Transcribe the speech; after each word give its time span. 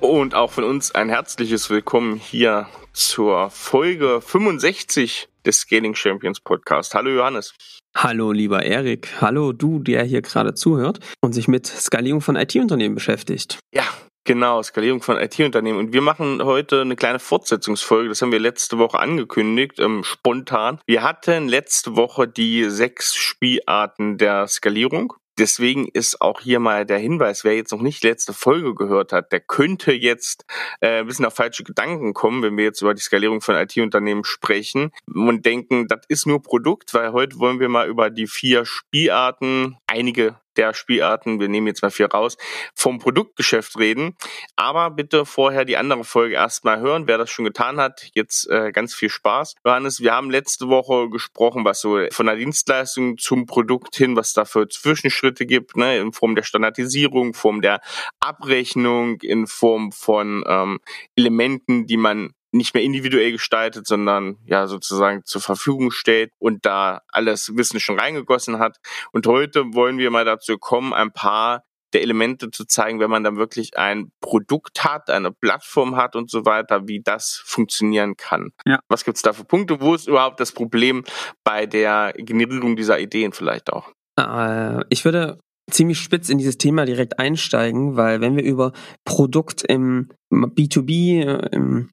Und 0.00 0.34
auch 0.34 0.50
von 0.50 0.64
uns 0.64 0.94
ein 0.94 1.10
herzliches 1.10 1.68
Willkommen 1.68 2.16
hier 2.16 2.68
zur 2.94 3.50
Folge 3.50 4.22
65 4.22 5.28
des 5.44 5.60
Scaling 5.60 5.94
Champions 5.94 6.40
Podcast. 6.40 6.94
Hallo 6.94 7.10
Johannes. 7.10 7.54
Hallo 7.94 8.32
lieber 8.32 8.62
Erik. 8.62 9.20
Hallo 9.20 9.52
du, 9.52 9.78
der 9.78 10.04
hier 10.04 10.22
gerade 10.22 10.54
zuhört 10.54 11.00
und 11.20 11.34
sich 11.34 11.48
mit 11.48 11.66
Skalierung 11.66 12.22
von 12.22 12.36
IT-Unternehmen 12.36 12.94
beschäftigt. 12.94 13.58
Ja, 13.74 13.84
Genau, 14.24 14.62
Skalierung 14.62 15.00
von 15.00 15.16
IT-Unternehmen. 15.16 15.78
Und 15.78 15.92
wir 15.94 16.02
machen 16.02 16.42
heute 16.44 16.82
eine 16.82 16.94
kleine 16.94 17.18
Fortsetzungsfolge. 17.18 18.10
Das 18.10 18.20
haben 18.20 18.30
wir 18.30 18.38
letzte 18.38 18.78
Woche 18.78 18.98
angekündigt, 18.98 19.80
ähm, 19.80 20.04
spontan. 20.04 20.78
Wir 20.86 21.02
hatten 21.02 21.48
letzte 21.48 21.96
Woche 21.96 22.28
die 22.28 22.68
sechs 22.68 23.16
Spielarten 23.16 24.18
der 24.18 24.46
Skalierung. 24.46 25.14
Deswegen 25.40 25.88
ist 25.88 26.20
auch 26.20 26.42
hier 26.42 26.60
mal 26.60 26.84
der 26.84 26.98
Hinweis, 26.98 27.44
wer 27.44 27.56
jetzt 27.56 27.72
noch 27.72 27.80
nicht 27.80 28.04
letzte 28.04 28.34
Folge 28.34 28.74
gehört 28.74 29.10
hat, 29.14 29.32
der 29.32 29.40
könnte 29.40 29.90
jetzt 29.90 30.44
äh, 30.80 31.00
ein 31.00 31.06
bisschen 31.06 31.24
auf 31.24 31.34
falsche 31.34 31.64
Gedanken 31.64 32.12
kommen, 32.12 32.42
wenn 32.42 32.58
wir 32.58 32.64
jetzt 32.64 32.82
über 32.82 32.92
die 32.92 33.00
Skalierung 33.00 33.40
von 33.40 33.54
IT-Unternehmen 33.54 34.24
sprechen 34.24 34.92
und 35.06 35.46
denken, 35.46 35.88
das 35.88 36.00
ist 36.08 36.26
nur 36.26 36.42
Produkt, 36.42 36.92
weil 36.92 37.12
heute 37.12 37.38
wollen 37.38 37.58
wir 37.58 37.70
mal 37.70 37.88
über 37.88 38.10
die 38.10 38.26
vier 38.26 38.66
Spielarten, 38.66 39.78
einige 39.86 40.38
der 40.60 40.74
Spielarten, 40.74 41.40
wir 41.40 41.48
nehmen 41.48 41.66
jetzt 41.66 41.82
mal 41.82 41.90
vier 41.90 42.10
raus, 42.10 42.36
vom 42.74 42.98
Produktgeschäft 42.98 43.78
reden. 43.78 44.14
Aber 44.56 44.90
bitte 44.90 45.24
vorher 45.24 45.64
die 45.64 45.78
andere 45.78 46.04
Folge 46.04 46.34
erstmal 46.34 46.80
hören. 46.80 47.06
Wer 47.06 47.16
das 47.16 47.30
schon 47.30 47.46
getan 47.46 47.80
hat, 47.80 48.10
jetzt 48.14 48.46
äh, 48.50 48.70
ganz 48.70 48.94
viel 48.94 49.08
Spaß. 49.08 49.54
Johannes, 49.64 50.00
wir 50.00 50.12
haben 50.12 50.30
letzte 50.30 50.68
Woche 50.68 51.08
gesprochen, 51.08 51.64
was 51.64 51.80
so 51.80 51.98
von 52.12 52.26
der 52.26 52.36
Dienstleistung 52.36 53.16
zum 53.16 53.46
Produkt 53.46 53.96
hin, 53.96 54.16
was 54.16 54.34
da 54.34 54.44
für 54.44 54.68
Zwischenschritte 54.68 55.46
gibt, 55.46 55.76
ne, 55.76 55.96
in 55.98 56.12
Form 56.12 56.34
der 56.34 56.42
Standardisierung, 56.42 57.28
in 57.28 57.34
Form 57.34 57.62
der 57.62 57.80
Abrechnung, 58.20 59.18
in 59.22 59.46
Form 59.46 59.92
von 59.92 60.44
ähm, 60.46 60.80
Elementen, 61.16 61.86
die 61.86 61.96
man 61.96 62.34
nicht 62.52 62.74
mehr 62.74 62.82
individuell 62.82 63.32
gestaltet, 63.32 63.86
sondern 63.86 64.38
ja 64.44 64.66
sozusagen 64.66 65.24
zur 65.24 65.40
Verfügung 65.40 65.90
stellt 65.90 66.32
und 66.38 66.66
da 66.66 67.02
alles 67.08 67.56
Wissen 67.56 67.80
schon 67.80 67.98
reingegossen 67.98 68.58
hat. 68.58 68.78
Und 69.12 69.26
heute 69.26 69.64
wollen 69.72 69.98
wir 69.98 70.10
mal 70.10 70.24
dazu 70.24 70.58
kommen, 70.58 70.92
ein 70.92 71.12
paar 71.12 71.64
der 71.92 72.02
Elemente 72.02 72.50
zu 72.50 72.64
zeigen, 72.64 73.00
wenn 73.00 73.10
man 73.10 73.24
dann 73.24 73.36
wirklich 73.36 73.76
ein 73.76 74.12
Produkt 74.20 74.84
hat, 74.84 75.10
eine 75.10 75.32
Plattform 75.32 75.96
hat 75.96 76.16
und 76.16 76.30
so 76.30 76.44
weiter, 76.44 76.86
wie 76.86 77.00
das 77.02 77.42
funktionieren 77.44 78.16
kann. 78.16 78.50
Ja. 78.64 78.78
Was 78.88 79.04
gibt's 79.04 79.22
da 79.22 79.32
für 79.32 79.44
Punkte? 79.44 79.80
Wo 79.80 79.94
ist 79.94 80.06
überhaupt 80.06 80.40
das 80.40 80.52
Problem 80.52 81.04
bei 81.44 81.66
der 81.66 82.14
Generierung 82.16 82.76
dieser 82.76 83.00
Ideen 83.00 83.32
vielleicht 83.32 83.72
auch? 83.72 83.92
Äh, 84.18 84.84
ich 84.88 85.04
würde 85.04 85.38
ziemlich 85.70 85.98
spitz 85.98 86.28
in 86.28 86.38
dieses 86.38 86.58
Thema 86.58 86.84
direkt 86.84 87.18
einsteigen, 87.18 87.96
weil 87.96 88.20
wenn 88.20 88.36
wir 88.36 88.44
über 88.44 88.72
Produkt 89.04 89.62
im 89.62 90.10
B2B, 90.32 91.22
äh, 91.22 91.48
im, 91.52 91.90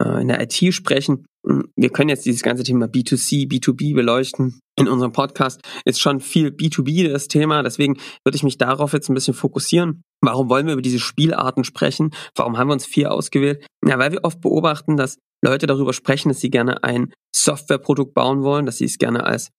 äh, 0.00 0.20
in 0.20 0.28
der 0.28 0.40
IT 0.40 0.74
sprechen, 0.74 1.26
hm, 1.46 1.68
wir 1.76 1.90
können 1.90 2.08
jetzt 2.08 2.24
dieses 2.24 2.42
ganze 2.42 2.62
Thema 2.62 2.86
B2C, 2.86 3.48
B2B 3.48 3.94
beleuchten. 3.94 4.60
In 4.76 4.88
unserem 4.88 5.12
Podcast 5.12 5.60
ist 5.84 6.00
schon 6.00 6.20
viel 6.20 6.48
B2B 6.48 7.08
das 7.08 7.28
Thema, 7.28 7.62
deswegen 7.62 7.96
würde 8.24 8.36
ich 8.36 8.42
mich 8.42 8.58
darauf 8.58 8.92
jetzt 8.92 9.08
ein 9.08 9.14
bisschen 9.14 9.34
fokussieren. 9.34 10.02
Warum 10.20 10.48
wollen 10.48 10.66
wir 10.66 10.72
über 10.72 10.82
diese 10.82 10.98
Spielarten 10.98 11.64
sprechen? 11.64 12.12
Warum 12.34 12.58
haben 12.58 12.68
wir 12.68 12.72
uns 12.72 12.86
vier 12.86 13.12
ausgewählt? 13.12 13.64
Ja, 13.86 13.98
weil 13.98 14.12
wir 14.12 14.24
oft 14.24 14.40
beobachten, 14.40 14.96
dass 14.96 15.18
Leute 15.44 15.66
darüber 15.66 15.92
sprechen, 15.92 16.30
dass 16.30 16.40
sie 16.40 16.50
gerne 16.50 16.82
ein 16.82 17.12
Softwareprodukt 17.36 18.14
bauen 18.14 18.42
wollen, 18.42 18.66
dass 18.66 18.78
sie 18.78 18.86
es 18.86 18.98
gerne 18.98 19.24
als, 19.24 19.50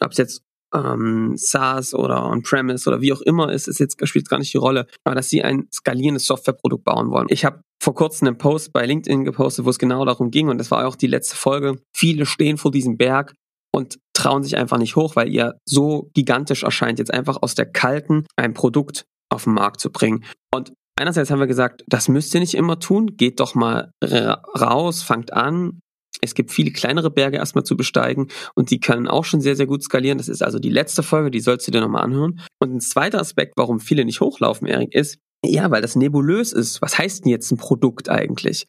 ob 0.00 0.12
es 0.12 0.18
jetzt 0.18 0.42
ähm, 0.74 1.32
SaaS 1.36 1.94
oder 1.94 2.26
On-Premise 2.26 2.88
oder 2.88 3.00
wie 3.00 3.12
auch 3.12 3.22
immer 3.22 3.50
ist, 3.50 3.66
ist 3.66 3.80
jetzt 3.80 3.96
spielt 4.06 4.28
gar 4.28 4.38
nicht 4.38 4.52
die 4.52 4.58
Rolle, 4.58 4.86
aber 5.04 5.16
dass 5.16 5.28
sie 5.28 5.42
ein 5.42 5.66
skalierendes 5.72 6.26
Softwareprodukt 6.26 6.84
bauen 6.84 7.10
wollen. 7.10 7.26
Ich 7.30 7.44
habe 7.44 7.62
vor 7.82 7.94
kurzem 7.94 8.28
einen 8.28 8.38
Post 8.38 8.72
bei 8.72 8.84
LinkedIn 8.84 9.24
gepostet, 9.24 9.64
wo 9.64 9.70
es 9.70 9.78
genau 9.78 10.04
darum 10.04 10.30
ging 10.30 10.48
und 10.48 10.58
das 10.58 10.70
war 10.70 10.86
auch 10.86 10.96
die 10.96 11.06
letzte 11.06 11.36
Folge. 11.36 11.76
Viele 11.94 12.26
stehen 12.26 12.58
vor 12.58 12.70
diesem 12.70 12.96
Berg 12.96 13.34
und 13.72 13.98
trauen 14.12 14.42
sich 14.42 14.56
einfach 14.56 14.78
nicht 14.78 14.96
hoch, 14.96 15.16
weil 15.16 15.28
ihr 15.28 15.54
so 15.64 16.10
gigantisch 16.14 16.62
erscheint, 16.62 16.98
jetzt 16.98 17.12
einfach 17.12 17.38
aus 17.40 17.54
der 17.54 17.66
kalten 17.66 18.26
ein 18.36 18.54
Produkt 18.54 19.04
auf 19.32 19.44
den 19.44 19.54
Markt 19.54 19.80
zu 19.80 19.90
bringen. 19.90 20.24
Und 20.52 20.72
einerseits 20.98 21.30
haben 21.30 21.40
wir 21.40 21.46
gesagt, 21.46 21.84
das 21.86 22.08
müsst 22.08 22.34
ihr 22.34 22.40
nicht 22.40 22.54
immer 22.54 22.78
tun, 22.78 23.16
geht 23.16 23.40
doch 23.40 23.54
mal 23.54 23.92
raus, 24.04 25.02
fangt 25.02 25.32
an, 25.32 25.80
es 26.20 26.34
gibt 26.34 26.50
viele 26.50 26.72
kleinere 26.72 27.10
Berge 27.10 27.38
erstmal 27.38 27.64
zu 27.64 27.76
besteigen 27.76 28.28
und 28.54 28.70
die 28.70 28.80
können 28.80 29.08
auch 29.08 29.24
schon 29.24 29.40
sehr, 29.40 29.56
sehr 29.56 29.66
gut 29.66 29.82
skalieren. 29.82 30.18
Das 30.18 30.28
ist 30.28 30.42
also 30.42 30.58
die 30.58 30.70
letzte 30.70 31.02
Folge, 31.02 31.30
die 31.30 31.40
sollst 31.40 31.66
du 31.66 31.72
dir 31.72 31.80
nochmal 31.80 32.02
anhören. 32.02 32.40
Und 32.58 32.74
ein 32.74 32.80
zweiter 32.80 33.20
Aspekt, 33.20 33.54
warum 33.56 33.80
viele 33.80 34.04
nicht 34.04 34.20
hochlaufen, 34.20 34.66
Erik, 34.66 34.94
ist, 34.94 35.18
ja, 35.44 35.70
weil 35.70 35.82
das 35.82 35.96
nebulös 35.96 36.52
ist. 36.52 36.82
Was 36.82 36.98
heißt 36.98 37.24
denn 37.24 37.30
jetzt 37.30 37.50
ein 37.50 37.56
Produkt 37.56 38.08
eigentlich? 38.08 38.66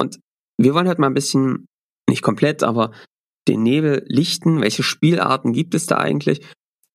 Und 0.00 0.20
wir 0.60 0.74
wollen 0.74 0.88
halt 0.88 0.98
mal 0.98 1.08
ein 1.08 1.14
bisschen, 1.14 1.66
nicht 2.08 2.22
komplett, 2.22 2.62
aber 2.62 2.92
den 3.48 3.62
Nebel 3.62 4.04
lichten. 4.06 4.60
Welche 4.60 4.82
Spielarten 4.82 5.52
gibt 5.52 5.74
es 5.74 5.86
da 5.86 5.98
eigentlich? 5.98 6.40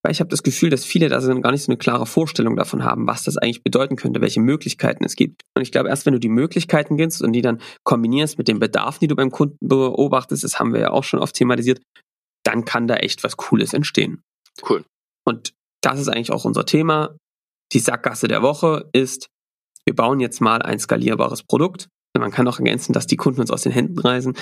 Weil 0.02 0.13
ich 0.13 0.22
habe 0.22 0.29
das 0.29 0.44
Gefühl, 0.44 0.69
dass 0.69 0.85
viele 0.85 1.09
da 1.09 1.19
gar 1.19 1.52
nicht 1.52 1.63
so 1.63 1.72
eine 1.72 1.78
klare 1.78 2.06
Vorstellung 2.06 2.56
davon 2.56 2.85
haben, 2.85 3.06
was 3.06 3.24
das 3.24 3.38
eigentlich 3.38 3.63
bedeuten 3.63 3.97
könnte, 3.97 4.22
welche 4.22 4.40
Möglichkeiten 4.40 5.03
es 5.03 5.18
gibt. 5.18 5.41
Und 5.56 5.62
ich 5.62 5.74
glaube, 5.74 5.90
erst 5.90 6.06
wenn 6.06 6.13
du 6.13 6.19
die 6.19 6.29
Möglichkeiten 6.29 6.96
kennst 6.96 7.22
und 7.22 7.34
die 7.34 7.41
dann 7.41 7.62
kombinierst 7.84 8.38
mit 8.38 8.47
den 8.47 8.59
Bedarfen, 8.59 9.00
die 9.02 9.08
du 9.08 9.16
beim 9.18 9.29
Kunden 9.29 9.58
beobachtest, 9.59 10.46
das 10.46 10.58
haben 10.58 10.74
wir 10.74 10.79
ja 10.79 10.91
auch 10.91 11.03
schon 11.03 11.19
oft 11.19 11.35
thematisiert, 11.35 11.81
dann 12.46 12.63
kann 12.63 12.88
da 12.88 12.96
echt 12.96 13.25
was 13.25 13.35
Cooles 13.35 13.74
entstehen. 13.74 14.22
Cool. 14.68 14.85
Und 15.28 15.52
das 15.81 16.00
ist 16.00 16.08
eigentlich 16.08 16.31
auch 16.31 16.46
unser 16.46 16.66
Thema. 16.66 17.18
Die 17.74 17.80
Sackgasse 17.80 18.28
der 18.28 18.41
Woche 18.41 18.90
ist, 18.94 19.28
wir 19.85 19.96
bauen 19.96 20.19
jetzt 20.19 20.41
mal 20.41 20.62
ein 20.62 20.80
skalierbares 20.80 21.44
Produkt. 21.44 21.88
Man 22.18 22.31
kann 22.31 22.47
auch 22.47 22.59
ergänzen, 22.59 22.91
dass 22.91 23.07
die 23.07 23.16
Kunden 23.16 23.41
uns 23.41 23.52
aus 23.52 23.62
den 23.62 23.72
Händen 23.72 24.00
reißen. 24.00 24.35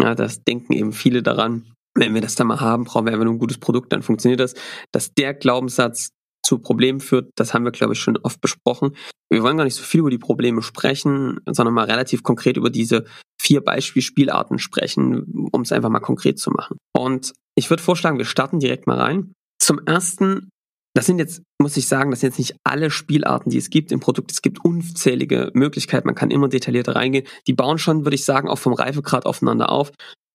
Ja, 0.00 0.14
das 0.14 0.44
denken 0.44 0.72
eben 0.72 0.92
viele 0.92 1.22
daran 1.22 1.72
wenn 1.96 2.14
wir 2.14 2.20
das 2.20 2.34
dann 2.34 2.46
mal 2.46 2.60
haben, 2.60 2.84
brauchen 2.84 3.06
wir 3.06 3.12
einfach 3.12 3.24
nur 3.24 3.34
ein 3.34 3.38
gutes 3.38 3.58
Produkt, 3.58 3.92
dann 3.92 4.02
funktioniert 4.02 4.40
das. 4.40 4.54
Dass 4.92 5.14
der 5.14 5.34
Glaubenssatz 5.34 6.10
zu 6.44 6.58
Problemen 6.58 7.00
führt, 7.00 7.30
das 7.34 7.54
haben 7.54 7.64
wir, 7.64 7.72
glaube 7.72 7.94
ich, 7.94 8.00
schon 8.00 8.18
oft 8.18 8.40
besprochen. 8.40 8.94
Wir 9.28 9.42
wollen 9.42 9.56
gar 9.56 9.64
nicht 9.64 9.74
so 9.74 9.82
viel 9.82 10.00
über 10.00 10.10
die 10.10 10.18
Probleme 10.18 10.62
sprechen, 10.62 11.40
sondern 11.46 11.74
mal 11.74 11.86
relativ 11.86 12.22
konkret 12.22 12.56
über 12.56 12.70
diese 12.70 13.04
vier 13.40 13.64
Beispielspielarten 13.64 14.58
sprechen, 14.58 15.48
um 15.50 15.62
es 15.62 15.72
einfach 15.72 15.88
mal 15.88 16.00
konkret 16.00 16.38
zu 16.38 16.50
machen. 16.50 16.78
Und 16.96 17.32
ich 17.56 17.70
würde 17.70 17.82
vorschlagen, 17.82 18.18
wir 18.18 18.24
starten 18.24 18.60
direkt 18.60 18.86
mal 18.86 18.98
rein. 18.98 19.32
Zum 19.58 19.80
ersten, 19.86 20.50
das 20.96 21.04
sind 21.04 21.18
jetzt, 21.18 21.42
muss 21.60 21.76
ich 21.76 21.88
sagen, 21.88 22.10
das 22.10 22.20
sind 22.20 22.30
jetzt 22.30 22.38
nicht 22.38 22.56
alle 22.64 22.90
Spielarten, 22.90 23.50
die 23.50 23.58
es 23.58 23.68
gibt 23.68 23.92
im 23.92 24.00
Produkt. 24.00 24.32
Es 24.32 24.40
gibt 24.40 24.64
unzählige 24.64 25.50
Möglichkeiten, 25.52 26.06
man 26.06 26.14
kann 26.14 26.30
immer 26.30 26.48
detaillierter 26.48 26.96
reingehen. 26.96 27.26
Die 27.46 27.52
bauen 27.52 27.76
schon, 27.76 28.06
würde 28.06 28.14
ich 28.14 28.24
sagen, 28.24 28.48
auch 28.48 28.58
vom 28.58 28.72
Reifegrad 28.72 29.26
aufeinander 29.26 29.70
auf. 29.70 29.92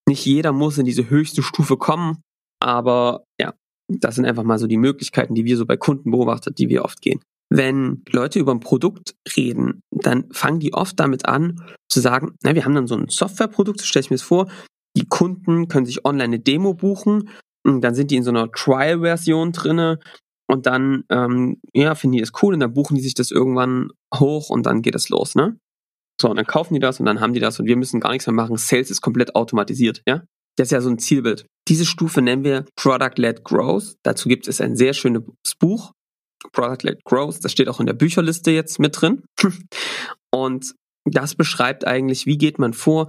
Nicht 0.08 0.24
jeder 0.24 0.52
muss 0.52 0.78
in 0.78 0.86
diese 0.86 1.10
höchste 1.10 1.42
Stufe 1.42 1.78
kommen, 1.78 2.22
aber 2.60 3.24
ja, 3.40 3.56
das 3.88 4.16
sind 4.16 4.26
einfach 4.26 4.44
mal 4.44 4.60
so 4.60 4.68
die 4.68 4.78
Möglichkeiten, 4.78 5.34
die 5.34 5.46
wir 5.46 5.58
so 5.58 5.66
bei 5.66 5.78
Kunden 5.78 6.12
beobachtet, 6.12 6.60
die 6.60 6.70
wir 6.70 6.86
oft 6.86 7.02
gehen. 7.02 7.22
Wenn 7.50 8.04
Leute 8.12 8.38
über 8.38 8.54
ein 8.54 8.60
Produkt 8.60 9.16
reden, 9.36 9.82
dann 9.90 10.32
fangen 10.32 10.60
die 10.60 10.74
oft 10.76 11.00
damit 11.00 11.26
an 11.26 11.60
zu 11.90 12.02
sagen, 12.02 12.36
na, 12.44 12.54
wir 12.54 12.66
haben 12.66 12.75
dann 12.75 12.88
so 12.88 12.96
ein 12.96 13.10
Softwareprodukt, 13.10 13.80
so 13.80 13.86
stelle 13.88 14.02
ich 14.02 14.10
mir 14.12 14.18
das 14.18 14.22
vor, 14.22 14.48
die 14.96 15.07
Kunden 15.07 15.68
können 15.69 15.88
sich 15.88 16.06
online 16.06 16.25
eine 16.25 16.40
Demo 16.40 16.75
buchen, 16.75 17.30
dann 17.64 17.96
sind 17.96 18.12
die 18.12 18.18
in 18.18 18.24
so 18.24 18.30
einer 18.30 18.52
Trial-Version 18.52 19.54
drinne 19.54 20.00
und 20.51 20.65
dann 20.65 21.03
ähm, 21.09 21.62
ja, 21.74 21.95
finden 21.95 22.18
die 22.18 22.21
das 22.21 22.31
cool 22.42 22.53
und 22.53 22.59
dann 22.59 22.74
buchen 22.74 22.95
die 22.95 23.01
sich 23.01 23.13
das 23.13 23.31
irgendwann 23.31 23.89
hoch 24.13 24.50
und 24.50 24.65
dann 24.65 24.81
geht 24.81 24.95
es 24.95 25.09
los, 25.09 25.36
ne? 25.36 25.57
So, 26.19 26.30
und 26.30 26.36
dann 26.36 26.45
kaufen 26.45 26.74
die 26.74 26.80
das 26.80 27.00
und 27.00 27.06
dann 27.06 27.19
haben 27.19 27.33
die 27.33 27.39
das 27.39 27.59
und 27.59 27.65
wir 27.65 27.77
müssen 27.77 28.00
gar 28.00 28.12
nichts 28.12 28.27
mehr 28.27 28.33
machen. 28.33 28.57
Sales 28.57 28.92
ist 28.92 29.01
komplett 29.01 29.36
automatisiert, 29.36 30.01
ja? 30.07 30.24
Das 30.57 30.68
ist 30.68 30.71
ja 30.71 30.81
so 30.81 30.89
ein 30.89 31.00
Zielbild. 31.00 31.45
Diese 31.68 31.86
Stufe 31.86 32.21
nennen 32.21 32.44
wir 32.44 32.65
Product-Led 32.75 33.44
Growth. 33.44 33.95
Dazu 34.03 34.27
gibt 34.27 34.48
es 34.48 34.59
ein 34.59 34.75
sehr 34.75 34.94
schönes 34.94 35.24
Buch, 35.57 35.94
Product-Led 36.51 37.04
Growth. 37.06 37.44
Das 37.44 37.51
steht 37.51 37.69
auch 37.69 37.80
in 37.80 37.86
der 37.86 37.94
Bücherliste 37.94 38.51
jetzt 38.51 38.77
mit 38.77 39.01
drin. 39.01 39.24
Und 40.33 40.75
das 41.06 41.36
beschreibt 41.36 41.88
eigentlich, 41.88 42.25
wie 42.25 42.38
geht 42.38 42.59
man 42.59 42.74
vor, 42.74 43.07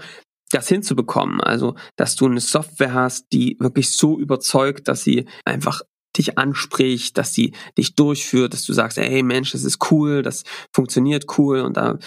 das 0.50 0.68
hinzubekommen. 0.68 1.40
Also, 1.40 1.74
dass 1.96 2.14
du 2.14 2.26
eine 2.26 2.40
Software 2.40 2.94
hast, 2.94 3.26
die 3.32 3.56
wirklich 3.58 3.90
so 3.90 4.18
überzeugt, 4.18 4.88
dass 4.88 5.02
sie 5.02 5.26
einfach 5.44 5.82
dich 6.16 6.38
anspricht, 6.38 7.16
dass 7.18 7.32
sie 7.32 7.54
dich 7.78 7.94
durchführt, 7.94 8.52
dass 8.52 8.64
du 8.64 8.72
sagst, 8.72 8.98
ey 8.98 9.22
Mensch, 9.22 9.52
das 9.52 9.64
ist 9.64 9.90
cool, 9.90 10.22
das 10.22 10.44
funktioniert 10.72 11.38
cool 11.38 11.60
und 11.60 11.76
da 11.76 11.98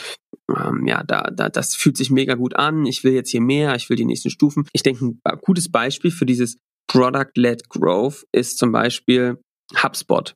ähm, 0.55 0.85
ja, 0.85 1.03
da, 1.03 1.23
da, 1.31 1.49
das 1.49 1.75
fühlt 1.75 1.97
sich 1.97 2.11
mega 2.11 2.35
gut 2.35 2.55
an, 2.55 2.85
ich 2.85 3.03
will 3.03 3.13
jetzt 3.13 3.31
hier 3.31 3.41
mehr, 3.41 3.75
ich 3.75 3.89
will 3.89 3.97
die 3.97 4.05
nächsten 4.05 4.29
Stufen. 4.29 4.67
Ich 4.73 4.83
denke, 4.83 5.05
ein 5.05 5.39
gutes 5.41 5.71
Beispiel 5.71 6.11
für 6.11 6.25
dieses 6.25 6.57
Product-led 6.87 7.67
Growth 7.69 8.25
ist 8.31 8.57
zum 8.57 8.71
Beispiel 8.71 9.41
HubSpot. 9.81 10.35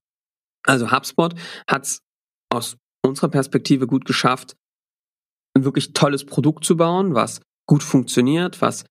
Also 0.66 0.92
HubSpot 0.92 1.36
hat 1.68 1.86
es 1.86 2.00
aus 2.52 2.78
unserer 3.06 3.30
Perspektive 3.30 3.88
gut 3.88 4.06
geschafft, 4.06 4.56
ein 5.56 5.64
wirklich 5.64 5.94
tolles 5.94 6.26
Produkt 6.26 6.66
zu 6.66 6.76
bauen, 6.78 7.14
was 7.14 7.42
gut 7.68 7.84
funktioniert, 7.84 8.62
was 8.62 8.86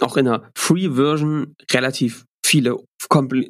auch 0.00 0.16
in 0.16 0.26
einer 0.26 0.50
Free-Version 0.56 1.54
relativ 1.72 2.24
viele 2.44 2.76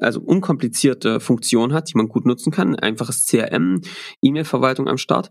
also 0.00 0.20
unkomplizierte 0.20 1.20
Funktionen 1.20 1.72
hat, 1.72 1.90
die 1.90 1.96
man 1.96 2.08
gut 2.08 2.26
nutzen 2.26 2.52
kann. 2.52 2.76
Einfaches 2.76 3.26
CRM, 3.26 3.80
E-Mail-Verwaltung 4.22 4.88
am 4.88 4.98
Start. 4.98 5.30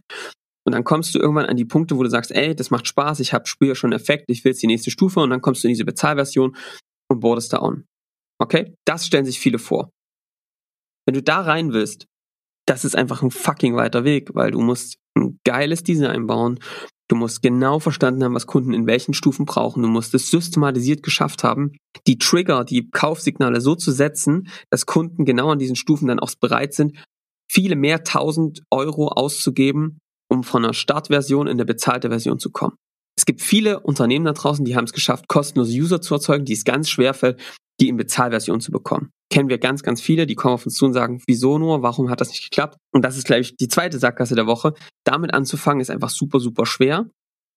Und 0.65 0.73
dann 0.73 0.83
kommst 0.83 1.13
du 1.13 1.19
irgendwann 1.19 1.45
an 1.45 1.57
die 1.57 1.65
Punkte, 1.65 1.97
wo 1.97 2.03
du 2.03 2.09
sagst, 2.09 2.31
ey, 2.31 2.55
das 2.55 2.71
macht 2.71 2.87
Spaß, 2.87 3.19
ich 3.19 3.33
habe 3.33 3.47
spüre 3.47 3.75
schon 3.75 3.91
Effekt, 3.91 4.29
ich 4.29 4.43
will 4.43 4.51
jetzt 4.51 4.63
die 4.63 4.67
nächste 4.67 4.91
Stufe 4.91 5.19
und 5.19 5.29
dann 5.29 5.41
kommst 5.41 5.63
du 5.63 5.67
in 5.67 5.73
diese 5.73 5.85
Bezahlversion 5.85 6.55
und 7.09 7.19
boardest 7.19 7.51
da 7.53 7.61
on. 7.61 7.85
Okay? 8.39 8.75
Das 8.85 9.05
stellen 9.05 9.25
sich 9.25 9.39
viele 9.39 9.59
vor. 9.59 9.91
Wenn 11.05 11.15
du 11.15 11.21
da 11.21 11.41
rein 11.41 11.73
willst, 11.73 12.07
das 12.65 12.85
ist 12.85 12.95
einfach 12.95 13.21
ein 13.21 13.31
fucking 13.31 13.75
weiter 13.75 14.05
Weg, 14.05 14.35
weil 14.35 14.51
du 14.51 14.61
musst 14.61 14.95
ein 15.15 15.39
geiles 15.43 15.83
Design 15.83 16.27
bauen. 16.27 16.59
Du 17.09 17.15
musst 17.15 17.41
genau 17.41 17.79
verstanden 17.79 18.23
haben, 18.23 18.33
was 18.33 18.47
Kunden 18.47 18.73
in 18.73 18.87
welchen 18.87 19.13
Stufen 19.13 19.45
brauchen. 19.45 19.83
Du 19.83 19.89
musst 19.89 20.13
es 20.13 20.31
systematisiert 20.31 21.03
geschafft 21.03 21.43
haben, 21.43 21.73
die 22.07 22.17
Trigger, 22.17 22.63
die 22.63 22.89
Kaufsignale 22.89 23.61
so 23.61 23.75
zu 23.75 23.91
setzen, 23.91 24.47
dass 24.69 24.85
Kunden 24.85 25.25
genau 25.25 25.51
an 25.51 25.59
diesen 25.59 25.75
Stufen 25.75 26.07
dann 26.07 26.19
auch 26.19 26.31
bereit 26.39 26.73
sind, 26.73 26.97
viele 27.51 27.75
mehr 27.75 28.03
tausend 28.03 28.63
Euro 28.71 29.09
auszugeben, 29.09 29.99
um 30.29 30.43
von 30.43 30.63
einer 30.63 30.73
Startversion 30.73 31.47
in 31.47 31.53
eine 31.53 31.65
bezahlte 31.65 32.09
Version 32.09 32.39
zu 32.39 32.49
kommen. 32.49 32.75
Es 33.15 33.25
gibt 33.25 33.41
viele 33.41 33.81
Unternehmen 33.81 34.25
da 34.25 34.33
draußen, 34.33 34.65
die 34.65 34.75
haben 34.75 34.85
es 34.85 34.93
geschafft, 34.93 35.27
kostenlose 35.27 35.77
User 35.77 36.01
zu 36.01 36.15
erzeugen, 36.15 36.45
die 36.45 36.53
es 36.53 36.63
ganz 36.63 36.89
schwer 36.89 37.13
fällt, 37.13 37.39
die 37.79 37.89
in 37.89 37.97
Bezahlversion 37.97 38.61
zu 38.61 38.71
bekommen. 38.71 39.11
Kennen 39.29 39.49
wir 39.49 39.57
ganz, 39.57 39.83
ganz 39.83 40.01
viele, 40.01 40.27
die 40.27 40.35
kommen 40.35 40.53
auf 40.53 40.65
uns 40.65 40.75
zu 40.75 40.85
und 40.85 40.93
sagen, 40.93 41.21
wieso 41.27 41.57
nur, 41.57 41.81
warum 41.81 42.09
hat 42.09 42.21
das 42.21 42.29
nicht 42.29 42.43
geklappt? 42.43 42.77
Und 42.93 43.03
das 43.03 43.17
ist, 43.17 43.25
glaube 43.25 43.41
ich, 43.41 43.55
die 43.55 43.67
zweite 43.67 43.97
Sackgasse 43.97 44.35
der 44.35 44.45
Woche. 44.45 44.73
Damit 45.05 45.33
anzufangen 45.33 45.81
ist 45.81 45.89
einfach 45.89 46.09
super, 46.09 46.39
super 46.39 46.65
schwer. 46.65 47.09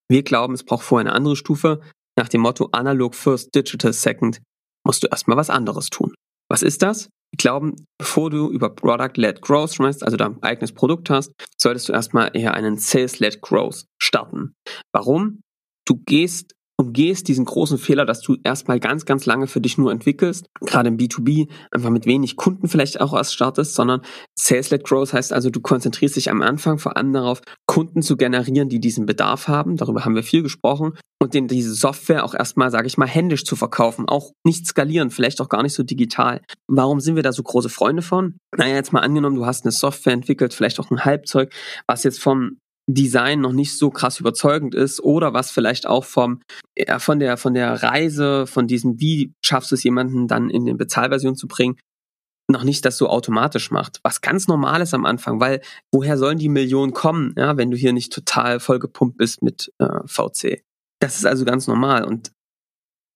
Wir 0.09 0.23
glauben, 0.23 0.55
es 0.55 0.65
braucht 0.65 0.85
vorher 0.85 1.07
eine 1.07 1.15
andere 1.15 1.37
Stufe. 1.37 1.81
Nach 2.19 2.29
dem 2.29 2.41
Motto 2.41 2.71
Analog 2.73 3.15
First, 3.15 3.55
Digital 3.55 3.93
Second 3.93 4.41
musst 4.87 5.03
du 5.03 5.09
erstmal 5.09 5.37
was 5.37 5.51
anderes 5.51 5.91
tun. 5.91 6.15
Was 6.49 6.63
ist 6.63 6.83
das? 6.83 7.11
Wir 7.33 7.39
glauben, 7.39 7.75
bevor 7.99 8.31
du 8.31 8.51
über 8.51 8.71
Product-led 8.71 9.43
Growth 9.43 9.75
schmeißt, 9.75 10.05
also 10.05 10.17
dein 10.17 10.43
eigenes 10.43 10.73
Produkt 10.73 11.11
hast, 11.11 11.33
solltest 11.61 11.89
du 11.89 11.93
erstmal 11.93 12.31
eher 12.35 12.55
einen 12.55 12.79
Sales-led 12.79 13.43
Growth 13.43 13.85
starten. 14.01 14.55
Warum? 14.93 15.41
Du 15.87 16.01
gehst 16.07 16.55
umgehst 16.79 17.29
diesen 17.29 17.45
großen 17.45 17.79
Fehler, 17.79 18.05
dass 18.05 18.21
du 18.21 18.37
erstmal 18.45 18.81
ganz, 18.81 19.07
ganz 19.07 19.25
lange 19.25 19.47
für 19.47 19.61
dich 19.61 19.79
nur 19.79 19.91
entwickelst, 19.91 20.47
gerade 20.61 20.89
im 20.89 20.99
B2B, 20.99 21.49
einfach 21.71 21.91
mit 21.91 22.07
wenig 22.07 22.37
Kunden 22.37 22.69
vielleicht 22.69 23.01
auch 23.01 23.15
erst 23.15 23.35
startest, 23.35 23.75
sondern 23.75 24.03
Sales-led 24.39 24.85
Growth 24.85 25.13
heißt 25.13 25.33
also, 25.33 25.51
du 25.51 25.61
konzentrierst 25.61 26.17
dich 26.17 26.31
am 26.31 26.43
Anfang 26.43 26.79
vor 26.79 26.97
allem 26.97 27.13
darauf, 27.13 27.41
Kunden 27.67 28.03
zu 28.03 28.17
generieren, 28.17 28.69
die 28.69 28.81
diesen 28.81 29.07
Bedarf 29.07 29.49
haben. 29.49 29.77
Darüber 29.77 30.05
haben 30.05 30.15
wir 30.15 30.23
viel 30.23 30.43
gesprochen. 30.43 30.93
Und 31.19 31.33
denen 31.33 31.49
diese 31.49 31.73
Software 31.73 32.25
auch 32.25 32.35
erstmal, 32.35 32.71
sage 32.71 32.87
ich 32.87 32.99
mal, 32.99 33.09
händisch 33.09 33.45
zu 33.45 33.57
verkaufen. 33.57 34.07
Auch 34.07 34.33
nicht 34.45 34.67
skalieren, 34.67 35.11
vielleicht 35.11 35.41
auch 35.41 35.49
gar 35.49 35.63
nicht 35.63 35.73
so 35.73 35.83
digital. 35.83 36.43
Warum 36.69 37.01
sind 37.01 37.17
wir 37.17 37.23
da 37.23 37.33
so 37.33 37.43
große 37.43 37.71
Freunde 37.71 38.03
von? 38.03 38.37
Naja, 38.55 38.75
jetzt 38.75 38.93
mal 38.93 39.01
angenommen, 39.01 39.37
du 39.37 39.47
hast 39.47 39.65
eine 39.65 39.73
Software 39.73 40.13
entwickelt, 40.13 40.53
vielleicht 40.53 40.79
auch 40.79 40.91
ein 40.91 41.07
Halbzeug, 41.07 41.55
was 41.87 42.05
jetzt 42.05 42.23
vom 42.23 42.59
Design 42.89 43.41
noch 43.41 43.53
nicht 43.53 43.77
so 43.77 43.91
krass 43.91 44.21
überzeugend 44.21 44.75
ist 44.75 45.01
oder 45.01 45.35
was 45.35 45.51
vielleicht 45.51 45.87
auch 45.87 46.05
vom 46.05 46.43
ja, 46.77 46.99
von 46.99 47.19
der 47.19 47.37
von 47.37 47.55
der 47.55 47.83
Reise 47.83 48.47
von 48.47 48.67
diesem 48.67 49.01
wie 49.01 49.33
schaffst 49.45 49.71
du 49.71 49.75
es 49.75 49.83
jemanden 49.83 50.29
dann 50.29 50.51
in 50.51 50.63
eine 50.63 50.77
Bezahlversion 50.77 51.37
zu 51.37 51.49
bringen 51.49 51.77
noch 52.49 52.63
nicht 52.63 52.85
das 52.85 52.97
so 52.97 53.09
automatisch 53.09 53.73
macht. 53.73 53.99
Was 54.05 54.21
ganz 54.21 54.47
normal 54.47 54.81
ist 54.81 54.95
am 54.95 55.05
Anfang 55.05 55.41
weil 55.41 55.63
woher 55.93 56.17
sollen 56.17 56.39
die 56.39 56.49
Millionen 56.49 56.93
kommen 56.93 57.35
ja 57.37 57.57
wenn 57.57 57.71
du 57.71 57.77
hier 57.77 57.93
nicht 57.93 58.13
total 58.13 58.61
vollgepumpt 58.61 59.17
bist 59.17 59.43
mit 59.43 59.73
äh, 59.79 60.01
VC 60.07 60.63
das 61.01 61.17
ist 61.17 61.27
also 61.27 61.45
ganz 61.45 61.67
normal 61.67 62.05
und 62.05 62.31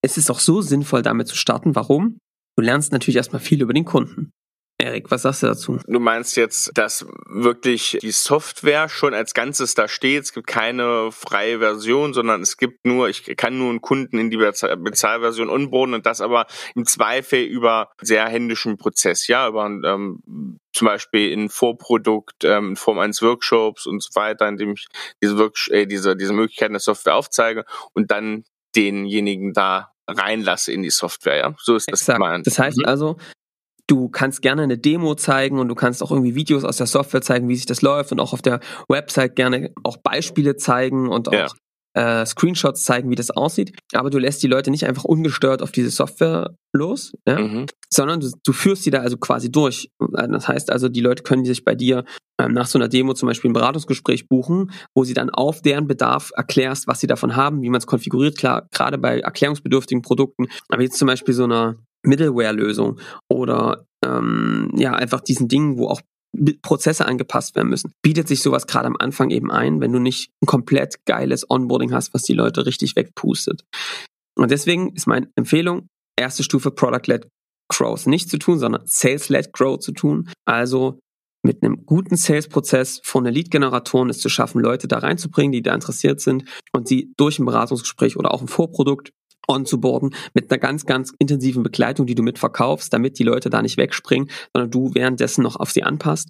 es 0.02 0.16
ist 0.16 0.30
auch 0.30 0.40
so 0.40 0.62
sinnvoll 0.62 1.02
damit 1.02 1.28
zu 1.28 1.36
starten. 1.36 1.74
Warum? 1.74 2.18
Du 2.56 2.64
lernst 2.64 2.92
natürlich 2.92 3.16
erstmal 3.16 3.40
viel 3.40 3.62
über 3.62 3.72
den 3.72 3.84
Kunden 3.84 4.32
Erik, 4.80 5.10
was 5.10 5.22
sagst 5.22 5.42
du 5.42 5.46
dazu? 5.46 5.78
Du 5.86 6.00
meinst 6.00 6.36
jetzt, 6.36 6.72
dass 6.74 7.06
wirklich 7.26 7.98
die 8.00 8.10
Software 8.10 8.88
schon 8.88 9.14
als 9.14 9.34
Ganzes 9.34 9.74
da 9.74 9.88
steht. 9.88 10.24
Es 10.24 10.32
gibt 10.32 10.46
keine 10.46 11.10
freie 11.12 11.58
Version, 11.58 12.14
sondern 12.14 12.42
es 12.42 12.56
gibt 12.56 12.84
nur, 12.84 13.08
ich 13.08 13.24
kann 13.36 13.58
nur 13.58 13.70
einen 13.70 13.80
Kunden 13.80 14.18
in 14.18 14.30
die 14.30 14.36
Bezahlversion 14.36 15.48
onboarden 15.48 15.94
und 15.94 16.06
das 16.06 16.20
aber 16.20 16.46
im 16.74 16.86
Zweifel 16.86 17.42
über 17.42 17.90
sehr 18.00 18.26
händischen 18.28 18.76
Prozess, 18.76 19.26
ja, 19.26 19.48
über 19.48 19.66
ähm, 19.66 20.58
zum 20.72 20.86
Beispiel 20.86 21.32
in 21.32 21.48
Vorprodukt, 21.48 22.44
ähm, 22.44 22.70
in 22.70 22.76
Form 22.76 22.98
eines 22.98 23.22
Workshops 23.22 23.86
und 23.86 24.02
so 24.02 24.10
weiter, 24.14 24.48
in 24.48 24.56
dem 24.56 24.72
ich 24.72 24.86
diese, 25.22 25.50
äh, 25.70 25.86
diese, 25.86 26.16
diese 26.16 26.32
Möglichkeiten 26.32 26.74
der 26.74 26.80
Software 26.80 27.16
aufzeige 27.16 27.64
und 27.92 28.10
dann 28.10 28.44
denjenigen 28.76 29.52
da 29.52 29.92
reinlasse 30.06 30.72
in 30.72 30.82
die 30.82 30.90
Software, 30.90 31.36
ja. 31.36 31.54
So 31.58 31.76
ist 31.76 31.90
das 31.90 32.06
gemeint. 32.06 32.46
Das 32.46 32.58
heißt 32.58 32.78
mhm. 32.78 32.84
also, 32.84 33.16
Du 33.90 34.08
kannst 34.08 34.40
gerne 34.40 34.62
eine 34.62 34.78
Demo 34.78 35.16
zeigen 35.16 35.58
und 35.58 35.66
du 35.66 35.74
kannst 35.74 36.00
auch 36.00 36.12
irgendwie 36.12 36.36
Videos 36.36 36.62
aus 36.62 36.76
der 36.76 36.86
Software 36.86 37.22
zeigen, 37.22 37.48
wie 37.48 37.56
sich 37.56 37.66
das 37.66 37.82
läuft 37.82 38.12
und 38.12 38.20
auch 38.20 38.32
auf 38.32 38.40
der 38.40 38.60
Website 38.88 39.34
gerne 39.34 39.72
auch 39.82 39.96
Beispiele 39.96 40.54
zeigen 40.54 41.08
und 41.08 41.26
auch 41.26 41.56
ja. 41.96 42.20
äh, 42.20 42.24
Screenshots 42.24 42.84
zeigen, 42.84 43.10
wie 43.10 43.16
das 43.16 43.32
aussieht. 43.32 43.76
Aber 43.92 44.08
du 44.08 44.18
lässt 44.18 44.44
die 44.44 44.46
Leute 44.46 44.70
nicht 44.70 44.86
einfach 44.86 45.02
ungestört 45.02 45.60
auf 45.60 45.72
diese 45.72 45.90
Software 45.90 46.54
los, 46.72 47.10
ja? 47.26 47.40
mhm. 47.40 47.66
sondern 47.92 48.20
du, 48.20 48.30
du 48.44 48.52
führst 48.52 48.84
sie 48.84 48.92
da 48.92 49.00
also 49.00 49.16
quasi 49.16 49.50
durch. 49.50 49.90
Das 49.98 50.46
heißt 50.46 50.70
also, 50.70 50.88
die 50.88 51.00
Leute 51.00 51.24
können 51.24 51.44
sich 51.44 51.64
bei 51.64 51.74
dir 51.74 52.04
ähm, 52.40 52.52
nach 52.52 52.68
so 52.68 52.78
einer 52.78 52.86
Demo 52.86 53.14
zum 53.14 53.26
Beispiel 53.26 53.50
ein 53.50 53.54
Beratungsgespräch 53.54 54.28
buchen, 54.28 54.70
wo 54.94 55.02
sie 55.02 55.14
dann 55.14 55.30
auf 55.30 55.62
deren 55.62 55.88
Bedarf 55.88 56.30
erklärst, 56.36 56.86
was 56.86 57.00
sie 57.00 57.08
davon 57.08 57.34
haben, 57.34 57.60
wie 57.60 57.70
man 57.70 57.78
es 57.78 57.88
konfiguriert. 57.88 58.38
Klar, 58.38 58.68
gerade 58.70 58.98
bei 58.98 59.18
erklärungsbedürftigen 59.18 60.02
Produkten. 60.02 60.46
Aber 60.68 60.80
jetzt 60.80 60.96
zum 60.96 61.08
Beispiel 61.08 61.34
so 61.34 61.42
einer 61.42 61.74
Middleware-Lösung 62.02 62.98
oder 63.28 63.86
ähm, 64.04 64.72
ja 64.76 64.92
einfach 64.92 65.20
diesen 65.20 65.48
Dingen, 65.48 65.78
wo 65.78 65.88
auch 65.88 66.00
Prozesse 66.62 67.06
angepasst 67.06 67.56
werden 67.56 67.68
müssen. 67.68 67.92
Bietet 68.02 68.28
sich 68.28 68.42
sowas 68.42 68.66
gerade 68.66 68.86
am 68.86 68.96
Anfang 68.98 69.30
eben 69.30 69.50
ein, 69.50 69.80
wenn 69.80 69.92
du 69.92 69.98
nicht 69.98 70.30
ein 70.42 70.46
komplett 70.46 71.04
geiles 71.04 71.48
Onboarding 71.48 71.92
hast, 71.92 72.14
was 72.14 72.22
die 72.22 72.34
Leute 72.34 72.66
richtig 72.66 72.94
wegpustet. 72.96 73.64
Und 74.36 74.50
deswegen 74.50 74.94
ist 74.94 75.06
meine 75.06 75.28
Empfehlung, 75.34 75.88
erste 76.16 76.42
Stufe 76.42 76.70
Product-led 76.70 77.28
Growth 77.68 78.06
nicht 78.06 78.28
zu 78.30 78.38
tun, 78.38 78.58
sondern 78.58 78.82
Sales-led 78.84 79.52
Growth 79.52 79.82
zu 79.82 79.92
tun. 79.92 80.28
Also 80.44 81.00
mit 81.42 81.62
einem 81.62 81.86
guten 81.86 82.16
Sales-Prozess 82.16 83.00
von 83.02 83.24
der 83.24 83.32
Lead-Generatoren 83.32 84.10
es 84.10 84.20
zu 84.20 84.28
schaffen, 84.28 84.60
Leute 84.60 84.88
da 84.88 84.98
reinzubringen, 84.98 85.52
die 85.52 85.62
da 85.62 85.74
interessiert 85.74 86.20
sind 86.20 86.44
und 86.72 86.86
sie 86.86 87.12
durch 87.16 87.38
ein 87.38 87.46
Beratungsgespräch 87.46 88.16
oder 88.16 88.32
auch 88.32 88.42
ein 88.42 88.48
Vorprodukt 88.48 89.10
onzuboarden 89.50 90.14
mit 90.32 90.50
einer 90.50 90.58
ganz, 90.58 90.86
ganz 90.86 91.12
intensiven 91.18 91.62
Begleitung, 91.62 92.06
die 92.06 92.14
du 92.14 92.22
mitverkaufst, 92.22 92.92
damit 92.92 93.18
die 93.18 93.24
Leute 93.24 93.50
da 93.50 93.60
nicht 93.60 93.76
wegspringen, 93.76 94.30
sondern 94.54 94.70
du 94.70 94.94
währenddessen 94.94 95.42
noch 95.42 95.56
auf 95.56 95.70
sie 95.70 95.82
anpasst. 95.82 96.28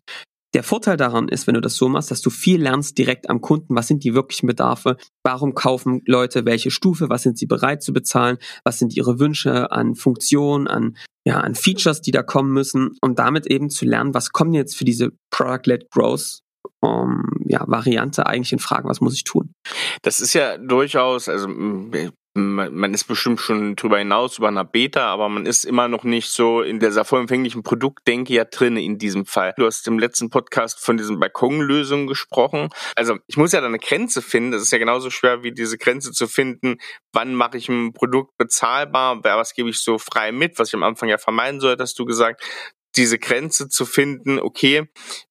Der 0.52 0.64
Vorteil 0.64 0.96
daran 0.96 1.28
ist, 1.28 1.46
wenn 1.46 1.54
du 1.54 1.60
das 1.60 1.76
so 1.76 1.88
machst, 1.88 2.10
dass 2.10 2.22
du 2.22 2.30
viel 2.30 2.60
lernst 2.60 2.98
direkt 2.98 3.30
am 3.30 3.40
Kunden. 3.40 3.76
Was 3.76 3.86
sind 3.86 4.02
die 4.02 4.14
wirklichen 4.14 4.48
Bedarfe? 4.48 4.96
Warum 5.22 5.54
kaufen 5.54 6.02
Leute 6.06 6.44
welche 6.44 6.72
Stufe? 6.72 7.08
Was 7.08 7.22
sind 7.22 7.38
sie 7.38 7.46
bereit 7.46 7.84
zu 7.84 7.92
bezahlen? 7.92 8.38
Was 8.64 8.80
sind 8.80 8.96
ihre 8.96 9.20
Wünsche 9.20 9.70
an 9.70 9.94
Funktionen, 9.94 10.66
an, 10.66 10.96
ja, 11.24 11.38
an 11.38 11.54
Features, 11.54 12.02
die 12.02 12.10
da 12.10 12.24
kommen 12.24 12.52
müssen? 12.52 12.96
Und 13.00 13.20
damit 13.20 13.46
eben 13.46 13.70
zu 13.70 13.84
lernen, 13.84 14.12
was 14.12 14.32
kommen 14.32 14.52
jetzt 14.52 14.76
für 14.76 14.84
diese 14.84 15.12
Product-led 15.30 15.88
Growth 15.90 16.40
um, 16.80 17.24
ja, 17.46 17.64
Variante 17.66 18.26
eigentlich 18.26 18.52
in 18.52 18.58
Fragen, 18.58 18.88
was 18.88 19.00
muss 19.00 19.14
ich 19.14 19.24
tun? 19.24 19.54
Das 20.02 20.20
ist 20.20 20.34
ja 20.34 20.56
durchaus, 20.58 21.28
also 21.28 21.48
man 22.34 22.94
ist 22.94 23.04
bestimmt 23.04 23.40
schon 23.40 23.74
drüber 23.74 23.98
hinaus 23.98 24.38
über 24.38 24.48
einer 24.48 24.64
Beta, 24.64 25.06
aber 25.06 25.28
man 25.28 25.46
ist 25.46 25.64
immer 25.64 25.88
noch 25.88 26.04
nicht 26.04 26.28
so 26.28 26.62
in 26.62 26.78
dieser 26.78 27.04
vollempfänglichen 27.04 27.64
Produktdenke 27.64 28.32
ja 28.32 28.44
drin 28.44 28.76
in 28.76 28.98
diesem 28.98 29.26
Fall. 29.26 29.52
Du 29.56 29.66
hast 29.66 29.86
im 29.88 29.98
letzten 29.98 30.30
Podcast 30.30 30.78
von 30.78 30.96
diesen 30.96 31.18
Balkonlösungen 31.18 32.06
gesprochen. 32.06 32.68
Also 32.94 33.18
ich 33.26 33.36
muss 33.36 33.50
ja 33.50 33.60
da 33.60 33.66
eine 33.66 33.80
Grenze 33.80 34.22
finden. 34.22 34.52
Das 34.52 34.62
ist 34.62 34.70
ja 34.70 34.78
genauso 34.78 35.10
schwer 35.10 35.42
wie 35.42 35.52
diese 35.52 35.76
Grenze 35.76 36.12
zu 36.12 36.28
finden. 36.28 36.76
Wann 37.12 37.34
mache 37.34 37.58
ich 37.58 37.68
ein 37.68 37.92
Produkt 37.92 38.36
bezahlbar? 38.36 39.24
Was 39.24 39.54
gebe 39.54 39.70
ich 39.70 39.80
so 39.80 39.98
frei 39.98 40.30
mit? 40.30 40.58
Was 40.58 40.68
ich 40.68 40.74
am 40.74 40.84
Anfang 40.84 41.08
ja 41.08 41.18
vermeiden 41.18 41.60
soll, 41.60 41.76
hast 41.78 41.98
du 41.98 42.04
gesagt 42.04 42.42
diese 42.96 43.18
Grenze 43.18 43.68
zu 43.68 43.86
finden, 43.86 44.40
okay, 44.40 44.88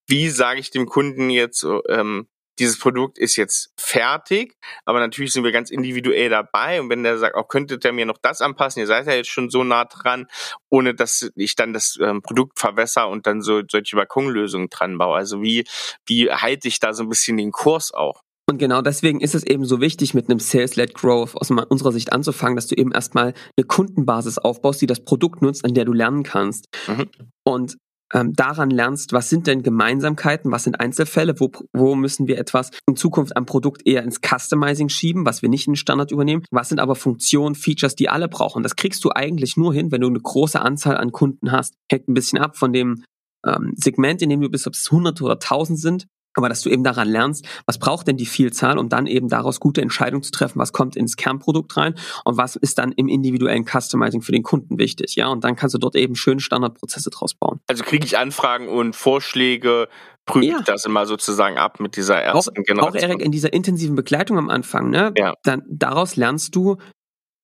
wie 0.09 0.29
sage 0.29 0.59
ich 0.59 0.71
dem 0.71 0.85
Kunden 0.85 1.29
jetzt, 1.29 1.65
ähm, 1.87 2.27
dieses 2.59 2.77
Produkt 2.77 3.17
ist 3.17 3.37
jetzt 3.37 3.71
fertig, 3.77 4.57
aber 4.83 4.99
natürlich 4.99 5.31
sind 5.31 5.45
wir 5.45 5.53
ganz 5.53 5.71
individuell 5.71 6.29
dabei 6.29 6.81
und 6.81 6.89
wenn 6.89 7.03
der 7.03 7.17
sagt, 7.17 7.35
auch 7.35 7.43
oh, 7.43 7.47
könntet 7.47 7.85
ihr 7.85 7.93
mir 7.93 8.05
noch 8.05 8.17
das 8.21 8.41
anpassen, 8.41 8.81
ihr 8.81 8.87
seid 8.87 9.07
ja 9.07 9.13
jetzt 9.13 9.29
schon 9.29 9.49
so 9.49 9.63
nah 9.63 9.85
dran, 9.85 10.27
ohne 10.69 10.93
dass 10.93 11.31
ich 11.35 11.55
dann 11.55 11.71
das 11.71 11.97
ähm, 12.01 12.21
Produkt 12.21 12.59
verwässer 12.59 13.07
und 13.07 13.27
dann 13.27 13.41
so 13.41 13.61
solche 13.69 13.95
Balkonlösungen 13.95 14.67
dran 14.69 14.97
baue. 14.97 15.15
Also 15.15 15.41
wie, 15.41 15.65
wie 16.05 16.29
halte 16.29 16.67
ich 16.67 16.79
da 16.79 16.93
so 16.93 17.03
ein 17.03 17.09
bisschen 17.09 17.37
den 17.37 17.51
Kurs 17.51 17.93
auch? 17.93 18.23
Und 18.49 18.57
genau 18.57 18.81
deswegen 18.81 19.21
ist 19.21 19.35
es 19.35 19.43
eben 19.43 19.63
so 19.63 19.79
wichtig, 19.79 20.15
mit 20.15 20.27
einem 20.27 20.39
Sales-led 20.39 20.95
Growth 20.95 21.35
aus 21.35 21.51
unserer 21.51 21.91
Sicht 21.91 22.11
anzufangen, 22.11 22.55
dass 22.55 22.65
du 22.65 22.75
eben 22.75 22.91
erstmal 22.91 23.35
eine 23.55 23.67
Kundenbasis 23.67 24.39
aufbaust, 24.39 24.81
die 24.81 24.87
das 24.87 25.05
Produkt 25.05 25.43
nutzt, 25.43 25.63
an 25.63 25.75
der 25.75 25.85
du 25.85 25.93
lernen 25.93 26.23
kannst. 26.23 26.67
Mhm. 26.87 27.09
Und 27.43 27.77
ähm, 28.13 28.33
daran 28.33 28.69
lernst, 28.69 29.13
was 29.13 29.29
sind 29.29 29.47
denn 29.47 29.63
Gemeinsamkeiten, 29.63 30.51
was 30.51 30.63
sind 30.63 30.79
Einzelfälle, 30.79 31.39
wo, 31.39 31.51
wo 31.73 31.95
müssen 31.95 32.27
wir 32.27 32.37
etwas 32.37 32.71
in 32.87 32.95
Zukunft 32.95 33.37
am 33.37 33.45
Produkt 33.45 33.85
eher 33.85 34.03
ins 34.03 34.19
Customizing 34.21 34.89
schieben, 34.89 35.25
was 35.25 35.41
wir 35.41 35.49
nicht 35.49 35.67
in 35.67 35.73
den 35.73 35.77
Standard 35.77 36.11
übernehmen, 36.11 36.43
was 36.51 36.69
sind 36.69 36.79
aber 36.79 36.95
Funktionen, 36.95 37.55
Features, 37.55 37.95
die 37.95 38.09
alle 38.09 38.27
brauchen. 38.27 38.63
Das 38.63 38.75
kriegst 38.75 39.03
du 39.03 39.11
eigentlich 39.13 39.57
nur 39.57 39.73
hin, 39.73 39.91
wenn 39.91 40.01
du 40.01 40.07
eine 40.07 40.19
große 40.19 40.61
Anzahl 40.61 40.97
an 40.97 41.11
Kunden 41.11 41.51
hast. 41.51 41.75
Hängt 41.91 42.07
ein 42.07 42.13
bisschen 42.13 42.39
ab 42.39 42.57
von 42.57 42.73
dem 42.73 43.03
ähm, 43.45 43.73
Segment, 43.75 44.21
in 44.21 44.29
dem 44.29 44.41
du 44.41 44.49
bist, 44.49 44.67
ob 44.67 44.73
es 44.73 44.91
hunderte 44.91 45.23
oder 45.23 45.39
tausend 45.39 45.79
sind 45.79 46.07
aber 46.36 46.50
dass 46.50 46.62
du 46.62 46.69
eben 46.69 46.83
daran 46.83 47.07
lernst, 47.07 47.48
was 47.65 47.79
braucht 47.79 48.07
denn 48.07 48.17
die 48.17 48.25
Vielzahl, 48.25 48.77
um 48.77 48.89
dann 48.89 49.07
eben 49.07 49.29
daraus 49.29 49.59
gute 49.59 49.81
Entscheidungen 49.81 50.24
zu 50.24 50.31
treffen, 50.31 50.59
was 50.59 50.74
kommt 50.74 50.95
ins 50.95 51.15
Kernprodukt 51.15 51.75
rein 51.77 51.95
und 52.24 52.38
was 52.38 52.55
ist 52.55 52.77
dann 52.77 52.91
im 52.91 53.07
individuellen 53.07 53.65
Customizing 53.65 54.21
für 54.21 54.31
den 54.31 54.43
Kunden 54.43 54.77
wichtig, 54.77 55.15
ja, 55.15 55.27
und 55.27 55.43
dann 55.43 55.55
kannst 55.55 55.75
du 55.75 55.79
dort 55.79 55.95
eben 55.95 56.15
schöne 56.15 56.39
Standardprozesse 56.39 57.09
draus 57.09 57.33
bauen. 57.33 57.59
Also 57.67 57.83
kriege 57.83 58.05
ich 58.05 58.17
Anfragen 58.17 58.67
und 58.67 58.95
Vorschläge, 58.95 59.88
prüfe 60.25 60.45
ja. 60.45 60.59
ich 60.59 60.65
das 60.65 60.86
immer 60.86 61.05
sozusagen 61.05 61.57
ab 61.57 61.79
mit 61.79 61.95
dieser 61.95 62.21
ersten 62.21 62.57
auch, 62.57 62.63
Generation. 62.63 62.98
Auch 62.98 63.09
Erik, 63.09 63.21
in 63.21 63.31
dieser 63.31 63.53
intensiven 63.53 63.95
Begleitung 63.95 64.38
am 64.38 64.50
Anfang, 64.50 64.89
ne, 64.89 65.13
ja. 65.17 65.33
dann 65.43 65.63
daraus 65.67 66.15
lernst 66.15 66.55
du, 66.55 66.77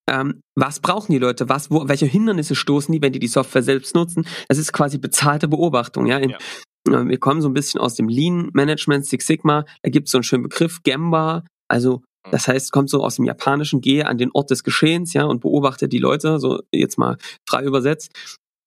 ähm, 0.08 0.42
was 0.54 0.80
brauchen 0.80 1.12
die 1.12 1.18
Leute, 1.18 1.48
was, 1.48 1.70
wo, 1.70 1.88
welche 1.88 2.06
Hindernisse 2.06 2.54
stoßen 2.54 2.92
die, 2.92 3.02
wenn 3.02 3.12
die 3.12 3.18
die 3.18 3.26
Software 3.26 3.62
selbst 3.62 3.94
nutzen. 3.94 4.26
Das 4.48 4.58
ist 4.58 4.72
quasi 4.72 4.98
bezahlte 4.98 5.48
Beobachtung. 5.48 6.06
Ja? 6.06 6.18
In, 6.18 6.30
ja. 6.30 6.38
Wir 6.86 7.18
kommen 7.18 7.42
so 7.42 7.48
ein 7.48 7.54
bisschen 7.54 7.80
aus 7.80 7.94
dem 7.94 8.08
Lean 8.08 8.50
Management, 8.52 9.06
Six 9.06 9.26
Sigma. 9.26 9.64
Da 9.82 9.90
gibt 9.90 10.08
es 10.08 10.12
so 10.12 10.18
einen 10.18 10.22
schönen 10.22 10.44
Begriff, 10.44 10.82
Gemba. 10.82 11.44
Also 11.68 11.98
mhm. 11.98 12.30
das 12.30 12.48
heißt, 12.48 12.72
kommt 12.72 12.90
so 12.90 13.02
aus 13.02 13.16
dem 13.16 13.24
Japanischen, 13.24 13.80
gehe 13.80 14.06
an 14.06 14.18
den 14.18 14.30
Ort 14.32 14.50
des 14.50 14.62
Geschehens, 14.62 15.12
ja, 15.12 15.24
und 15.24 15.40
beobachte 15.40 15.88
die 15.88 15.98
Leute, 15.98 16.38
so 16.38 16.60
jetzt 16.72 16.98
mal 16.98 17.16
frei 17.48 17.64
übersetzt. 17.64 18.12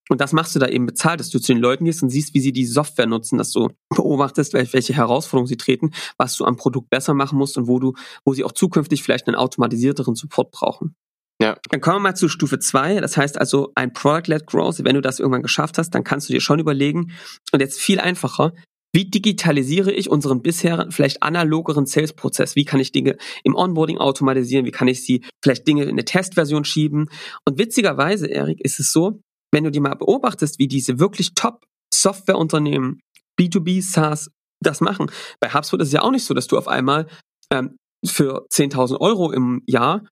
Und 0.09 0.21
das 0.21 0.33
machst 0.33 0.55
du 0.55 0.59
da 0.59 0.67
eben 0.67 0.87
bezahlt, 0.87 1.19
dass 1.19 1.29
du 1.29 1.39
zu 1.39 1.53
den 1.53 1.61
Leuten 1.61 1.85
gehst 1.85 2.01
und 2.01 2.09
siehst, 2.09 2.33
wie 2.33 2.39
sie 2.39 2.51
die 2.51 2.65
Software 2.65 3.05
nutzen, 3.05 3.37
dass 3.37 3.51
du 3.51 3.69
beobachtest, 3.95 4.53
welche 4.53 4.93
Herausforderungen 4.93 5.47
sie 5.47 5.57
treten, 5.57 5.91
was 6.17 6.35
du 6.35 6.45
am 6.45 6.57
Produkt 6.57 6.89
besser 6.89 7.13
machen 7.13 7.37
musst 7.37 7.57
und 7.57 7.67
wo 7.67 7.79
du, 7.79 7.93
wo 8.25 8.33
sie 8.33 8.43
auch 8.43 8.51
zukünftig 8.51 9.03
vielleicht 9.03 9.27
einen 9.27 9.35
automatisierteren 9.35 10.15
Support 10.15 10.51
brauchen. 10.51 10.95
Ja. 11.41 11.57
Dann 11.69 11.79
kommen 11.79 11.97
wir 11.97 12.01
mal 12.01 12.15
zu 12.15 12.27
Stufe 12.27 12.59
zwei. 12.59 12.99
Das 12.99 13.15
heißt 13.15 13.39
also 13.39 13.71
ein 13.75 13.93
Product-led 13.93 14.45
Growth. 14.45 14.83
Wenn 14.83 14.95
du 14.95 15.01
das 15.01 15.19
irgendwann 15.19 15.41
geschafft 15.41 15.77
hast, 15.77 15.91
dann 15.91 16.03
kannst 16.03 16.27
du 16.27 16.33
dir 16.33 16.41
schon 16.41 16.59
überlegen, 16.59 17.13
und 17.51 17.61
jetzt 17.61 17.79
viel 17.79 17.99
einfacher, 17.99 18.53
wie 18.93 19.05
digitalisiere 19.05 19.91
ich 19.91 20.09
unseren 20.09 20.41
bisher 20.41 20.87
vielleicht 20.89 21.21
analogeren 21.21 21.85
Sales-Prozess? 21.85 22.55
Wie 22.55 22.65
kann 22.65 22.79
ich 22.79 22.91
Dinge 22.91 23.17
im 23.43 23.55
Onboarding 23.55 23.99
automatisieren? 23.99 24.65
Wie 24.65 24.71
kann 24.71 24.87
ich 24.87 25.05
sie 25.05 25.23
vielleicht 25.43 25.67
Dinge 25.67 25.83
in 25.83 25.89
eine 25.89 26.05
Testversion 26.05 26.65
schieben? 26.65 27.09
Und 27.47 27.59
witzigerweise, 27.59 28.27
Erik, 28.27 28.59
ist 28.61 28.79
es 28.79 28.91
so, 28.91 29.21
wenn 29.51 29.63
du 29.63 29.71
dir 29.71 29.81
mal 29.81 29.95
beobachtest, 29.95 30.57
wie 30.57 30.67
diese 30.67 30.99
wirklich 30.99 31.33
Top-Softwareunternehmen, 31.35 32.99
B2B, 33.39 33.81
SaaS, 33.83 34.31
das 34.61 34.81
machen. 34.81 35.11
Bei 35.39 35.53
HubSpot 35.53 35.79
ist 35.81 35.89
es 35.89 35.93
ja 35.93 36.01
auch 36.01 36.11
nicht 36.11 36.25
so, 36.25 36.33
dass 36.33 36.47
du 36.47 36.57
auf 36.57 36.67
einmal 36.67 37.07
ähm, 37.53 37.77
für 38.05 38.47
10.000 38.51 38.99
Euro 38.99 39.31
im 39.31 39.61
Jahr 39.67 40.03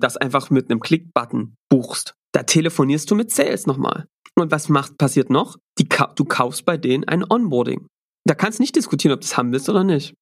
das 0.00 0.16
einfach 0.16 0.50
mit 0.50 0.70
einem 0.70 0.80
Klick-Button 0.80 1.56
buchst. 1.70 2.14
Da 2.32 2.42
telefonierst 2.42 3.10
du 3.10 3.14
mit 3.14 3.30
Sales 3.30 3.66
nochmal. 3.66 4.06
Und 4.38 4.50
was 4.50 4.68
macht, 4.68 4.98
passiert 4.98 5.30
noch? 5.30 5.56
Die, 5.78 5.88
du 5.88 6.24
kaufst 6.24 6.64
bei 6.64 6.76
denen 6.76 7.04
ein 7.04 7.24
Onboarding. 7.28 7.86
Da 8.26 8.34
kannst 8.34 8.58
du 8.58 8.62
nicht 8.62 8.76
diskutieren, 8.76 9.14
ob 9.14 9.20
du 9.20 9.26
das 9.26 9.36
haben 9.36 9.52
willst 9.52 9.68
oder 9.68 9.84
nicht. 9.84 10.14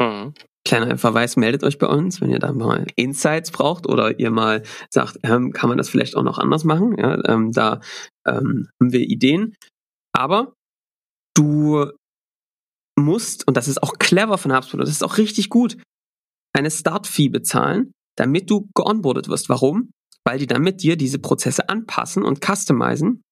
Mhm. 0.00 0.34
Kleiner 0.66 0.96
Verweis, 0.96 1.36
meldet 1.36 1.62
euch 1.62 1.78
bei 1.78 1.86
uns, 1.86 2.22
wenn 2.22 2.30
ihr 2.30 2.38
da 2.38 2.52
mal 2.52 2.86
Insights 2.96 3.50
braucht 3.50 3.86
oder 3.86 4.18
ihr 4.18 4.30
mal 4.30 4.62
sagt, 4.90 5.18
ähm, 5.22 5.52
kann 5.52 5.68
man 5.68 5.76
das 5.76 5.90
vielleicht 5.90 6.16
auch 6.16 6.22
noch 6.22 6.38
anders 6.38 6.64
machen. 6.64 6.96
Ja, 6.96 7.22
ähm, 7.28 7.52
da 7.52 7.80
ähm, 8.26 8.70
haben 8.80 8.92
wir 8.92 9.00
Ideen. 9.00 9.54
Aber 10.12 10.54
du 11.36 11.90
musst, 12.98 13.46
und 13.46 13.56
das 13.56 13.68
ist 13.68 13.82
auch 13.82 13.98
clever 13.98 14.38
von 14.38 14.54
HubSpot, 14.54 14.80
das 14.80 14.88
ist 14.88 15.04
auch 15.04 15.18
richtig 15.18 15.50
gut, 15.50 15.76
eine 16.54 16.70
Start-Fee 16.70 17.28
bezahlen, 17.28 17.92
damit 18.16 18.50
du 18.50 18.68
geonboardet 18.74 19.28
wirst. 19.28 19.48
Warum? 19.48 19.90
Weil 20.24 20.38
die 20.38 20.46
damit 20.46 20.82
dir 20.82 20.96
diese 20.96 21.18
Prozesse 21.18 21.68
anpassen 21.68 22.22
und 22.22 22.40
customizen, 22.44 23.22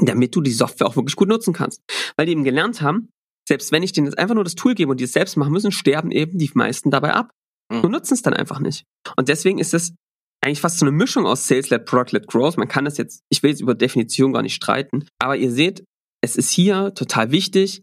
damit 0.00 0.34
du 0.34 0.40
die 0.40 0.52
Software 0.52 0.86
auch 0.86 0.96
wirklich 0.96 1.16
gut 1.16 1.28
nutzen 1.28 1.52
kannst. 1.52 1.82
Weil 2.16 2.26
die 2.26 2.32
eben 2.32 2.44
gelernt 2.44 2.80
haben, 2.80 3.08
selbst 3.48 3.72
wenn 3.72 3.82
ich 3.82 3.92
denen 3.92 4.06
jetzt 4.06 4.18
einfach 4.18 4.34
nur 4.34 4.44
das 4.44 4.54
Tool 4.54 4.74
gebe 4.74 4.90
und 4.90 5.00
die 5.00 5.04
es 5.04 5.12
selbst 5.12 5.36
machen 5.36 5.52
müssen, 5.52 5.72
sterben 5.72 6.10
eben 6.10 6.38
die 6.38 6.50
meisten 6.54 6.90
dabei 6.90 7.14
ab 7.14 7.32
mhm. 7.70 7.80
und 7.80 7.90
nutzen 7.90 8.14
es 8.14 8.22
dann 8.22 8.34
einfach 8.34 8.60
nicht. 8.60 8.84
Und 9.16 9.28
deswegen 9.28 9.58
ist 9.58 9.74
es 9.74 9.94
eigentlich 10.40 10.60
fast 10.60 10.78
so 10.78 10.86
eine 10.86 10.96
Mischung 10.96 11.26
aus 11.26 11.46
Sales-led, 11.46 11.84
Product-led 11.84 12.26
Growth. 12.26 12.56
Man 12.56 12.68
kann 12.68 12.84
das 12.84 12.98
jetzt, 12.98 13.22
ich 13.30 13.42
will 13.42 13.50
jetzt 13.50 13.60
über 13.60 13.74
Definition 13.74 14.32
gar 14.32 14.42
nicht 14.42 14.54
streiten, 14.54 15.06
aber 15.18 15.36
ihr 15.36 15.50
seht, 15.50 15.84
es 16.20 16.36
ist 16.36 16.50
hier 16.50 16.94
total 16.94 17.30
wichtig, 17.30 17.82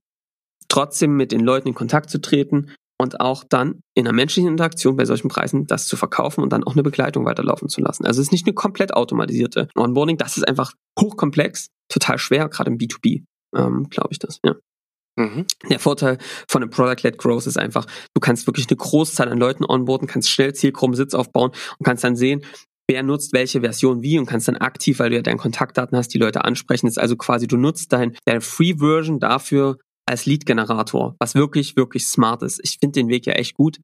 trotzdem 0.67 1.15
mit 1.15 1.31
den 1.31 1.41
Leuten 1.41 1.69
in 1.69 1.75
Kontakt 1.75 2.09
zu 2.09 2.21
treten 2.21 2.74
und 3.01 3.22
auch 3.22 3.44
dann 3.48 3.82
in 3.96 4.06
einer 4.06 4.15
menschlichen 4.15 4.51
Interaktion 4.51 4.98
bei 4.98 5.06
solchen 5.06 5.29
Preisen 5.29 5.65
das 5.65 5.88
zu 5.88 5.96
verkaufen 5.96 6.44
und 6.44 6.51
dann 6.51 6.63
auch 6.63 6.74
eine 6.74 6.84
Begleitung 6.84 7.25
weiterlaufen 7.25 7.70
zu 7.70 7.82
lassen. 7.82 8.06
Also 8.06 8.22
es 8.22 8.27
ist 8.27 8.32
nicht 8.32 8.46
eine 8.46 8.53
komplett 8.53 8.94
automatisierte 8.94 9.70
Onboarding, 9.75 10.18
das 10.18 10.38
ist 10.38 10.48
einfach 10.48 10.74
hochkomplex, 11.00 11.70
total 11.88 12.18
schwer, 12.18 12.50
gerade 12.50 12.72
im 12.72 12.77
B2B, 12.77 13.24
ähm, 13.56 13.88
glaube 13.89 14.10
ich 14.12 14.20
das, 14.20 14.39
ja. 14.46 14.56
Mhm. 15.15 15.46
Der 15.70 15.79
Vorteil 15.79 16.18
von 16.48 16.62
einem 16.62 16.72
Product-led 16.72 17.18
Growth 17.18 17.48
ist 17.48 17.58
einfach, 17.58 17.86
du 18.13 18.22
kannst 18.22 18.48
wirklich 18.48 18.68
eine 18.70 18.77
Großzahl 18.77 19.29
an 19.29 19.38
Leuten 19.38 19.65
onboarden, 19.65 20.08
kannst 20.08 20.29
schnell 20.29 20.53
Zielgruppensitz 20.53 21.13
aufbauen 21.13 21.51
und 21.77 21.86
kannst 21.86 22.03
dann 22.03 22.15
sehen, 22.15 22.46
wer 22.88 23.03
nutzt 23.03 23.34
welche 23.34 23.62
Version 23.62 24.01
wie 24.01 24.18
und 24.18 24.25
kannst 24.25 24.48
dann 24.48 24.56
aktiv, 24.56 25.00
weil 25.00 25.10
du 25.10 25.18
ja 25.18 25.22
deine 25.22 25.38
Kontaktdaten 25.38 25.98
hast, 25.98 26.13
die 26.13 26.18
Leute 26.18 26.46
ansprechen. 26.46 26.88
Das 26.88 26.94
ist 26.94 27.01
also 27.01 27.18
quasi, 27.18 27.48
du 27.48 27.58
nutzt 27.58 27.91
dein, 27.91 28.15
deine 28.25 28.41
Free-Version 28.41 29.20
dafür, 29.20 29.77
als 30.09 30.25
Lead-Generator, 30.25 31.15
was 31.19 31.35
wirklich, 31.35 31.75
wirklich 31.75 32.07
smart 32.07 32.41
ist. 32.43 32.59
Ich 32.63 32.77
finde 32.79 32.99
den 32.99 33.09
Weg 33.09 33.25
ja 33.25 33.33
echt 33.33 33.55
gut. 33.55 33.79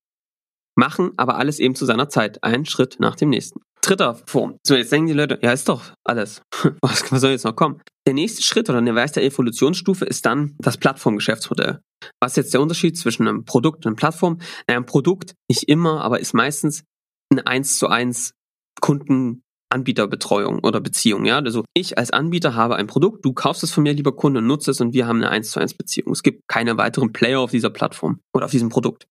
Machen 0.77 1.11
aber 1.15 1.37
alles 1.37 1.59
eben 1.59 1.75
zu 1.75 1.85
seiner 1.85 2.09
Zeit. 2.09 2.43
Ein 2.43 2.65
Schritt 2.65 2.97
nach 2.99 3.15
dem 3.15 3.29
nächsten. 3.29 3.61
Dritter 3.81 4.15
Form. 4.25 4.57
So, 4.65 4.75
jetzt 4.75 4.91
denken 4.91 5.07
die 5.07 5.13
Leute, 5.13 5.39
ja, 5.41 5.53
ist 5.53 5.69
doch 5.69 5.93
alles. 6.03 6.41
Was, 6.81 7.07
soll 7.07 7.31
jetzt 7.31 7.45
noch 7.45 7.55
kommen? 7.55 7.81
Der 8.07 8.15
nächste 8.15 8.41
Schritt 8.41 8.67
oder 8.69 8.79
eine 8.79 8.95
weitere 8.95 9.25
Evolutionsstufe 9.25 10.05
ist 10.05 10.25
dann 10.25 10.55
das 10.57 10.77
Plattformgeschäftsmodell. 10.77 11.81
Was 12.19 12.33
ist 12.33 12.37
jetzt 12.37 12.53
der 12.55 12.61
Unterschied 12.61 12.97
zwischen 12.97 13.27
einem 13.27 13.45
Produkt 13.45 13.85
und 13.85 13.91
einer 13.91 13.95
Plattform? 13.95 14.39
Ein 14.67 14.85
Produkt 14.85 15.35
nicht 15.47 15.63
immer, 15.69 16.01
aber 16.01 16.19
ist 16.19 16.33
meistens 16.33 16.83
ein 17.31 17.39
1 17.39 17.77
zu 17.77 17.87
1 17.87 18.33
Kunden 18.81 19.43
Anbieterbetreuung 19.75 20.59
oder 20.59 20.79
Beziehung. 20.79 21.25
Ja, 21.25 21.39
also 21.39 21.65
ich 21.73 21.97
als 21.97 22.11
Anbieter 22.11 22.55
habe 22.55 22.77
ein 22.77 22.87
Produkt, 22.87 23.25
du 23.25 23.33
kaufst 23.33 23.61
es 23.63 23.71
von 23.71 23.83
mir, 23.83 23.93
lieber 23.93 24.15
Kunde, 24.15 24.41
nutzt 24.41 24.67
es 24.69 24.79
und 24.79 24.93
wir 24.93 25.05
haben 25.05 25.17
eine 25.17 25.29
1 25.29 25.51
zu 25.51 25.59
1 25.59 25.73
Beziehung. 25.73 26.13
Es 26.13 26.23
gibt 26.23 26.47
keine 26.47 26.77
weiteren 26.77 27.11
Player 27.11 27.41
auf 27.41 27.51
dieser 27.51 27.69
Plattform 27.69 28.19
oder 28.33 28.45
auf 28.45 28.51
diesem 28.51 28.69
Produkt. 28.69 29.05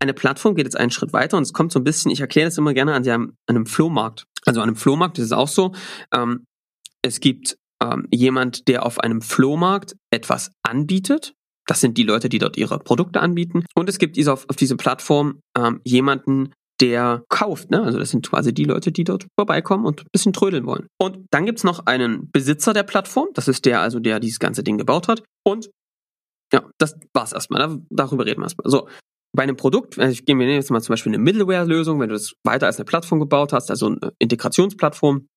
Eine 0.00 0.14
Plattform 0.14 0.54
geht 0.54 0.66
jetzt 0.66 0.76
einen 0.76 0.90
Schritt 0.90 1.12
weiter 1.12 1.36
und 1.36 1.44
es 1.44 1.52
kommt 1.52 1.72
so 1.72 1.80
ein 1.80 1.84
bisschen, 1.84 2.10
ich 2.10 2.20
erkläre 2.20 2.48
das 2.48 2.58
immer 2.58 2.74
gerne 2.74 2.94
an, 2.94 3.34
einem, 3.46 3.66
Flohmarkt. 3.66 4.26
Also 4.44 4.60
an 4.60 4.68
einem 4.68 4.76
Flohmarkt 4.76 5.18
ist 5.18 5.26
es 5.26 5.32
auch 5.32 5.48
so, 5.48 5.72
ähm, 6.12 6.44
es 7.02 7.20
gibt 7.20 7.56
ähm, 7.82 8.06
jemand, 8.10 8.68
der 8.68 8.84
auf 8.84 9.00
einem 9.00 9.22
Flohmarkt 9.22 9.96
etwas 10.10 10.50
anbietet. 10.62 11.34
Das 11.66 11.80
sind 11.80 11.96
die 11.96 12.02
Leute, 12.02 12.28
die 12.28 12.38
dort 12.38 12.56
ihre 12.56 12.78
Produkte 12.80 13.20
anbieten. 13.20 13.64
Und 13.74 13.88
es 13.88 13.98
gibt 13.98 14.18
auf, 14.28 14.44
auf 14.48 14.56
diese 14.56 14.76
Plattform 14.76 15.40
ähm, 15.56 15.80
jemanden, 15.84 16.52
der 16.82 17.24
kauft. 17.28 17.70
Ne? 17.70 17.80
Also 17.80 17.98
das 18.00 18.10
sind 18.10 18.28
quasi 18.28 18.52
die 18.52 18.64
Leute, 18.64 18.90
die 18.90 19.04
dort 19.04 19.28
vorbeikommen 19.38 19.86
und 19.86 20.00
ein 20.00 20.06
bisschen 20.10 20.32
trödeln 20.32 20.66
wollen. 20.66 20.88
Und 21.00 21.26
dann 21.30 21.46
gibt's 21.46 21.62
noch 21.62 21.86
einen 21.86 22.28
Besitzer 22.32 22.72
der 22.72 22.82
Plattform. 22.82 23.28
Das 23.34 23.46
ist 23.46 23.64
der, 23.64 23.80
also 23.80 24.00
der 24.00 24.18
dieses 24.18 24.40
ganze 24.40 24.64
Ding 24.64 24.78
gebaut 24.78 25.06
hat. 25.06 25.22
Und 25.46 25.70
ja, 26.52 26.68
das 26.78 26.96
war's 27.14 27.32
erstmal. 27.32 27.60
Da, 27.60 27.78
darüber 27.88 28.26
reden 28.26 28.40
wir 28.40 28.46
erstmal. 28.46 28.68
So, 28.68 28.88
bei 29.34 29.44
einem 29.44 29.56
Produkt, 29.56 29.96
also 29.98 30.12
ich 30.12 30.24
gehe 30.24 30.34
mir 30.34 30.52
jetzt 30.52 30.72
mal 30.72 30.82
zum 30.82 30.92
Beispiel 30.92 31.10
eine 31.10 31.22
Middleware-Lösung, 31.22 32.00
wenn 32.00 32.08
du 32.08 32.14
das 32.14 32.32
weiter 32.44 32.66
als 32.66 32.76
eine 32.76 32.84
Plattform 32.84 33.20
gebaut 33.20 33.52
hast, 33.52 33.70
also 33.70 33.86
eine 33.86 34.12
Integrationsplattform, 34.18 35.28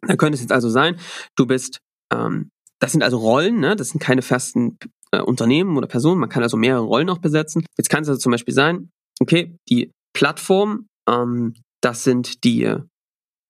dann 0.00 0.16
könnte 0.16 0.34
es 0.34 0.40
jetzt 0.40 0.52
also 0.52 0.70
sein, 0.70 0.98
du 1.36 1.46
bist, 1.46 1.78
ähm, 2.12 2.48
das 2.80 2.92
sind 2.92 3.04
also 3.04 3.18
Rollen, 3.18 3.60
ne? 3.60 3.76
das 3.76 3.90
sind 3.90 4.00
keine 4.00 4.22
festen 4.22 4.78
äh, 5.12 5.20
Unternehmen 5.20 5.76
oder 5.76 5.86
Personen, 5.86 6.18
man 6.18 6.30
kann 6.30 6.42
also 6.42 6.56
mehrere 6.56 6.82
Rollen 6.82 7.10
auch 7.10 7.18
besetzen. 7.18 7.64
Jetzt 7.78 7.90
kann 7.90 8.02
es 8.02 8.08
also 8.08 8.18
zum 8.18 8.32
Beispiel 8.32 8.54
sein, 8.54 8.90
okay, 9.20 9.56
die 9.68 9.92
Plattform, 10.20 10.86
ähm, 11.08 11.54
das 11.80 12.04
sind 12.04 12.44
die, 12.44 12.70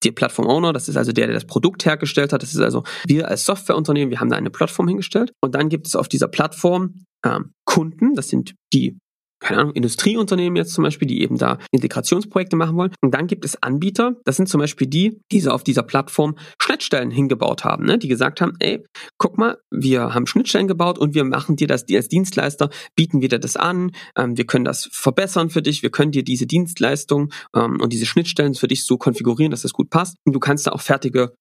die 0.04 0.12
Plattform-Owner, 0.12 0.72
das 0.72 0.88
ist 0.88 0.96
also 0.96 1.10
der, 1.10 1.26
der 1.26 1.34
das 1.34 1.44
Produkt 1.44 1.84
hergestellt 1.84 2.32
hat. 2.32 2.44
Das 2.44 2.54
ist 2.54 2.60
also 2.60 2.84
wir 3.04 3.26
als 3.26 3.44
Softwareunternehmen, 3.44 4.10
wir 4.10 4.20
haben 4.20 4.30
da 4.30 4.36
eine 4.36 4.50
Plattform 4.50 4.86
hingestellt. 4.86 5.32
Und 5.42 5.56
dann 5.56 5.68
gibt 5.68 5.88
es 5.88 5.96
auf 5.96 6.06
dieser 6.06 6.28
Plattform 6.28 7.06
ähm, 7.24 7.54
Kunden, 7.64 8.14
das 8.14 8.28
sind 8.28 8.54
die 8.72 8.96
keine 9.40 9.61
Ahnung, 9.61 9.73
Industrieunternehmen 9.73 10.56
jetzt 10.56 10.73
zum 10.75 10.85
Beispiel, 10.85 11.09
die 11.09 11.23
eben 11.23 11.38
da 11.38 11.59
Integrationsprojekte 11.73 12.56
machen 12.56 12.76
wollen. 12.76 12.92
Und 13.00 13.14
dann 13.14 13.26
gibt 13.26 13.44
es 13.44 13.61
Anbieter, 13.62 14.16
das 14.25 14.37
sind 14.37 14.49
zum 14.49 14.61
Beispiel 14.61 14.87
die, 14.87 15.20
die 15.32 15.40
so 15.40 15.50
auf 15.50 15.64
dieser 15.64 15.82
Plattform 15.82 16.37
Schnittstellen 16.61 17.11
hingebaut 17.11 17.64
haben, 17.64 17.87
ne? 17.87 17.99
die 17.99 18.09
gesagt 18.09 18.40
haben, 18.40 18.52
ey, 18.61 18.85
guck 19.18 19.38
mal, 19.38 19.59
wir 19.70 20.14
haben 20.14 20.26
Schnittstellen 20.26 20.68
gebaut 20.68 20.99
und 20.99 21.14
wir 21.14 21.25
machen 21.25 21.56
dir 21.56 21.66
das 21.66 21.85
als 21.90 22.09
Dienstleister, 22.09 22.70
bieten 22.94 23.20
wir 23.20 23.28
dir 23.28 23.38
das 23.38 23.56
an, 23.56 23.92
ähm, 24.16 24.37
wir 24.37 24.47
können 24.47 24.64
das 24.64 24.88
verbessern 24.92 25.50
für 25.50 25.62
dich, 25.62 25.82
wir 25.82 25.90
können 25.90 26.12
dir 26.12 26.23
diese 26.23 26.47
Dienstleistung 26.47 27.32
ähm, 27.54 27.80
und 27.80 27.92
diese 27.92 28.06
Schnittstellen 28.06 28.54
für 28.54 28.68
dich 28.68 28.85
so 28.85 28.99
konfigurieren, 28.99 29.50
dass 29.50 29.62
das 29.62 29.73
gut 29.73 29.90
passt. 29.90 30.16
Und 30.25 30.35
du 30.35 30.40
kannst 30.40 30.66
da 30.66 30.73
auch 30.73 30.80
fertige 30.80 31.32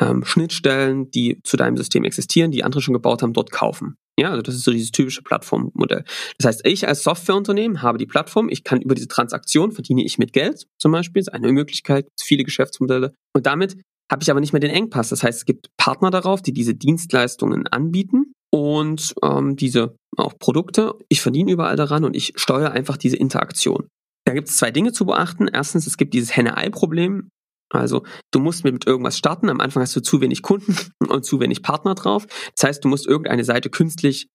ähm, 0.00 0.24
Schnittstellen, 0.24 1.10
die 1.10 1.40
zu 1.44 1.56
deinem 1.56 1.76
System 1.76 2.04
existieren, 2.04 2.50
die 2.50 2.64
andere 2.64 2.82
schon 2.82 2.94
gebaut 2.94 3.22
haben, 3.22 3.32
dort 3.32 3.50
kaufen. 3.50 3.96
Ja, 4.18 4.30
also 4.30 4.42
das 4.42 4.54
ist 4.54 4.64
so 4.64 4.70
dieses 4.70 4.92
typische 4.92 5.22
Plattformmodell. 5.22 6.04
Das 6.38 6.46
heißt, 6.46 6.66
ich 6.66 6.86
als 6.86 7.02
Softwareunternehmen 7.02 7.82
habe 7.82 7.98
die 7.98 8.06
Plattform, 8.06 8.48
ich 8.48 8.62
kann 8.62 8.80
über 8.80 8.94
diese 8.94 9.08
Transaktion 9.08 9.72
verdiene 9.72 10.04
ich 10.04 10.18
mit 10.18 10.32
Geld 10.32 10.66
zum 10.78 10.92
Beispiel, 10.92 11.20
das 11.20 11.28
ist 11.28 11.34
eine 11.34 11.52
Möglichkeit, 11.52 12.06
viele 12.20 12.44
Geschäftsmodelle. 12.44 13.12
Und 13.34 13.46
damit 13.46 13.76
habe 14.10 14.22
ich 14.22 14.30
aber 14.30 14.40
nicht 14.40 14.52
mehr 14.52 14.60
den 14.60 14.70
Engpass. 14.70 15.08
Das 15.08 15.22
heißt, 15.22 15.38
es 15.38 15.44
gibt 15.44 15.68
Partner 15.76 16.10
darauf, 16.10 16.42
die 16.42 16.52
diese 16.52 16.74
Dienstleistungen 16.74 17.66
anbieten 17.66 18.32
und 18.50 19.14
ähm, 19.22 19.56
diese 19.56 19.96
auch 20.16 20.38
Produkte. 20.38 20.94
Ich 21.08 21.20
verdiene 21.20 21.50
überall 21.50 21.76
daran 21.76 22.04
und 22.04 22.14
ich 22.14 22.34
steuere 22.36 22.70
einfach 22.70 22.96
diese 22.96 23.16
Interaktion. 23.16 23.88
Da 24.24 24.32
gibt 24.32 24.48
es 24.48 24.56
zwei 24.56 24.70
Dinge 24.70 24.92
zu 24.92 25.06
beachten. 25.06 25.48
Erstens, 25.48 25.86
es 25.86 25.96
gibt 25.96 26.14
dieses 26.14 26.36
Henne-Ei-Problem. 26.36 27.30
Also 27.74 28.04
du 28.30 28.38
musst 28.38 28.64
mit 28.64 28.86
irgendwas 28.86 29.18
starten. 29.18 29.48
Am 29.48 29.60
Anfang 29.60 29.82
hast 29.82 29.96
du 29.96 30.00
zu 30.00 30.20
wenig 30.20 30.42
Kunden 30.42 30.76
und 31.08 31.24
zu 31.24 31.40
wenig 31.40 31.62
Partner 31.62 31.94
drauf. 31.94 32.26
Das 32.56 32.68
heißt, 32.68 32.84
du 32.84 32.88
musst 32.88 33.06
irgendeine 33.06 33.44
Seite 33.44 33.70
künstlich 33.70 34.28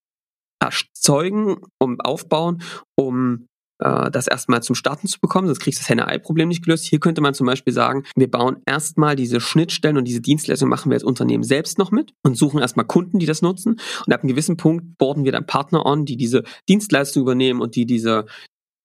erzeugen, 0.61 1.57
um 1.79 1.99
aufbauen, 2.01 2.61
um 2.95 3.47
äh, 3.79 4.11
das 4.11 4.27
erstmal 4.27 4.61
zum 4.61 4.75
Starten 4.75 5.07
zu 5.07 5.19
bekommen, 5.19 5.47
sonst 5.47 5.59
kriegst 5.61 5.79
du 5.79 5.81
das 5.81 5.89
Henne-Ei-Problem 5.89 6.49
nicht 6.49 6.63
gelöst. 6.63 6.85
Hier 6.85 6.99
könnte 6.99 7.21
man 7.21 7.33
zum 7.33 7.47
Beispiel 7.47 7.73
sagen, 7.73 8.03
wir 8.15 8.29
bauen 8.29 8.57
erstmal 8.65 9.15
diese 9.15 9.39
Schnittstellen 9.39 9.97
und 9.97 10.05
diese 10.05 10.21
Dienstleistungen 10.21 10.69
machen 10.69 10.89
wir 10.91 10.95
als 10.95 11.03
Unternehmen 11.03 11.43
selbst 11.43 11.77
noch 11.77 11.91
mit 11.91 12.13
und 12.23 12.35
suchen 12.35 12.59
erstmal 12.59 12.85
Kunden, 12.85 13.19
die 13.19 13.25
das 13.25 13.41
nutzen. 13.41 13.79
Und 14.05 14.13
ab 14.13 14.21
einem 14.21 14.29
gewissen 14.29 14.57
Punkt 14.57 14.97
borden 14.97 15.23
wir 15.23 15.31
dann 15.31 15.45
Partner 15.45 15.85
on, 15.85 16.05
die 16.05 16.17
diese 16.17 16.43
Dienstleistung 16.67 17.23
übernehmen 17.23 17.61
und 17.61 17.75
die 17.75 17.85
diese 17.85 18.25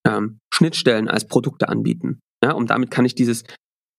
ähm, 0.07 0.39
Schnittstellen 0.53 1.09
als 1.09 1.27
Produkte 1.27 1.67
anbieten. 1.67 2.19
Ja, 2.43 2.51
und 2.53 2.69
damit 2.69 2.91
kann 2.91 3.05
ich 3.05 3.15
dieses 3.15 3.43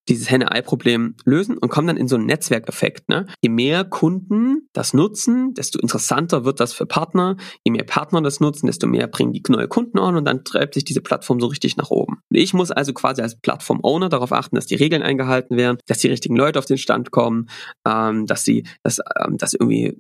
dieses 0.09 0.31
Henne-Ei-Problem 0.31 1.15
lösen 1.25 1.59
und 1.59 1.69
kommen 1.69 1.89
dann 1.89 1.97
in 1.97 2.09
so 2.09 2.17
einen 2.17 2.27
Netzwerkeffekt. 2.27 3.09
Ne? 3.09 3.27
Je 3.43 3.49
mehr 3.49 3.85
Kunden 3.85 4.69
das 4.73 4.95
nutzen, 4.95 5.55
desto 5.55 5.79
interessanter 5.79 6.45
wird 6.45 6.61
das 6.61 6.73
für 6.73 6.87
Partner. 6.87 7.37
Je 7.65 7.73
mehr 7.73 7.85
Partner 7.85 8.23
das 8.23 8.41
nutzen, 8.41 8.67
desto 8.67 8.87
mehr 8.87 9.07
bringen 9.07 9.33
die 9.33 9.43
neue 9.49 9.69
Kunden 9.69 9.99
an 9.99 10.17
und 10.17 10.25
dann 10.25 10.45
treibt 10.45 10.75
sich 10.75 10.85
diese 10.85 11.01
Plattform 11.01 11.41
so 11.41 11.47
richtig 11.47 11.77
nach 11.77 11.91
oben. 11.91 12.19
Ich 12.31 12.55
muss 12.55 12.71
also 12.71 12.93
quasi 12.93 13.23
als 13.23 13.41
Plattform-Owner 13.41 14.09
darauf 14.09 14.33
achten, 14.33 14.57
dass 14.57 14.67
die 14.67 14.75
Regeln 14.75 15.03
eingehalten 15.03 15.57
werden, 15.57 15.79
dass 15.87 15.99
die 15.99 16.09
richtigen 16.09 16.37
Leute 16.37 16.59
auf 16.59 16.67
den 16.67 16.79
Stand 16.79 17.11
kommen, 17.11 17.49
ähm, 17.87 18.27
dass 18.27 18.45
sie, 18.45 18.67
dass 18.83 19.01
ähm, 19.25 19.37
das 19.39 19.55
irgendwie 19.55 19.97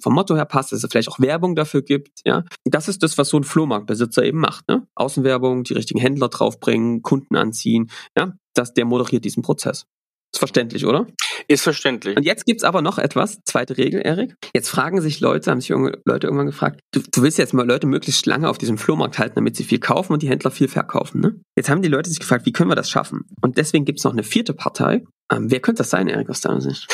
vom 0.00 0.14
Motto 0.14 0.36
her 0.36 0.44
passt, 0.44 0.72
dass 0.72 0.82
es 0.82 0.90
vielleicht 0.90 1.08
auch 1.08 1.20
Werbung 1.20 1.54
dafür 1.54 1.82
gibt. 1.82 2.20
Ja, 2.24 2.44
das 2.64 2.88
ist 2.88 3.02
das, 3.02 3.18
was 3.18 3.28
so 3.28 3.38
ein 3.38 3.44
Flohmarktbesitzer 3.44 4.24
eben 4.24 4.38
macht. 4.38 4.68
Ne? 4.68 4.86
Außenwerbung, 4.94 5.64
die 5.64 5.74
richtigen 5.74 6.00
Händler 6.00 6.28
draufbringen, 6.28 7.02
Kunden 7.02 7.36
anziehen. 7.36 7.90
Ja, 8.16 8.34
dass 8.58 8.74
der 8.74 8.84
moderiert 8.84 9.24
diesen 9.24 9.42
Prozess. 9.42 9.86
Ist 10.34 10.40
verständlich, 10.40 10.84
oder? 10.84 11.06
Ist 11.46 11.62
verständlich. 11.62 12.16
Und 12.16 12.24
jetzt 12.24 12.44
gibt's 12.44 12.62
aber 12.62 12.82
noch 12.82 12.98
etwas, 12.98 13.38
zweite 13.44 13.78
Regel, 13.78 14.02
Erik. 14.04 14.34
Jetzt 14.54 14.68
fragen 14.68 15.00
sich 15.00 15.20
Leute, 15.20 15.50
haben 15.50 15.60
sich 15.60 15.70
Leute 15.70 16.26
irgendwann 16.26 16.46
gefragt, 16.46 16.80
du, 16.92 17.00
du 17.00 17.22
willst 17.22 17.38
jetzt 17.38 17.54
mal 17.54 17.66
Leute 17.66 17.86
möglichst 17.86 18.26
lange 18.26 18.50
auf 18.50 18.58
diesem 18.58 18.76
Flohmarkt 18.76 19.18
halten, 19.18 19.36
damit 19.36 19.56
sie 19.56 19.64
viel 19.64 19.78
kaufen 19.78 20.12
und 20.12 20.22
die 20.22 20.28
Händler 20.28 20.50
viel 20.50 20.68
verkaufen. 20.68 21.22
Ne? 21.22 21.40
Jetzt 21.56 21.70
haben 21.70 21.80
die 21.80 21.88
Leute 21.88 22.10
sich 22.10 22.18
gefragt, 22.18 22.44
wie 22.44 22.52
können 22.52 22.70
wir 22.70 22.76
das 22.76 22.90
schaffen? 22.90 23.22
Und 23.40 23.56
deswegen 23.56 23.86
gibt's 23.86 24.04
noch 24.04 24.12
eine 24.12 24.22
vierte 24.22 24.52
Partei. 24.52 25.04
Ähm, 25.32 25.50
wer 25.50 25.60
könnte 25.60 25.80
das 25.80 25.90
sein, 25.90 26.08
Erik, 26.08 26.28
aus 26.28 26.42
deiner 26.42 26.60
Sicht? 26.60 26.86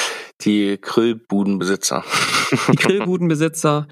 Die 0.43 0.79
Grillbudenbesitzer. 0.81 2.05
Die 2.73 2.77
Grillbudenbesitzer, 2.77 3.89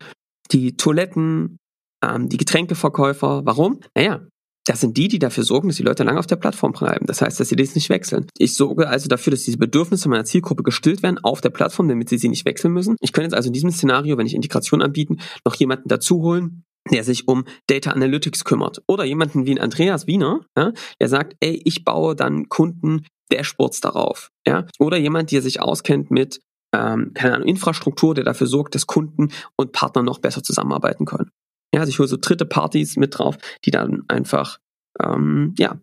die 0.53 0.77
Toiletten, 0.77 1.59
ähm, 2.05 2.29
die 2.29 2.37
Getränkeverkäufer. 2.37 3.43
Warum? 3.45 3.81
Naja, 3.97 4.21
das 4.65 4.81
sind 4.81 4.97
die, 4.97 5.09
die 5.09 5.19
dafür 5.19 5.45
sorgen, 5.45 5.69
dass 5.69 5.77
die 5.77 5.83
Leute 5.83 6.05
lange 6.05 6.19
auf 6.19 6.27
der 6.27 6.37
Plattform 6.37 6.73
bleiben. 6.73 7.07
Das 7.07 7.21
heißt, 7.21 7.41
dass 7.41 7.49
sie 7.49 7.57
das 7.57 7.75
nicht 7.75 7.89
wechseln. 7.89 8.27
Ich 8.39 8.55
sorge 8.55 8.89
also 8.89 9.09
dafür, 9.09 9.33
dass 9.33 9.43
diese 9.43 9.59
Bedürfnisse 9.59 10.09
meiner 10.09 10.25
Zielgruppe 10.25 10.63
gestillt 10.63 11.03
werden 11.03 11.19
auf 11.23 11.41
der 11.41 11.51
Plattform, 11.51 11.89
damit 11.89 12.09
sie 12.09 12.19
sie 12.19 12.29
nicht 12.29 12.45
wechseln 12.45 12.73
müssen. 12.73 12.97
Ich 13.01 13.13
könnte 13.13 13.27
jetzt 13.27 13.35
also 13.35 13.49
in 13.49 13.53
diesem 13.53 13.71
Szenario, 13.71 14.17
wenn 14.19 14.27
ich 14.27 14.35
Integration 14.35 14.83
anbieten, 14.83 15.19
noch 15.45 15.55
jemanden 15.57 15.89
dazu 15.89 16.23
holen, 16.23 16.65
der 16.91 17.05
sich 17.05 17.29
um 17.29 17.45
Data 17.67 17.91
Analytics 17.91 18.45
kümmert. 18.45 18.83
Oder 18.87 19.05
jemanden 19.05 19.47
wie 19.47 19.53
ein 19.53 19.61
Andreas 19.61 20.07
Wiener, 20.07 20.41
ja, 20.57 20.73
der 21.01 21.09
sagt, 21.09 21.37
ey, 21.41 21.61
ich 21.65 21.85
baue 21.85 22.15
dann 22.15 22.49
Kunden 22.49 23.07
Dashboards 23.33 23.81
darauf. 23.81 24.31
Ja? 24.47 24.67
Oder 24.79 24.97
jemand, 24.97 25.31
der 25.33 25.43
sich 25.43 25.61
auskennt 25.61 26.11
mit 26.11 26.41
ähm, 26.75 27.13
keine 27.15 27.35
Ahnung, 27.35 27.49
Infrastruktur, 27.49 28.15
der 28.15 28.25
dafür 28.25 28.47
sorgt, 28.47 28.75
dass 28.75 28.87
Kunden 28.87 29.29
und 29.57 29.73
Partner 29.73 30.03
noch 30.03 30.19
besser 30.19 30.43
zusammenarbeiten 30.43 31.05
können. 31.05 31.31
Ja, 31.75 31.81
also 31.81 31.91
ich 31.91 31.99
hole 31.99 32.09
so 32.09 32.17
dritte 32.21 32.45
Partys 32.45 32.97
mit 32.97 33.19
drauf, 33.19 33.39
die 33.65 33.71
dann 33.71 34.03
einfach, 34.09 34.59
ähm, 35.01 35.55
ja, 35.59 35.79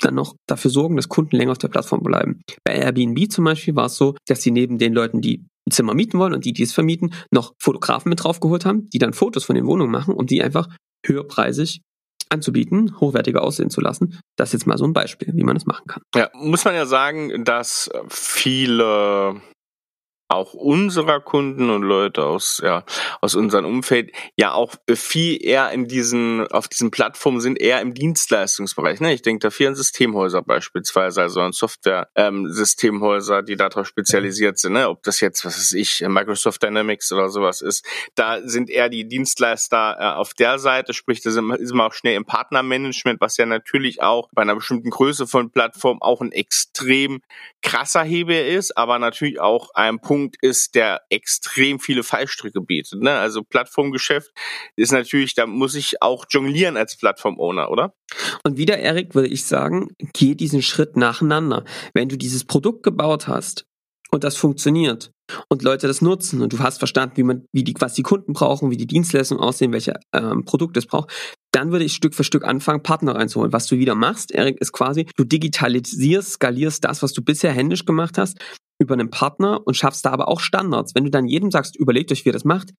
dann 0.00 0.14
noch 0.14 0.34
dafür 0.46 0.70
sorgen, 0.70 0.96
dass 0.96 1.08
Kunden 1.08 1.36
länger 1.36 1.52
auf 1.52 1.58
der 1.58 1.68
Plattform 1.68 2.02
bleiben. 2.02 2.40
Bei 2.64 2.74
Airbnb 2.74 3.30
zum 3.30 3.44
Beispiel 3.44 3.76
war 3.76 3.86
es 3.86 3.96
so, 3.96 4.16
dass 4.26 4.42
sie 4.42 4.50
neben 4.50 4.78
den 4.78 4.94
Leuten, 4.94 5.20
die 5.20 5.44
ein 5.68 5.72
Zimmer 5.72 5.94
mieten 5.94 6.18
wollen 6.18 6.32
und 6.32 6.44
die, 6.44 6.52
die 6.52 6.62
es 6.62 6.72
vermieten, 6.72 7.12
noch 7.30 7.54
Fotografen 7.58 8.08
mit 8.08 8.22
draufgeholt 8.22 8.64
haben, 8.64 8.88
die 8.90 8.98
dann 8.98 9.12
Fotos 9.12 9.44
von 9.44 9.56
den 9.56 9.66
Wohnungen 9.66 9.90
machen, 9.90 10.14
um 10.14 10.26
die 10.26 10.42
einfach 10.42 10.68
höherpreisig 11.06 11.82
anzubieten, 12.30 12.98
hochwertiger 13.00 13.42
aussehen 13.42 13.70
zu 13.70 13.80
lassen. 13.80 14.20
Das 14.36 14.50
ist 14.50 14.60
jetzt 14.60 14.66
mal 14.66 14.78
so 14.78 14.84
ein 14.84 14.92
Beispiel, 14.92 15.34
wie 15.34 15.42
man 15.42 15.56
das 15.56 15.66
machen 15.66 15.86
kann. 15.86 16.02
Ja, 16.14 16.30
muss 16.34 16.64
man 16.64 16.74
ja 16.74 16.86
sagen, 16.86 17.44
dass 17.44 17.90
viele 18.08 19.40
auch 20.30 20.54
unserer 20.54 21.20
Kunden 21.20 21.70
und 21.70 21.82
Leute 21.82 22.24
aus 22.24 22.60
ja 22.62 22.84
aus 23.20 23.34
unserem 23.34 23.64
Umfeld 23.64 24.12
ja 24.36 24.52
auch 24.52 24.74
viel 24.94 25.44
eher 25.44 25.70
in 25.72 25.88
diesen 25.88 26.46
auf 26.48 26.68
diesen 26.68 26.90
Plattformen 26.92 27.40
sind 27.40 27.60
eher 27.60 27.80
im 27.80 27.94
Dienstleistungsbereich. 27.94 29.00
Ne? 29.00 29.12
Ich 29.12 29.22
denke 29.22 29.40
da 29.40 29.50
viel 29.50 29.66
an 29.66 29.74
Systemhäuser 29.74 30.42
beispielsweise, 30.42 31.22
also 31.22 31.40
an 31.40 31.52
Software-Systemhäuser, 31.52 33.38
ähm, 33.40 33.44
die 33.44 33.56
darauf 33.56 33.86
spezialisiert 33.86 34.58
sind. 34.58 34.74
Ne? 34.74 34.88
Ob 34.88 35.02
das 35.02 35.20
jetzt 35.20 35.44
was 35.44 35.56
weiß 35.56 35.72
ich 35.72 36.04
Microsoft 36.06 36.62
Dynamics 36.62 37.10
oder 37.12 37.28
sowas 37.28 37.60
ist, 37.60 37.84
da 38.14 38.40
sind 38.42 38.70
eher 38.70 38.88
die 38.88 39.08
Dienstleister 39.08 39.96
äh, 39.98 40.04
auf 40.16 40.34
der 40.34 40.58
Seite. 40.60 40.94
Sprich, 40.94 41.22
da 41.22 41.30
sind, 41.30 41.50
ist 41.56 41.74
man 41.74 41.88
auch 41.88 41.92
schnell 41.92 42.14
im 42.14 42.24
Partnermanagement, 42.24 43.20
was 43.20 43.36
ja 43.36 43.46
natürlich 43.46 44.00
auch 44.00 44.28
bei 44.32 44.42
einer 44.42 44.54
bestimmten 44.54 44.90
Größe 44.90 45.26
von 45.26 45.50
Plattform 45.50 46.00
auch 46.00 46.20
ein 46.20 46.30
extrem 46.30 47.20
krasser 47.62 48.02
Hebel 48.02 48.46
ist, 48.46 48.76
aber 48.76 48.98
natürlich 48.98 49.40
auch 49.40 49.70
ein 49.74 49.98
Punkt 49.98 50.19
Punkt 50.20 50.36
ist, 50.42 50.74
der 50.74 51.00
extrem 51.08 51.80
viele 51.80 52.02
Fallstricke 52.02 52.60
bietet. 52.60 53.00
Ne? 53.00 53.12
Also 53.12 53.42
Plattformgeschäft 53.42 54.30
ist 54.76 54.92
natürlich, 54.92 55.34
da 55.34 55.46
muss 55.46 55.74
ich 55.74 56.02
auch 56.02 56.26
jonglieren 56.28 56.76
als 56.76 56.96
Plattform-Owner, 56.96 57.70
oder? 57.70 57.94
Und 58.44 58.58
wieder, 58.58 58.78
Erik, 58.78 59.14
würde 59.14 59.28
ich 59.28 59.46
sagen, 59.46 59.88
geh 60.12 60.34
diesen 60.34 60.62
Schritt 60.62 60.96
nacheinander. 60.96 61.64
Wenn 61.94 62.08
du 62.08 62.18
dieses 62.18 62.44
Produkt 62.44 62.82
gebaut 62.82 63.28
hast 63.28 63.66
und 64.12 64.24
das 64.24 64.36
funktioniert 64.36 65.12
und 65.48 65.62
Leute 65.62 65.86
das 65.86 66.02
nutzen 66.02 66.42
und 66.42 66.52
du 66.52 66.58
hast 66.58 66.78
verstanden, 66.78 67.16
wie 67.16 67.22
man, 67.22 67.44
wie 67.52 67.64
die, 67.64 67.74
was 67.78 67.94
die 67.94 68.02
Kunden 68.02 68.32
brauchen, 68.32 68.70
wie 68.70 68.76
die 68.76 68.86
Dienstleistungen 68.86 69.42
aussehen, 69.42 69.72
welche 69.72 69.94
ähm, 70.12 70.44
Produkte 70.44 70.80
es 70.80 70.86
braucht, 70.86 71.10
dann 71.52 71.72
würde 71.72 71.84
ich 71.84 71.94
Stück 71.94 72.14
für 72.14 72.24
Stück 72.24 72.44
anfangen, 72.44 72.82
Partner 72.82 73.14
reinzuholen. 73.14 73.52
Was 73.52 73.66
du 73.66 73.76
wieder 73.76 73.94
machst, 73.94 74.32
Erik, 74.32 74.60
ist 74.60 74.72
quasi, 74.72 75.06
du 75.16 75.24
digitalisierst, 75.24 76.32
skalierst 76.32 76.84
das, 76.84 77.02
was 77.02 77.12
du 77.12 77.22
bisher 77.22 77.52
händisch 77.52 77.84
gemacht 77.84 78.18
hast, 78.18 78.38
über 78.80 78.94
einen 78.94 79.10
Partner 79.10 79.60
und 79.64 79.76
schaffst 79.76 80.04
da 80.04 80.10
aber 80.10 80.28
auch 80.28 80.40
Standards. 80.40 80.94
Wenn 80.94 81.04
du 81.04 81.10
dann 81.10 81.26
jedem 81.26 81.50
sagst, 81.50 81.76
überlegt 81.76 82.10
euch, 82.12 82.24
wie 82.24 82.30
ihr 82.30 82.34
das 82.34 82.44
macht, 82.44 82.70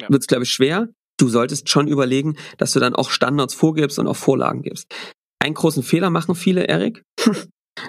ja. 0.00 0.08
wird 0.10 0.22
es, 0.22 0.26
glaube 0.26 0.44
ich, 0.44 0.50
schwer. 0.50 0.88
Du 1.18 1.28
solltest 1.28 1.68
schon 1.68 1.86
überlegen, 1.86 2.36
dass 2.58 2.72
du 2.72 2.80
dann 2.80 2.94
auch 2.94 3.10
Standards 3.10 3.54
vorgibst 3.54 3.98
und 3.98 4.08
auch 4.08 4.16
Vorlagen 4.16 4.62
gibst. 4.62 4.92
Einen 5.38 5.54
großen 5.54 5.82
Fehler 5.82 6.10
machen 6.10 6.34
viele, 6.34 6.64
Erik. 6.64 7.02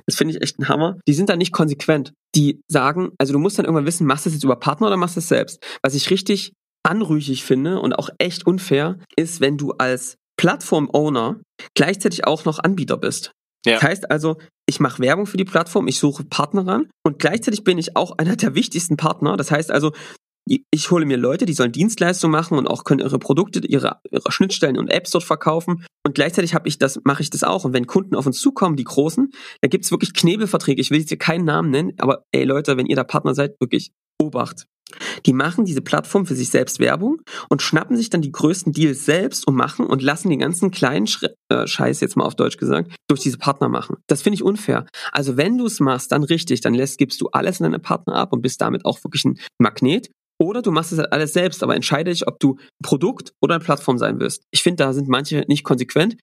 Das 0.08 0.16
finde 0.16 0.34
ich 0.34 0.42
echt 0.42 0.60
ein 0.60 0.68
Hammer. 0.68 0.98
Die 1.08 1.14
sind 1.14 1.30
da 1.30 1.36
nicht 1.36 1.52
konsequent. 1.52 2.14
Die 2.36 2.62
sagen, 2.68 3.12
also 3.18 3.34
du 3.34 3.40
musst 3.40 3.58
dann 3.58 3.66
irgendwann 3.66 3.86
wissen, 3.86 4.06
machst 4.06 4.26
du 4.26 4.30
es 4.30 4.36
jetzt 4.36 4.44
über 4.44 4.58
Partner 4.58 4.88
oder 4.88 4.98
machst 4.98 5.16
du 5.16 5.20
es 5.20 5.28
selbst? 5.28 5.64
Was 5.82 5.96
ich 5.96 6.10
richtig 6.10 6.54
anrüchig 6.84 7.44
finde 7.44 7.80
und 7.80 7.94
auch 7.94 8.10
echt 8.20 8.46
unfair, 8.46 9.00
ist, 9.16 9.42
wenn 9.42 9.58
du 9.58 9.72
als 9.72 10.18
Plattform-Owner 10.38 11.40
gleichzeitig 11.76 12.28
auch 12.28 12.46
noch 12.46 12.60
Anbieter 12.60 12.98
bist. 12.98 13.32
Ja. 13.66 13.76
Das 13.76 13.84
heißt 13.84 14.12
also, 14.12 14.38
ich 14.68 14.80
mache 14.80 15.02
Werbung 15.02 15.26
für 15.26 15.38
die 15.38 15.46
Plattform, 15.46 15.88
ich 15.88 16.00
suche 16.00 16.24
Partner 16.24 16.68
ran 16.68 16.90
und 17.04 17.20
gleichzeitig 17.20 17.64
bin 17.64 17.78
ich 17.78 17.96
auch 17.96 18.18
einer 18.18 18.36
der 18.36 18.54
wichtigsten 18.54 18.98
Partner. 18.98 19.38
Das 19.38 19.52
heißt 19.52 19.72
also, 19.72 19.92
ich 20.46 20.92
hole 20.92 21.06
mir 21.06 21.18
Leute, 21.18 21.46
die 21.46 21.54
sollen 21.54 21.72
Dienstleistungen 21.72 22.32
machen 22.32 22.58
und 22.58 22.68
auch 22.68 22.84
können 22.84 23.00
ihre 23.00 23.18
Produkte, 23.18 23.66
ihre, 23.66 24.00
ihre 24.12 24.32
Schnittstellen 24.32 24.78
und 24.78 24.90
Apps 24.90 25.12
dort 25.12 25.24
verkaufen. 25.24 25.86
Und 26.06 26.14
gleichzeitig 26.14 26.54
habe 26.54 26.68
ich 26.68 26.78
das, 26.78 27.00
mache 27.04 27.24
ich 27.24 27.32
das 27.32 27.44
auch. 27.44 27.66
Und 27.66 27.74
wenn 27.74 27.88
Kunden 27.88 28.16
auf 28.16 28.28
uns 28.28 28.40
zukommen, 28.40 28.76
die 28.76 28.84
großen, 28.84 29.32
da 29.62 29.68
gibt's 29.68 29.92
wirklich 29.92 30.14
Knebelverträge. 30.14 30.80
Ich 30.80 30.92
will 30.92 31.00
jetzt 31.00 31.10
hier 31.10 31.18
keinen 31.18 31.46
Namen 31.46 31.72
nennen, 31.72 31.94
aber 31.98 32.24
ey 32.32 32.44
Leute, 32.44 32.78
wenn 32.78 32.86
ihr 32.86 32.96
da 32.96 33.04
Partner 33.04 33.34
seid, 33.34 33.60
wirklich 33.60 33.92
Obacht. 34.22 34.68
Die 35.26 35.34
machen 35.34 35.66
diese 35.66 35.82
Plattform 35.82 36.26
für 36.26 36.36
sich 36.36 36.50
selbst 36.50 36.80
Werbung 36.80 37.22
und 37.50 37.62
schnappen 37.62 37.98
sich 37.98 38.12
dann 38.12 38.22
die 38.22 38.32
größten 38.32 38.72
Deals 38.72 39.06
selbst 39.06 39.48
und 39.48 39.56
machen 39.56 39.88
und 39.88 40.02
lassen 40.02 40.30
den 40.30 40.40
ganzen 40.40 40.70
kleinen 40.70 41.08
Sch 41.08 41.26
äh, 41.50 41.68
Scheiß, 41.68 42.02
jetzt 42.02 42.16
mal 42.16 42.26
auf 42.26 42.36
Deutsch 42.36 42.58
gesagt, 42.58 42.96
durch 43.08 43.22
diese 43.22 43.38
Partner 43.38 43.68
machen. 43.68 43.98
Das 44.08 44.22
finde 44.22 44.36
ich 44.36 44.44
unfair. 44.44 44.86
Also 45.12 45.38
wenn 45.38 45.58
du 45.58 45.66
es 45.66 45.80
machst, 45.80 46.12
dann 46.12 46.24
richtig, 46.24 46.62
dann 46.62 46.76
lässt, 46.76 46.98
gibst 46.98 47.20
du 47.20 47.30
alles 47.32 47.60
an 47.60 47.72
deine 47.72 47.80
Partner 47.80 48.16
ab 48.16 48.32
und 48.32 48.42
bist 48.42 48.62
damit 48.62 48.86
auch 48.86 49.04
wirklich 49.04 49.26
ein 49.26 49.40
Magnet. 49.58 50.12
Oder 50.40 50.62
du 50.62 50.72
machst 50.72 50.92
es 50.92 51.00
halt 51.00 51.12
alles 51.14 51.34
selbst, 51.34 51.64
aber 51.64 51.76
entscheide 51.76 52.12
dich, 52.12 52.28
ob 52.28 52.40
du 52.40 52.58
ein 52.60 52.84
Produkt 52.84 53.34
oder 53.42 53.56
eine 53.56 53.64
Plattform 53.64 53.98
sein 53.98 54.20
wirst. 54.20 54.44
Ich 54.52 54.64
finde, 54.64 54.84
da 54.84 54.94
sind 54.94 55.08
manche 55.08 55.46
nicht 55.48 55.64
konsequent. 55.64 56.18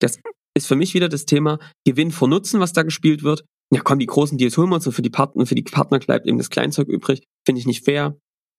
Das 0.00 0.18
ist 0.54 0.66
für 0.66 0.76
mich 0.76 0.94
wieder 0.94 1.08
das 1.08 1.26
Thema 1.26 1.58
Gewinn 1.86 2.10
vor 2.10 2.28
Nutzen, 2.28 2.60
was 2.60 2.72
da 2.72 2.82
gespielt 2.82 3.22
wird. 3.22 3.44
Ja, 3.72 3.80
komm, 3.82 3.98
die 3.98 4.06
großen 4.06 4.36
Deals 4.36 4.58
holen 4.58 4.68
wir 4.68 4.74
uns 4.74 4.86
und 4.86 4.92
für 4.92 5.02
die 5.02 5.10
Partner, 5.10 5.46
für 5.46 5.54
die 5.54 5.62
Partner 5.62 5.98
bleibt 5.98 6.26
eben 6.26 6.38
das 6.38 6.50
Kleinzeug 6.50 6.88
übrig. 6.88 7.22
Finde 7.46 7.60
ich 7.60 7.66
nicht 7.66 7.84
fair. 7.84 8.18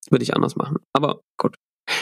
Würde 0.09 0.23
ich 0.23 0.33
anders 0.33 0.55
machen. 0.55 0.77
Aber 0.93 1.21
gut. 1.37 1.55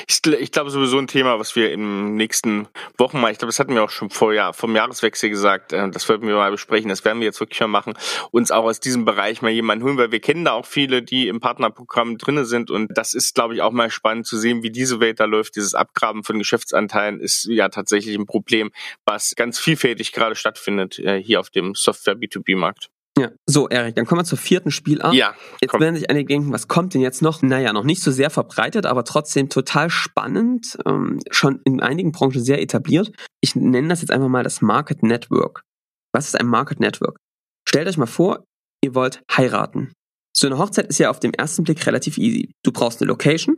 Ich, 0.07 0.25
ich 0.25 0.51
glaube 0.51 0.69
sowieso 0.69 0.99
ein 0.99 1.07
Thema, 1.07 1.39
was 1.39 1.55
wir 1.55 1.71
in 1.71 2.15
nächsten 2.15 2.67
Wochen 2.97 3.19
mal, 3.19 3.31
ich 3.31 3.39
glaube, 3.39 3.49
das 3.49 3.59
hatten 3.59 3.73
wir 3.73 3.83
auch 3.83 3.89
schon 3.89 4.09
vor 4.11 4.33
Jahr, 4.33 4.53
vom 4.53 4.75
Jahreswechsel 4.75 5.29
gesagt, 5.29 5.73
äh, 5.73 5.89
das 5.89 6.07
wollten 6.07 6.27
wir 6.27 6.35
mal 6.35 6.51
besprechen, 6.51 6.89
das 6.89 7.03
werden 7.03 7.19
wir 7.19 7.25
jetzt 7.25 7.39
wirklich 7.39 7.59
mal 7.61 7.67
machen, 7.67 7.93
uns 8.29 8.51
auch 8.51 8.65
aus 8.65 8.79
diesem 8.79 9.05
Bereich 9.05 9.41
mal 9.41 9.49
jemanden 9.49 9.83
holen, 9.83 9.97
weil 9.97 10.11
wir 10.11 10.19
kennen 10.19 10.45
da 10.45 10.51
auch 10.51 10.65
viele, 10.65 11.01
die 11.01 11.27
im 11.27 11.39
Partnerprogramm 11.39 12.17
drinne 12.17 12.45
sind 12.45 12.69
und 12.69 12.89
das 12.95 13.13
ist, 13.13 13.33
glaube 13.33 13.55
ich, 13.55 13.61
auch 13.61 13.71
mal 13.71 13.89
spannend 13.89 14.27
zu 14.27 14.37
sehen, 14.37 14.61
wie 14.61 14.71
diese 14.71 14.99
Welt 14.99 15.19
da 15.19 15.25
läuft. 15.25 15.55
Dieses 15.55 15.73
Abgraben 15.73 16.23
von 16.23 16.37
Geschäftsanteilen 16.37 17.19
ist 17.19 17.45
ja 17.45 17.69
tatsächlich 17.69 18.15
ein 18.15 18.27
Problem, 18.27 18.71
was 19.05 19.33
ganz 19.35 19.59
vielfältig 19.59 20.11
gerade 20.11 20.35
stattfindet 20.35 20.99
äh, 20.99 21.21
hier 21.21 21.39
auf 21.39 21.49
dem 21.49 21.73
Software 21.73 22.15
B2B-Markt. 22.15 22.89
Ja, 23.21 23.29
so 23.45 23.69
Erik, 23.69 23.95
dann 23.95 24.07
kommen 24.07 24.21
wir 24.21 24.25
zur 24.25 24.39
vierten 24.39 24.71
Spielart. 24.71 25.13
Ja. 25.13 25.35
Jetzt 25.61 25.71
komm. 25.71 25.81
werden 25.81 25.95
sich 25.95 26.09
einige 26.09 26.25
denken, 26.25 26.51
was 26.51 26.67
kommt 26.67 26.95
denn 26.95 27.01
jetzt 27.01 27.21
noch? 27.21 27.43
Naja, 27.43 27.71
noch 27.71 27.83
nicht 27.83 28.01
so 28.01 28.11
sehr 28.11 28.31
verbreitet, 28.31 28.87
aber 28.87 29.03
trotzdem 29.03 29.47
total 29.47 29.91
spannend, 29.91 30.77
ähm, 30.87 31.19
schon 31.29 31.61
in 31.65 31.81
einigen 31.81 32.11
Branchen 32.11 32.43
sehr 32.43 32.61
etabliert. 32.61 33.11
Ich 33.41 33.55
nenne 33.55 33.89
das 33.89 34.01
jetzt 34.01 34.09
einfach 34.09 34.27
mal 34.27 34.43
das 34.43 34.61
Market 34.61 35.03
Network. 35.03 35.61
Was 36.13 36.25
ist 36.25 36.39
ein 36.39 36.47
Market 36.47 36.79
Network? 36.79 37.17
Stellt 37.69 37.87
euch 37.87 37.97
mal 37.97 38.07
vor, 38.07 38.43
ihr 38.83 38.95
wollt 38.95 39.21
heiraten. 39.31 39.93
So 40.35 40.47
eine 40.47 40.57
Hochzeit 40.57 40.87
ist 40.87 40.97
ja 40.97 41.11
auf 41.11 41.19
den 41.19 41.35
ersten 41.35 41.63
Blick 41.63 41.85
relativ 41.85 42.17
easy. 42.17 42.51
Du 42.63 42.71
brauchst 42.71 43.01
eine 43.01 43.09
Location, 43.09 43.57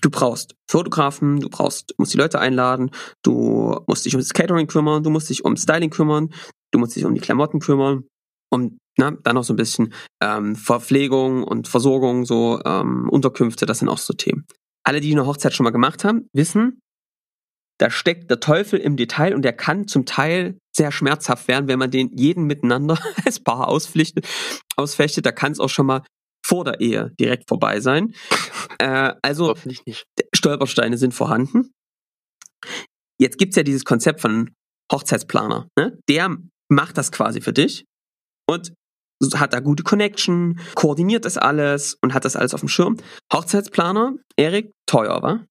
du 0.00 0.10
brauchst 0.10 0.56
Fotografen, 0.68 1.38
du 1.38 1.48
brauchst, 1.48 1.94
musst 1.98 2.14
die 2.14 2.18
Leute 2.18 2.40
einladen, 2.40 2.90
du 3.22 3.78
musst 3.86 4.04
dich 4.04 4.14
um 4.14 4.20
das 4.20 4.32
Catering 4.32 4.66
kümmern, 4.66 5.04
du 5.04 5.10
musst 5.10 5.30
dich 5.30 5.44
um 5.44 5.56
Styling 5.56 5.90
kümmern, 5.90 6.34
du 6.72 6.80
musst 6.80 6.96
dich 6.96 7.04
um 7.04 7.14
die 7.14 7.20
Klamotten 7.20 7.60
kümmern, 7.60 8.04
um 8.50 8.78
na, 8.96 9.10
dann 9.10 9.34
noch 9.34 9.44
so 9.44 9.52
ein 9.52 9.56
bisschen 9.56 9.92
ähm, 10.22 10.56
Verpflegung 10.56 11.42
und 11.44 11.68
Versorgung, 11.68 12.24
so 12.24 12.60
ähm, 12.64 13.08
Unterkünfte, 13.08 13.66
das 13.66 13.80
sind 13.80 13.88
auch 13.88 13.98
so 13.98 14.14
Themen. 14.14 14.46
Alle, 14.84 15.00
die 15.00 15.12
eine 15.12 15.26
Hochzeit 15.26 15.54
schon 15.54 15.64
mal 15.64 15.70
gemacht 15.70 16.04
haben, 16.04 16.28
wissen, 16.32 16.80
da 17.78 17.90
steckt 17.90 18.30
der 18.30 18.40
Teufel 18.40 18.78
im 18.78 18.96
Detail 18.96 19.34
und 19.34 19.42
der 19.42 19.52
kann 19.52 19.88
zum 19.88 20.06
Teil 20.06 20.58
sehr 20.74 20.92
schmerzhaft 20.92 21.48
werden, 21.48 21.66
wenn 21.66 21.78
man 21.78 21.90
den 21.90 22.10
jeden 22.16 22.44
miteinander 22.44 22.98
als 23.24 23.40
Paar 23.40 23.68
ausflichtet, 23.68 24.28
ausfechtet. 24.76 25.26
Da 25.26 25.32
kann 25.32 25.52
es 25.52 25.60
auch 25.60 25.68
schon 25.68 25.86
mal 25.86 26.02
vor 26.44 26.64
der 26.64 26.80
Ehe 26.80 27.12
direkt 27.18 27.48
vorbei 27.48 27.80
sein. 27.80 28.14
Äh, 28.78 29.14
also. 29.22 29.54
Stolpersteine 30.34 30.98
sind 30.98 31.14
vorhanden. 31.14 31.72
Jetzt 33.18 33.38
gibt's 33.38 33.56
ja 33.56 33.62
dieses 33.62 33.84
Konzept 33.84 34.20
von 34.20 34.50
Hochzeitsplaner. 34.92 35.68
Ne? 35.78 35.98
Der 36.08 36.36
macht 36.68 36.98
das 36.98 37.12
quasi 37.12 37.40
für 37.40 37.52
dich 37.52 37.84
und 38.48 38.74
hat 39.34 39.52
da 39.52 39.60
gute 39.60 39.82
Connection, 39.82 40.60
koordiniert 40.74 41.24
das 41.24 41.38
alles 41.38 41.96
und 42.02 42.14
hat 42.14 42.24
das 42.24 42.36
alles 42.36 42.54
auf 42.54 42.60
dem 42.60 42.68
Schirm. 42.68 42.96
Hochzeitsplaner, 43.32 44.14
Erik, 44.36 44.72
teuer, 44.86 45.22
wa? 45.22 45.46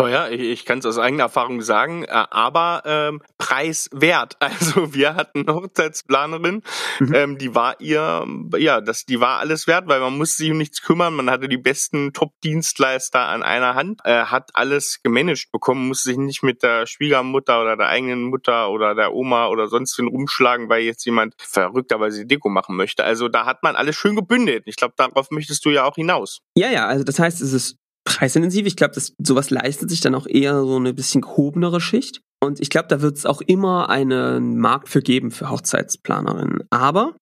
Teuer, 0.00 0.30
ich, 0.30 0.40
ich 0.40 0.64
kann 0.64 0.78
es 0.78 0.86
aus 0.86 0.98
eigener 0.98 1.24
Erfahrung 1.24 1.60
sagen, 1.62 2.04
äh, 2.04 2.08
aber 2.30 2.82
ähm, 2.86 3.22
preiswert. 3.38 4.36
Also 4.60 4.94
wir 4.94 5.14
hatten 5.14 5.46
eine 5.48 5.54
Hochzeitsplanerin, 5.54 6.62
Mhm. 6.98 7.14
ähm, 7.14 7.38
die 7.38 7.54
war 7.54 7.80
ihr, 7.80 8.26
ja, 8.58 8.80
das, 8.80 9.04
die 9.06 9.20
war 9.20 9.38
alles 9.38 9.66
wert, 9.66 9.88
weil 9.88 10.00
man 10.00 10.16
musste 10.16 10.42
sich 10.42 10.50
um 10.50 10.58
nichts 10.58 10.82
kümmern, 10.82 11.14
man 11.14 11.30
hatte 11.30 11.48
die 11.48 11.56
besten 11.56 12.12
Top-Dienstleister 12.12 13.20
an 13.20 13.42
einer 13.42 13.74
Hand, 13.74 14.00
äh, 14.04 14.24
hat 14.24 14.50
alles 14.54 15.00
gemanagt 15.02 15.50
bekommen, 15.52 15.88
musste 15.88 16.10
sich 16.10 16.18
nicht 16.18 16.42
mit 16.42 16.62
der 16.62 16.86
Schwiegermutter 16.86 17.60
oder 17.62 17.76
der 17.76 17.88
eigenen 17.88 18.24
Mutter 18.24 18.70
oder 18.70 18.94
der 18.94 19.14
Oma 19.14 19.48
oder 19.48 19.68
sonst 19.68 19.98
wen 19.98 20.08
rumschlagen, 20.08 20.68
weil 20.68 20.82
jetzt 20.82 21.04
jemand 21.04 21.34
verrückterweise 21.38 22.26
Deko 22.26 22.48
machen 22.48 22.76
möchte. 22.76 23.04
Also 23.04 23.28
da 23.28 23.46
hat 23.46 23.62
man 23.62 23.76
alles 23.76 23.96
schön 23.96 24.16
gebündelt. 24.16 24.64
Ich 24.66 24.76
glaube, 24.76 24.94
darauf 24.96 25.30
möchtest 25.30 25.64
du 25.64 25.70
ja 25.70 25.84
auch 25.84 25.94
hinaus. 25.94 26.40
Ja, 26.56 26.70
ja, 26.70 26.86
also 26.86 27.04
das 27.04 27.18
heißt, 27.18 27.40
es 27.40 27.52
ist 27.52 27.76
preisintensiv. 28.10 28.66
Ich 28.66 28.76
glaube, 28.76 28.94
das 28.94 29.14
sowas 29.22 29.50
leistet 29.50 29.88
sich 29.88 30.00
dann 30.00 30.16
auch 30.16 30.26
eher 30.26 30.60
so 30.62 30.76
eine 30.76 30.92
bisschen 30.92 31.20
gehobenere 31.20 31.80
Schicht. 31.80 32.20
Und 32.42 32.60
ich 32.60 32.68
glaube, 32.68 32.88
da 32.88 33.02
wird 33.02 33.16
es 33.16 33.24
auch 33.26 33.40
immer 33.40 33.88
einen 33.88 34.58
Markt 34.58 34.88
für 34.88 35.00
geben 35.00 35.30
für 35.30 35.50
Hochzeitsplanerinnen. 35.50 36.64
Aber 36.70 37.16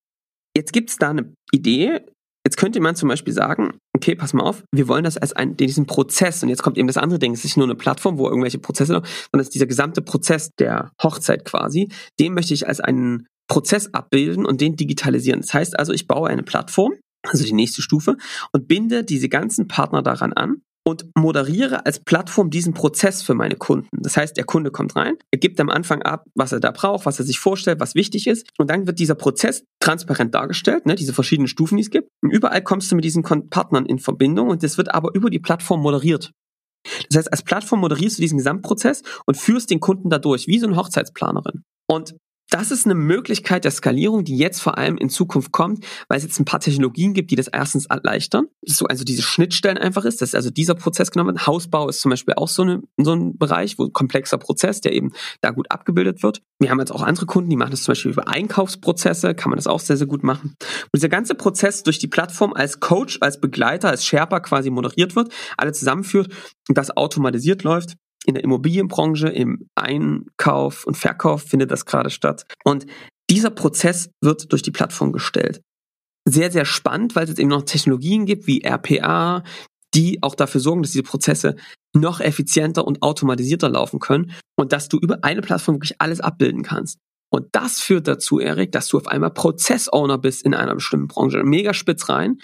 jetzt 0.56 0.72
gibt 0.72 0.90
es 0.90 0.96
da 0.96 1.10
eine 1.10 1.34
Idee. 1.52 2.00
Jetzt 2.46 2.56
könnte 2.56 2.80
man 2.80 2.96
zum 2.96 3.10
Beispiel 3.10 3.34
sagen, 3.34 3.76
okay, 3.94 4.14
pass 4.14 4.32
mal 4.32 4.44
auf, 4.44 4.62
wir 4.72 4.88
wollen 4.88 5.04
das 5.04 5.18
als 5.18 5.34
einen, 5.34 5.56
diesen 5.56 5.86
Prozess, 5.86 6.42
und 6.42 6.48
jetzt 6.48 6.62
kommt 6.62 6.78
eben 6.78 6.86
das 6.86 6.96
andere 6.96 7.18
Ding, 7.18 7.32
es 7.32 7.40
ist 7.40 7.44
nicht 7.44 7.56
nur 7.58 7.66
eine 7.66 7.74
Plattform, 7.74 8.16
wo 8.16 8.26
irgendwelche 8.26 8.58
Prozesse, 8.58 8.92
sondern 8.92 9.40
es 9.40 9.48
ist 9.48 9.54
dieser 9.54 9.66
gesamte 9.66 10.00
Prozess 10.00 10.50
der 10.58 10.90
Hochzeit 11.02 11.44
quasi, 11.44 11.88
den 12.18 12.32
möchte 12.32 12.54
ich 12.54 12.66
als 12.66 12.80
einen 12.80 13.26
Prozess 13.50 13.92
abbilden 13.92 14.46
und 14.46 14.62
den 14.62 14.76
digitalisieren. 14.76 15.42
Das 15.42 15.52
heißt 15.52 15.78
also, 15.78 15.92
ich 15.92 16.06
baue 16.06 16.30
eine 16.30 16.42
Plattform, 16.42 16.94
also 17.26 17.44
die 17.44 17.52
nächste 17.52 17.82
Stufe, 17.82 18.16
und 18.52 18.68
binde 18.68 19.04
diese 19.04 19.28
ganzen 19.28 19.68
Partner 19.68 20.02
daran 20.02 20.32
an 20.32 20.62
und 20.88 21.04
moderiere 21.14 21.84
als 21.84 22.00
Plattform 22.00 22.48
diesen 22.48 22.72
Prozess 22.72 23.22
für 23.22 23.34
meine 23.34 23.56
Kunden. 23.56 23.88
Das 23.92 24.16
heißt, 24.16 24.38
der 24.38 24.44
Kunde 24.44 24.70
kommt 24.70 24.96
rein, 24.96 25.16
er 25.30 25.38
gibt 25.38 25.60
am 25.60 25.68
Anfang 25.68 26.00
ab, 26.00 26.24
was 26.34 26.52
er 26.52 26.60
da 26.60 26.70
braucht, 26.70 27.04
was 27.04 27.18
er 27.18 27.26
sich 27.26 27.38
vorstellt, 27.38 27.78
was 27.78 27.94
wichtig 27.94 28.26
ist, 28.26 28.48
und 28.56 28.70
dann 28.70 28.86
wird 28.86 28.98
dieser 28.98 29.14
Prozess 29.14 29.64
transparent 29.80 30.34
dargestellt, 30.34 30.86
ne, 30.86 30.94
diese 30.94 31.12
verschiedenen 31.12 31.46
Stufen, 31.46 31.76
die 31.76 31.82
es 31.82 31.90
gibt. 31.90 32.08
Und 32.22 32.30
überall 32.30 32.62
kommst 32.62 32.90
du 32.90 32.96
mit 32.96 33.04
diesen 33.04 33.22
Partnern 33.22 33.84
in 33.84 33.98
Verbindung 33.98 34.48
und 34.48 34.62
das 34.62 34.78
wird 34.78 34.94
aber 34.94 35.14
über 35.14 35.28
die 35.28 35.40
Plattform 35.40 35.82
moderiert. 35.82 36.32
Das 37.10 37.18
heißt, 37.18 37.32
als 37.32 37.42
Plattform 37.42 37.80
moderierst 37.80 38.16
du 38.16 38.22
diesen 38.22 38.38
Gesamtprozess 38.38 39.02
und 39.26 39.36
führst 39.36 39.70
den 39.70 39.80
Kunden 39.80 40.08
dadurch, 40.08 40.46
wie 40.46 40.58
so 40.58 40.66
eine 40.66 40.76
Hochzeitsplanerin. 40.76 41.64
Und 41.86 42.14
das 42.50 42.70
ist 42.70 42.86
eine 42.86 42.94
Möglichkeit 42.94 43.64
der 43.64 43.70
Skalierung, 43.70 44.24
die 44.24 44.36
jetzt 44.36 44.62
vor 44.62 44.78
allem 44.78 44.96
in 44.96 45.10
Zukunft 45.10 45.52
kommt, 45.52 45.84
weil 46.08 46.16
es 46.18 46.24
jetzt 46.24 46.40
ein 46.40 46.46
paar 46.46 46.60
Technologien 46.60 47.12
gibt, 47.12 47.30
die 47.30 47.36
das 47.36 47.48
erstens 47.48 47.86
erleichtern. 47.86 48.46
Das 48.62 48.72
ist 48.72 48.78
so 48.78 48.86
also 48.86 49.04
diese 49.04 49.22
Schnittstellen 49.22 49.76
einfach 49.76 50.04
ist, 50.04 50.22
dass 50.22 50.34
also 50.34 50.50
dieser 50.50 50.74
Prozess 50.74 51.10
genommen 51.10 51.34
wird. 51.34 51.46
Hausbau 51.46 51.88
ist 51.88 52.00
zum 52.00 52.10
Beispiel 52.10 52.34
auch 52.34 52.48
so, 52.48 52.62
eine, 52.62 52.82
so 52.96 53.12
ein 53.12 53.36
Bereich, 53.36 53.78
wo 53.78 53.84
ein 53.84 53.92
komplexer 53.92 54.38
Prozess, 54.38 54.80
der 54.80 54.92
eben 54.92 55.12
da 55.40 55.50
gut 55.50 55.70
abgebildet 55.70 56.22
wird. 56.22 56.40
Wir 56.58 56.70
haben 56.70 56.78
jetzt 56.78 56.92
auch 56.92 57.02
andere 57.02 57.26
Kunden, 57.26 57.50
die 57.50 57.56
machen 57.56 57.72
das 57.72 57.82
zum 57.82 57.92
Beispiel 57.92 58.12
über 58.12 58.28
Einkaufsprozesse, 58.28 59.34
kann 59.34 59.50
man 59.50 59.58
das 59.58 59.66
auch 59.66 59.80
sehr, 59.80 59.96
sehr 59.96 60.06
gut 60.06 60.22
machen. 60.22 60.56
Und 60.58 60.90
dieser 60.96 61.08
ganze 61.10 61.34
Prozess 61.34 61.82
durch 61.82 61.98
die 61.98 62.08
Plattform 62.08 62.54
als 62.54 62.80
Coach, 62.80 63.18
als 63.20 63.40
Begleiter, 63.40 63.90
als 63.90 64.06
Sherpa 64.06 64.40
quasi 64.40 64.70
moderiert 64.70 65.16
wird, 65.16 65.32
alle 65.56 65.72
zusammenführt 65.72 66.32
und 66.68 66.78
das 66.78 66.96
automatisiert 66.96 67.62
läuft 67.62 67.96
in 68.28 68.34
der 68.34 68.44
Immobilienbranche, 68.44 69.28
im 69.28 69.70
Einkauf 69.74 70.84
und 70.84 70.98
Verkauf 70.98 71.44
findet 71.44 71.70
das 71.70 71.86
gerade 71.86 72.10
statt. 72.10 72.44
Und 72.62 72.84
dieser 73.30 73.48
Prozess 73.48 74.10
wird 74.20 74.52
durch 74.52 74.60
die 74.60 74.70
Plattform 74.70 75.12
gestellt. 75.12 75.62
Sehr, 76.28 76.50
sehr 76.50 76.66
spannend, 76.66 77.16
weil 77.16 77.24
es 77.24 77.30
jetzt 77.30 77.38
eben 77.38 77.48
noch 77.48 77.62
Technologien 77.62 78.26
gibt 78.26 78.46
wie 78.46 78.62
RPA, 78.62 79.44
die 79.94 80.22
auch 80.22 80.34
dafür 80.34 80.60
sorgen, 80.60 80.82
dass 80.82 80.92
diese 80.92 81.04
Prozesse 81.04 81.56
noch 81.94 82.20
effizienter 82.20 82.86
und 82.86 83.02
automatisierter 83.02 83.70
laufen 83.70 83.98
können 83.98 84.32
und 84.58 84.74
dass 84.74 84.90
du 84.90 84.98
über 84.98 85.24
eine 85.24 85.40
Plattform 85.40 85.76
wirklich 85.76 85.98
alles 85.98 86.20
abbilden 86.20 86.62
kannst. 86.62 86.98
Und 87.30 87.46
das 87.52 87.80
führt 87.80 88.08
dazu, 88.08 88.40
Erik, 88.40 88.72
dass 88.72 88.88
du 88.88 88.98
auf 88.98 89.06
einmal 89.06 89.30
Prozessowner 89.30 90.18
bist 90.18 90.42
in 90.44 90.52
einer 90.54 90.74
bestimmten 90.74 91.08
Branche. 91.08 91.42
Mega 91.44 91.72
spitz 91.72 92.10
rein. 92.10 92.38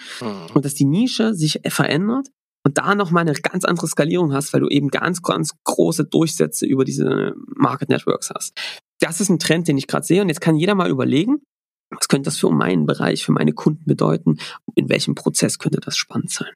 Und 0.55 0.65
dass 0.65 0.73
die 0.73 0.85
Nische 0.85 1.35
sich 1.35 1.59
verändert 1.67 2.29
und 2.65 2.79
da 2.79 2.95
nochmal 2.95 3.21
eine 3.21 3.33
ganz 3.33 3.63
andere 3.63 3.87
Skalierung 3.87 4.33
hast, 4.33 4.51
weil 4.51 4.61
du 4.61 4.67
eben 4.67 4.89
ganz, 4.89 5.21
ganz 5.21 5.51
große 5.63 6.05
Durchsätze 6.05 6.65
über 6.65 6.83
diese 6.83 7.35
Market 7.55 7.89
Networks 7.89 8.31
hast. 8.31 8.59
Das 8.99 9.21
ist 9.21 9.29
ein 9.29 9.39
Trend, 9.39 9.67
den 9.67 9.77
ich 9.77 9.87
gerade 9.87 10.05
sehe. 10.05 10.21
Und 10.21 10.29
jetzt 10.29 10.41
kann 10.41 10.55
jeder 10.55 10.73
mal 10.73 10.89
überlegen, 10.89 11.43
was 11.91 12.07
könnte 12.07 12.27
das 12.27 12.39
für 12.39 12.49
meinen 12.49 12.87
Bereich, 12.87 13.23
für 13.23 13.33
meine 13.33 13.53
Kunden 13.53 13.85
bedeuten? 13.85 14.37
In 14.73 14.89
welchem 14.89 15.13
Prozess 15.13 15.59
könnte 15.59 15.79
das 15.79 15.95
spannend 15.95 16.31
sein? 16.31 16.51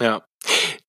Ja. 0.00 0.24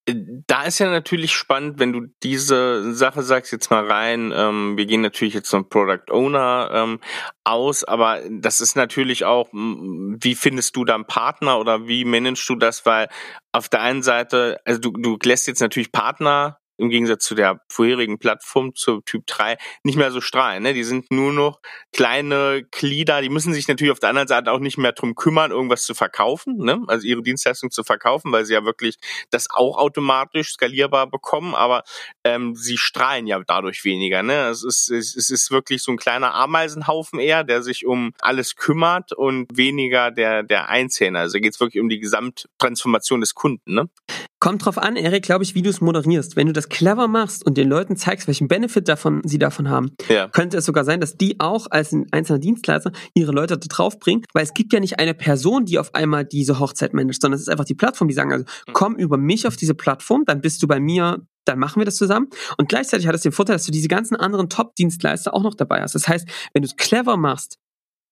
Da 0.06 0.64
ist 0.64 0.80
ja 0.80 0.90
natürlich 0.90 1.32
spannend, 1.32 1.78
wenn 1.78 1.94
du 1.94 2.08
diese 2.24 2.94
Sache 2.96 3.22
sagst, 3.22 3.52
jetzt 3.52 3.70
mal 3.70 3.86
rein, 3.86 4.34
ähm, 4.36 4.76
wir 4.76 4.88
gehen 4.88 5.02
natürlich 5.02 5.36
jetzt 5.36 5.50
zum 5.50 5.70
Product 5.70 6.12
Owner 6.12 6.72
ähm, 6.74 7.00
aus, 7.44 7.84
aber 7.84 8.20
das 8.28 8.62
ist 8.62 8.76
natürlich 8.76 9.26
auch, 9.26 9.50
wie 9.54 10.34
findest 10.34 10.76
du 10.76 10.86
da 10.86 10.96
einen 10.96 11.06
Partner 11.06 11.60
oder 11.60 11.88
wie 11.88 12.04
managst 12.04 12.50
du 12.50 12.56
das, 12.56 12.84
weil 12.88 13.10
auf 13.52 13.70
der 13.70 13.82
einen 13.82 14.02
Seite, 14.02 14.60
also 14.66 14.80
du, 14.80 14.92
du 14.92 15.18
lässt 15.24 15.48
jetzt 15.48 15.62
natürlich 15.62 15.92
Partner 15.92 16.61
im 16.82 16.90
Gegensatz 16.90 17.24
zu 17.24 17.36
der 17.36 17.62
vorherigen 17.70 18.20
Plattform, 18.20 18.76
zur 18.76 19.06
Typ 19.06 19.28
3, 19.28 19.58
nicht 19.84 19.98
mehr 19.98 20.12
so 20.12 20.20
strahlen. 20.20 20.64
Ne? 20.64 20.74
Die 20.74 20.84
sind 20.84 21.12
nur 21.12 21.32
noch 21.32 21.60
kleine 21.94 22.64
Glieder, 22.72 23.22
die 23.22 23.30
müssen 23.30 23.54
sich 23.54 23.68
natürlich 23.68 23.92
auf 23.92 24.00
der 24.00 24.10
anderen 24.10 24.28
Seite 24.28 24.52
auch 24.52 24.60
nicht 24.60 24.78
mehr 24.78 24.92
drum 24.92 25.16
kümmern, 25.16 25.52
irgendwas 25.52 25.84
zu 25.84 25.94
verkaufen, 25.94 26.58
ne? 26.58 26.82
also 26.88 27.06
ihre 27.06 27.22
Dienstleistung 27.22 27.72
zu 27.72 27.84
verkaufen, 27.84 28.32
weil 28.32 28.46
sie 28.46 28.54
ja 28.54 28.66
wirklich 28.66 28.98
das 29.30 29.48
auch 29.52 29.78
automatisch 29.78 30.54
skalierbar 30.54 31.10
bekommen, 31.10 31.54
aber 31.56 31.84
ähm, 32.24 32.56
sie 32.56 32.78
strahlen 32.78 33.28
ja 33.28 33.40
dadurch 33.46 33.86
weniger. 33.86 34.24
Ne? 34.24 34.48
Es, 34.48 34.64
ist, 34.64 34.90
es 34.90 35.30
ist 35.30 35.52
wirklich 35.52 35.84
so 35.84 35.92
ein 35.92 35.98
kleiner 35.98 36.34
Ameisenhaufen 36.34 37.20
eher, 37.20 37.44
der 37.44 37.62
sich 37.62 37.86
um 37.86 38.14
alles 38.20 38.56
kümmert 38.56 39.14
und 39.14 39.48
weniger 39.54 40.12
der, 40.12 40.44
der 40.44 40.70
Einzelne. 40.70 41.20
Also 41.20 41.40
geht 41.40 41.54
es 41.54 41.60
wirklich 41.60 41.82
um 41.82 41.90
die 41.90 42.00
Gesamttransformation 42.00 43.22
des 43.22 43.36
Kunden. 43.36 43.74
Ne? 43.76 43.90
Kommt 44.42 44.66
drauf 44.66 44.80
an, 44.80 44.96
Erik, 44.96 45.22
glaube 45.22 45.44
ich, 45.44 45.54
wie 45.54 45.62
du 45.62 45.70
es 45.70 45.82
moderierst. 45.82 46.36
Wenn 46.36 46.48
du 46.48 46.54
das 46.54 46.68
clever 46.68 47.08
machst 47.08 47.46
und 47.46 47.58
den 47.58 47.70
Leuten 47.70 47.96
zeigst, 47.96 48.26
welchen 48.26 48.48
Benefit 48.48 48.88
davon 48.88 49.22
sie 49.24 49.38
davon 49.38 49.70
haben, 49.70 49.92
ja. 50.10 50.30
könnte 50.30 50.58
es 50.58 50.66
sogar 50.66 50.84
sein, 50.84 51.00
dass 51.00 51.16
die 51.16 51.40
auch 51.40 51.68
als 51.70 51.92
ein 51.92 52.08
einzelner 52.12 52.40
Dienstleister 52.40 52.92
ihre 53.14 53.34
Leute 53.34 53.60
da 53.60 53.68
draufbringen, 53.70 54.26
weil 54.34 54.44
es 54.44 54.56
gibt 54.56 54.74
ja 54.74 54.80
nicht 54.80 54.98
eine 54.98 55.14
Person, 55.14 55.66
die 55.66 55.78
auf 55.78 55.94
einmal 55.94 56.26
diese 56.26 56.58
Hochzeit 56.58 56.96
managt, 56.96 57.22
sondern 57.22 57.36
es 57.36 57.44
ist 57.44 57.50
einfach 57.50 57.66
die 57.66 57.76
Plattform, 57.76 58.08
die 58.08 58.16
sagen, 58.16 58.32
also 58.32 58.46
hm. 58.66 58.74
komm 58.74 58.96
über 58.96 59.18
mich 59.18 59.46
auf 59.46 59.58
diese 59.58 59.76
Plattform, 59.76 60.24
dann 60.26 60.42
bist 60.42 60.64
du 60.64 60.68
bei 60.68 60.80
mir 60.80 61.22
dann 61.46 61.58
machen 61.58 61.82
wir 61.82 61.86
das 61.86 61.96
zusammen. 61.96 62.28
Und 62.58 62.70
gleichzeitig 62.70 63.08
hat 63.08 63.16
es 63.16 63.22
den 63.22 63.32
Vorteil, 63.32 63.56
dass 63.56 63.66
du 63.66 63.72
diese 63.72 63.88
ganzen 63.88 64.16
anderen 64.16 64.48
Top-Dienstleister 64.48 65.34
auch 65.34 65.42
noch 65.42 65.56
dabei 65.56 65.82
hast. 65.82 65.96
Das 65.96 66.08
heißt, 66.08 66.28
wenn 66.54 66.62
du 66.62 66.68
es 66.68 66.76
clever 66.76 67.18
machst, 67.18 67.58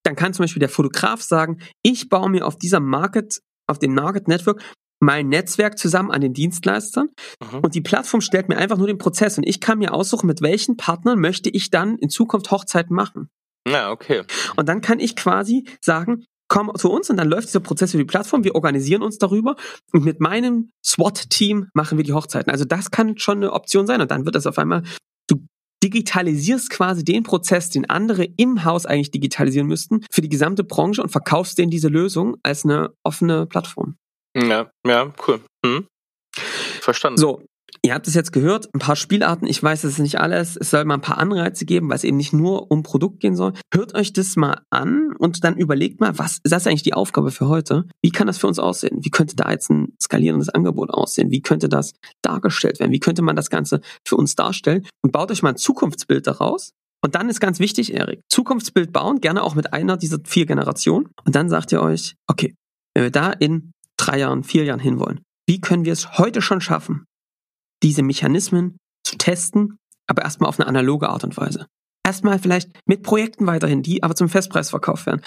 dann 0.04 0.16
kann 0.16 0.34
zum 0.34 0.44
Beispiel 0.44 0.60
der 0.60 0.70
Fotograf 0.70 1.22
sagen, 1.22 1.60
ich 1.84 2.10
baue 2.10 2.30
mir 2.30 2.46
auf 2.46 2.58
dieser 2.58 2.80
Market, 2.80 3.42
auf 3.68 3.78
dem 3.78 3.94
Market 3.94 4.28
Network 4.28 4.64
mein 5.00 5.30
Netzwerk 5.30 5.78
zusammen 5.78 6.12
an 6.12 6.22
den 6.22 6.34
Dienstleistern 6.34 7.10
mhm. 7.42 7.60
und 7.60 7.76
die 7.76 7.82
Plattform 7.82 8.22
stellt 8.22 8.50
mir 8.50 8.58
einfach 8.58 8.78
nur 8.78 8.88
den 8.88 8.98
Prozess 8.98 9.38
und 9.38 9.48
ich 9.48 9.62
kann 9.62 9.80
mir 9.80 9.94
aussuchen, 9.94 10.28
mit 10.28 10.42
welchen 10.42 10.78
Partnern 10.78 11.20
möchte 11.20 11.50
ich 11.50 11.70
dann 11.70 11.98
in 11.98 12.10
Zukunft 12.10 12.52
Hochzeiten 12.52 12.96
machen. 12.96 13.30
Ja, 13.68 13.92
okay. 13.92 14.24
Und 14.56 14.68
dann 14.70 14.82
kann 14.82 15.00
ich 15.00 15.16
quasi 15.16 15.66
sagen, 15.82 16.26
komm 16.50 16.72
zu 16.76 16.92
uns 16.92 17.10
und 17.10 17.18
dann 17.18 17.30
läuft 17.30 17.48
dieser 17.48 17.60
Prozess 17.60 17.94
über 17.94 18.04
die 18.04 18.08
Plattform, 18.08 18.44
wir 18.44 18.56
organisieren 18.56 19.02
uns 19.02 19.18
darüber 19.18 19.56
und 19.94 20.04
mit 20.04 20.20
meinem 20.20 20.72
SWAT-Team 20.84 21.70
machen 21.74 21.98
wir 21.98 22.04
die 22.04 22.14
Hochzeiten. 22.14 22.52
Also 22.52 22.66
das 22.66 22.92
kann 22.92 23.18
schon 23.18 23.38
eine 23.38 23.54
Option 23.54 23.88
sein 23.88 24.02
und 24.02 24.12
dann 24.12 24.26
wird 24.26 24.36
das 24.36 24.48
auf 24.48 24.58
einmal, 24.58 24.84
du 25.28 25.46
digitalisierst 25.84 26.72
quasi 26.72 27.06
den 27.06 27.24
Prozess, 27.24 27.70
den 27.70 27.90
andere 27.90 28.26
im 28.26 28.66
Haus 28.66 28.86
eigentlich 28.86 29.12
digitalisieren 29.12 29.68
müssten, 29.68 30.02
für 30.12 30.22
die 30.22 30.30
gesamte 30.30 30.64
Branche 30.64 31.02
und 31.02 31.10
verkaufst 31.10 31.58
denen 31.58 31.72
diese 31.72 31.88
Lösung 31.88 32.36
als 32.44 32.66
eine 32.66 32.90
offene 33.04 33.46
Plattform. 33.46 33.96
Ja, 34.36 34.70
ja, 34.86 35.14
cool. 35.28 35.42
Hm. 35.66 35.88
Verstanden. 36.82 37.18
So, 37.18 37.44
Ihr 37.82 37.94
habt 37.94 38.08
es 38.08 38.14
jetzt 38.14 38.34
gehört, 38.34 38.68
ein 38.74 38.80
paar 38.80 38.96
Spielarten, 38.96 39.48
ich 39.48 39.62
weiß, 39.62 39.84
es 39.84 39.94
ist 39.94 40.00
nicht 40.00 40.20
alles, 40.20 40.58
es 40.58 40.70
soll 40.70 40.84
mal 40.84 40.96
ein 40.96 41.02
paar 41.02 41.18
Anreize 41.18 41.66
geben, 41.66 41.88
weil 41.90 41.96
es 41.96 42.04
eben 42.04 42.18
nicht 42.18 42.34
nur 42.34 42.72
um 42.72 42.84
Produkt 42.84 43.22
gehen 43.22 43.36
soll. 43.36 43.54
Hört 43.74 43.96
euch 43.96 44.12
das 44.12 44.36
mal 44.36 44.62
an 44.70 45.14
und 45.18 45.44
dann 45.44 45.56
überlegt 45.56 46.02
mal, 46.02 46.18
was 46.18 46.40
ist 46.44 46.52
das 46.52 46.68
eigentlich 46.68 46.84
die 46.84 46.94
Aufgabe 46.94 47.32
für 47.32 47.48
heute? 47.48 47.86
Wie 48.02 48.12
kann 48.12 48.28
das 48.28 48.38
für 48.38 48.48
uns 48.48 48.60
aussehen? 48.60 49.00
Wie 49.02 49.10
könnte 49.10 49.36
da 49.36 49.50
jetzt 49.50 49.70
ein 49.70 49.94
skalierendes 50.02 50.50
Angebot 50.50 50.90
aussehen? 50.90 51.32
Wie 51.32 51.42
könnte 51.42 51.70
das 51.70 51.94
dargestellt 52.22 52.80
werden? 52.80 52.92
Wie 52.92 53.00
könnte 53.00 53.22
man 53.22 53.38
das 53.38 53.50
Ganze 53.50 53.80
für 54.06 54.18
uns 54.18 54.36
darstellen? 54.36 54.86
Und 55.02 55.12
baut 55.14 55.32
euch 55.32 55.42
mal 55.42 55.50
ein 55.50 55.58
Zukunftsbild 55.58 56.28
daraus. 56.28 56.72
Und 57.02 57.16
dann 57.16 57.30
ist 57.30 57.40
ganz 57.40 57.60
wichtig, 57.60 57.94
Erik, 57.94 58.22
Zukunftsbild 58.30 58.92
bauen, 58.92 59.22
gerne 59.22 59.42
auch 59.42 59.56
mit 59.56 59.72
einer 59.72 59.96
dieser 59.96 60.18
vier 60.26 60.46
Generationen. 60.46 61.08
Und 61.24 61.36
dann 61.36 61.48
sagt 61.48 61.72
ihr 61.72 61.82
euch, 61.82 62.16
okay, 62.28 62.56
wenn 62.94 63.04
wir 63.04 63.12
da 63.12 63.32
in 63.32 63.72
drei 64.10 64.20
Jahren, 64.20 64.44
vier 64.44 64.64
Jahren 64.64 64.80
hinwollen, 64.80 65.22
wie 65.48 65.62
können 65.62 65.86
wir 65.86 65.94
es 65.94 66.18
heute 66.18 66.42
schon 66.42 66.62
schaffen, 66.62 67.06
diese 67.84 68.04
Mechanismen 68.04 68.78
zu 69.04 69.18
testen, 69.18 69.78
aber 70.08 70.24
erstmal 70.24 70.50
auf 70.50 70.60
eine 70.60 70.68
analoge 70.68 71.10
Art 71.10 71.24
und 71.24 71.38
Weise. 71.38 71.68
Erstmal 72.06 72.40
vielleicht 72.40 72.72
mit 72.88 73.04
Projekten 73.04 73.46
weiterhin, 73.46 73.84
die 73.84 74.04
aber 74.04 74.16
zum 74.16 74.30
Festpreis 74.30 74.72
verkauft 74.72 75.06
werden. 75.06 75.22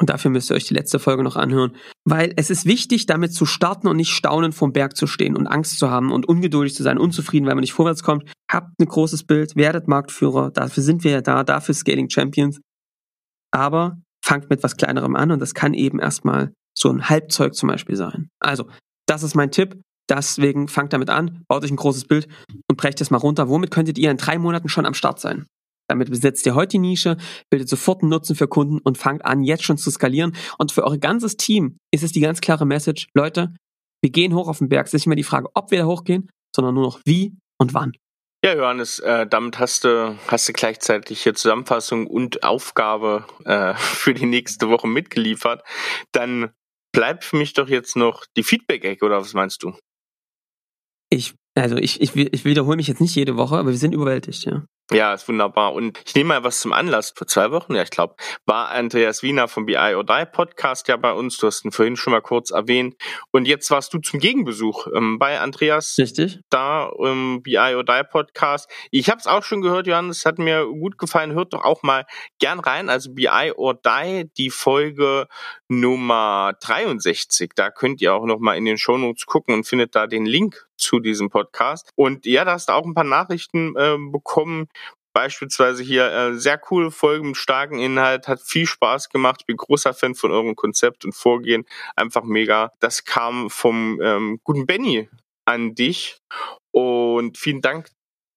Und 0.00 0.10
dafür 0.10 0.30
müsst 0.30 0.50
ihr 0.50 0.56
euch 0.56 0.64
die 0.64 0.74
letzte 0.74 0.98
Folge 0.98 1.22
noch 1.22 1.36
anhören. 1.36 1.76
Weil 2.04 2.32
es 2.36 2.50
ist 2.50 2.66
wichtig, 2.66 3.06
damit 3.06 3.32
zu 3.32 3.46
starten 3.46 3.86
und 3.86 3.96
nicht 3.96 4.10
staunend 4.10 4.54
vorm 4.54 4.72
Berg 4.72 4.96
zu 4.96 5.06
stehen 5.06 5.36
und 5.36 5.46
Angst 5.46 5.78
zu 5.78 5.90
haben 5.90 6.10
und 6.10 6.26
ungeduldig 6.26 6.74
zu 6.74 6.82
sein, 6.82 6.98
unzufrieden, 6.98 7.46
weil 7.46 7.54
man 7.54 7.62
nicht 7.62 7.74
vorwärts 7.74 8.02
kommt. 8.02 8.24
Habt 8.50 8.70
ein 8.80 8.86
großes 8.86 9.24
Bild, 9.24 9.54
werdet 9.54 9.86
Marktführer, 9.86 10.50
dafür 10.50 10.82
sind 10.82 11.04
wir 11.04 11.10
ja 11.12 11.20
da, 11.20 11.44
dafür 11.44 11.74
Scaling 11.74 12.10
Champions. 12.10 12.60
Aber 13.52 13.98
fangt 14.24 14.50
mit 14.50 14.62
was 14.62 14.76
Kleinerem 14.76 15.14
an 15.14 15.30
und 15.30 15.40
das 15.40 15.54
kann 15.54 15.74
eben 15.74 16.00
erstmal 16.00 16.52
so 16.76 16.90
ein 16.90 17.08
Halbzeug 17.08 17.54
zum 17.54 17.68
Beispiel 17.68 17.96
sein. 17.96 18.28
Also, 18.40 18.68
das 19.06 19.22
ist 19.22 19.34
mein 19.34 19.50
Tipp. 19.50 19.80
Deswegen 20.10 20.68
fangt 20.68 20.92
damit 20.92 21.08
an, 21.08 21.44
baut 21.48 21.64
euch 21.64 21.70
ein 21.70 21.76
großes 21.76 22.04
Bild 22.04 22.28
und 22.68 22.76
brecht 22.76 23.00
es 23.00 23.10
mal 23.10 23.18
runter. 23.18 23.48
Womit 23.48 23.70
könntet 23.70 23.96
ihr 23.96 24.10
in 24.10 24.18
drei 24.18 24.38
Monaten 24.38 24.68
schon 24.68 24.84
am 24.84 24.92
Start 24.92 25.18
sein? 25.18 25.46
Damit 25.88 26.10
besetzt 26.10 26.44
ihr 26.46 26.54
heute 26.54 26.72
die 26.72 26.78
Nische, 26.78 27.16
bildet 27.50 27.68
sofort 27.68 28.02
einen 28.02 28.10
Nutzen 28.10 28.36
für 28.36 28.48
Kunden 28.48 28.78
und 28.78 28.98
fangt 28.98 29.24
an, 29.24 29.42
jetzt 29.42 29.64
schon 29.64 29.78
zu 29.78 29.90
skalieren. 29.90 30.34
Und 30.58 30.72
für 30.72 30.84
euer 30.84 30.98
ganzes 30.98 31.36
Team 31.36 31.78
ist 31.90 32.02
es 32.02 32.12
die 32.12 32.20
ganz 32.20 32.40
klare 32.40 32.66
Message, 32.66 33.06
Leute, 33.14 33.54
wir 34.02 34.10
gehen 34.10 34.34
hoch 34.34 34.48
auf 34.48 34.58
den 34.58 34.68
Berg. 34.68 34.86
Es 34.86 34.94
ist 34.94 35.02
nicht 35.02 35.06
mehr 35.06 35.16
die 35.16 35.22
Frage, 35.22 35.48
ob 35.54 35.70
wir 35.70 35.78
da 35.78 35.86
hochgehen, 35.86 36.28
sondern 36.54 36.74
nur 36.74 36.84
noch 36.84 37.00
wie 37.04 37.36
und 37.58 37.74
wann. 37.74 37.92
Ja, 38.44 38.54
Johannes, 38.54 38.98
äh, 38.98 39.26
damit 39.26 39.58
hast 39.58 39.84
du, 39.84 40.18
hast 40.28 40.48
du 40.48 40.52
gleichzeitig 40.52 41.22
hier 41.22 41.34
Zusammenfassung 41.34 42.06
und 42.06 42.42
Aufgabe 42.42 43.24
äh, 43.46 43.74
für 43.78 44.12
die 44.12 44.26
nächste 44.26 44.68
Woche 44.68 44.86
mitgeliefert. 44.86 45.62
Dann 46.12 46.50
bleibt 46.94 47.24
für 47.24 47.36
mich 47.36 47.52
doch 47.52 47.68
jetzt 47.68 47.96
noch 47.96 48.24
die 48.36 48.42
Feedback-Ecke, 48.42 49.04
oder 49.04 49.20
was 49.20 49.34
meinst 49.34 49.62
du? 49.62 49.76
Ich, 51.10 51.34
also 51.54 51.76
ich, 51.76 52.00
ich, 52.00 52.16
ich 52.16 52.44
wiederhole 52.46 52.76
mich 52.76 52.88
jetzt 52.88 53.02
nicht 53.02 53.14
jede 53.14 53.36
Woche, 53.36 53.56
aber 53.56 53.70
wir 53.70 53.76
sind 53.76 53.92
überwältigt, 53.92 54.44
ja. 54.44 54.64
Ja, 54.90 55.14
ist 55.14 55.26
wunderbar. 55.28 55.72
Und 55.72 55.98
ich 56.04 56.14
nehme 56.14 56.28
mal 56.28 56.44
was 56.44 56.60
zum 56.60 56.74
Anlass. 56.74 57.14
Vor 57.16 57.26
zwei 57.26 57.50
Wochen, 57.50 57.74
ja, 57.74 57.82
ich 57.82 57.90
glaube, 57.90 58.16
war 58.44 58.68
Andreas 58.68 59.22
Wiener 59.22 59.48
vom 59.48 59.64
BI 59.64 59.94
or 59.94 60.04
Die 60.04 60.26
Podcast 60.30 60.88
ja 60.88 60.96
bei 60.98 61.12
uns. 61.12 61.38
Du 61.38 61.46
hast 61.46 61.64
ihn 61.64 61.72
vorhin 61.72 61.96
schon 61.96 62.12
mal 62.12 62.20
kurz 62.20 62.50
erwähnt. 62.50 62.94
Und 63.30 63.46
jetzt 63.46 63.70
warst 63.70 63.94
du 63.94 63.98
zum 63.98 64.20
Gegenbesuch 64.20 64.88
ähm, 64.94 65.18
bei 65.18 65.40
Andreas. 65.40 65.96
Richtig. 65.98 66.40
Da 66.50 66.90
im 66.98 67.42
BI 67.42 67.74
or 67.74 67.82
Die 67.82 68.02
Podcast. 68.10 68.70
Ich 68.90 69.08
habe 69.08 69.18
es 69.18 69.26
auch 69.26 69.42
schon 69.42 69.62
gehört, 69.62 69.86
Johannes, 69.86 70.26
hat 70.26 70.38
mir 70.38 70.66
gut 70.66 70.98
gefallen. 70.98 71.32
Hört 71.32 71.54
doch 71.54 71.64
auch 71.64 71.82
mal 71.82 72.04
gern 72.38 72.60
rein. 72.60 72.90
Also 72.90 73.10
BI 73.14 73.52
or 73.56 73.74
Die, 73.74 74.30
die 74.36 74.50
Folge 74.50 75.28
Nummer 75.68 76.52
63. 76.60 77.52
Da 77.54 77.70
könnt 77.70 78.02
ihr 78.02 78.12
auch 78.12 78.26
noch 78.26 78.38
mal 78.38 78.58
in 78.58 78.66
den 78.66 78.76
Shownotes 78.76 79.24
gucken 79.24 79.54
und 79.54 79.66
findet 79.66 79.94
da 79.94 80.06
den 80.06 80.26
Link 80.26 80.66
zu 80.76 81.00
diesem 81.00 81.30
Podcast. 81.30 81.90
Und 81.94 82.26
ja, 82.26 82.44
da 82.44 82.52
hast 82.52 82.68
du 82.68 82.72
auch 82.72 82.84
ein 82.84 82.94
paar 82.94 83.04
Nachrichten 83.04 83.74
äh, 83.76 83.96
bekommen. 84.10 84.68
Beispielsweise 85.14 85.82
hier 85.82 86.12
äh, 86.12 86.34
sehr 86.34 86.58
coole 86.58 86.90
Folgen 86.90 87.28
mit 87.28 87.36
starken 87.36 87.78
Inhalt, 87.78 88.28
hat 88.28 88.42
viel 88.42 88.66
Spaß 88.66 89.08
gemacht. 89.08 89.46
Bin 89.46 89.56
großer 89.56 89.94
Fan 89.94 90.14
von 90.14 90.32
eurem 90.32 90.56
Konzept 90.56 91.04
und 91.04 91.14
Vorgehen. 91.14 91.64
Einfach 91.96 92.24
mega. 92.24 92.72
Das 92.80 93.04
kam 93.04 93.48
vom 93.48 94.00
ähm, 94.02 94.40
guten 94.42 94.66
Benny 94.66 95.08
an 95.44 95.74
dich. 95.74 96.18
Und 96.72 97.38
vielen 97.38 97.60
Dank 97.60 97.86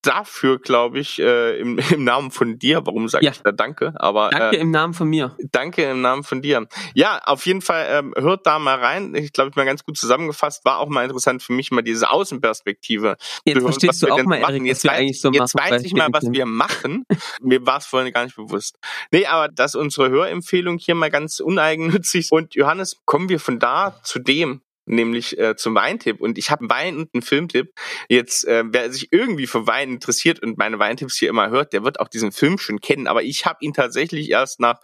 dafür, 0.01 0.59
glaube 0.59 0.99
ich, 0.99 1.19
äh, 1.19 1.59
im, 1.59 1.77
im 1.91 2.03
Namen 2.03 2.31
von 2.31 2.59
dir. 2.59 2.85
Warum 2.85 3.07
sage 3.07 3.25
ja. 3.25 3.31
ich 3.31 3.41
da 3.41 3.51
Danke? 3.51 3.93
Aber 3.95 4.29
danke 4.29 4.57
äh, 4.57 4.61
im 4.61 4.71
Namen 4.71 4.93
von 4.93 5.09
mir. 5.09 5.35
Danke 5.51 5.83
im 5.83 6.01
Namen 6.01 6.23
von 6.23 6.41
dir. 6.41 6.67
Ja, 6.93 7.19
auf 7.25 7.45
jeden 7.45 7.61
Fall 7.61 7.87
ähm, 7.89 8.13
hört 8.17 8.45
da 8.45 8.59
mal 8.59 8.77
rein. 8.77 9.15
Ich 9.15 9.33
glaube, 9.33 9.49
ich 9.49 9.55
mal 9.55 9.65
ganz 9.65 9.83
gut 9.83 9.97
zusammengefasst. 9.97 10.63
War 10.65 10.79
auch 10.79 10.89
mal 10.89 11.03
interessant 11.03 11.43
für 11.43 11.53
mich 11.53 11.71
mal 11.71 11.81
diese 11.81 12.09
Außenperspektive. 12.09 13.17
Jetzt 13.45 13.61
verstehst 13.61 14.03
du 14.03 14.07
auch 14.07 14.23
mal, 14.23 14.37
Erik, 14.37 14.63
jetzt, 14.63 14.85
weiß, 14.85 14.91
eigentlich 14.91 15.21
so 15.21 15.31
jetzt 15.31 15.55
weiß 15.55 15.83
ich 15.83 15.93
mal, 15.93 16.09
was 16.11 16.31
wir 16.31 16.45
machen. 16.45 17.05
Mir 17.41 17.65
war 17.65 17.77
es 17.77 17.85
vorhin 17.85 18.11
gar 18.13 18.23
nicht 18.23 18.35
bewusst. 18.35 18.77
Nee, 19.11 19.25
aber 19.25 19.47
das 19.47 19.73
ist 19.73 19.81
unsere 19.81 20.09
Hörempfehlung 20.09 20.77
hier 20.77 20.95
mal 20.95 21.09
ganz 21.09 21.39
uneigennützig. 21.39 22.31
Und 22.31 22.55
Johannes, 22.55 23.01
kommen 23.05 23.29
wir 23.29 23.39
von 23.39 23.59
da 23.59 23.99
zu 24.03 24.19
dem, 24.19 24.61
nämlich 24.87 25.37
äh, 25.37 25.55
zum 25.55 25.75
Weintipp. 25.75 26.21
Und 26.21 26.37
ich 26.37 26.49
habe 26.51 26.69
Wein 26.69 26.97
und 26.97 27.09
einen 27.13 27.21
Filmtipp. 27.21 27.73
Jetzt, 28.09 28.45
äh, 28.45 28.63
wer 28.67 28.91
sich 28.91 29.11
irgendwie 29.11 29.47
für 29.47 29.67
Wein 29.67 29.89
interessiert 29.89 30.41
und 30.41 30.57
meine 30.57 30.79
Weintipps 30.79 31.17
hier 31.17 31.29
immer 31.29 31.49
hört, 31.49 31.73
der 31.73 31.83
wird 31.83 31.99
auch 31.99 32.07
diesen 32.07 32.31
Film 32.31 32.57
schon 32.57 32.79
kennen. 32.79 33.07
Aber 33.07 33.23
ich 33.23 33.45
habe 33.45 33.57
ihn 33.61 33.73
tatsächlich 33.73 34.29
erst 34.29 34.59
nach, 34.59 34.79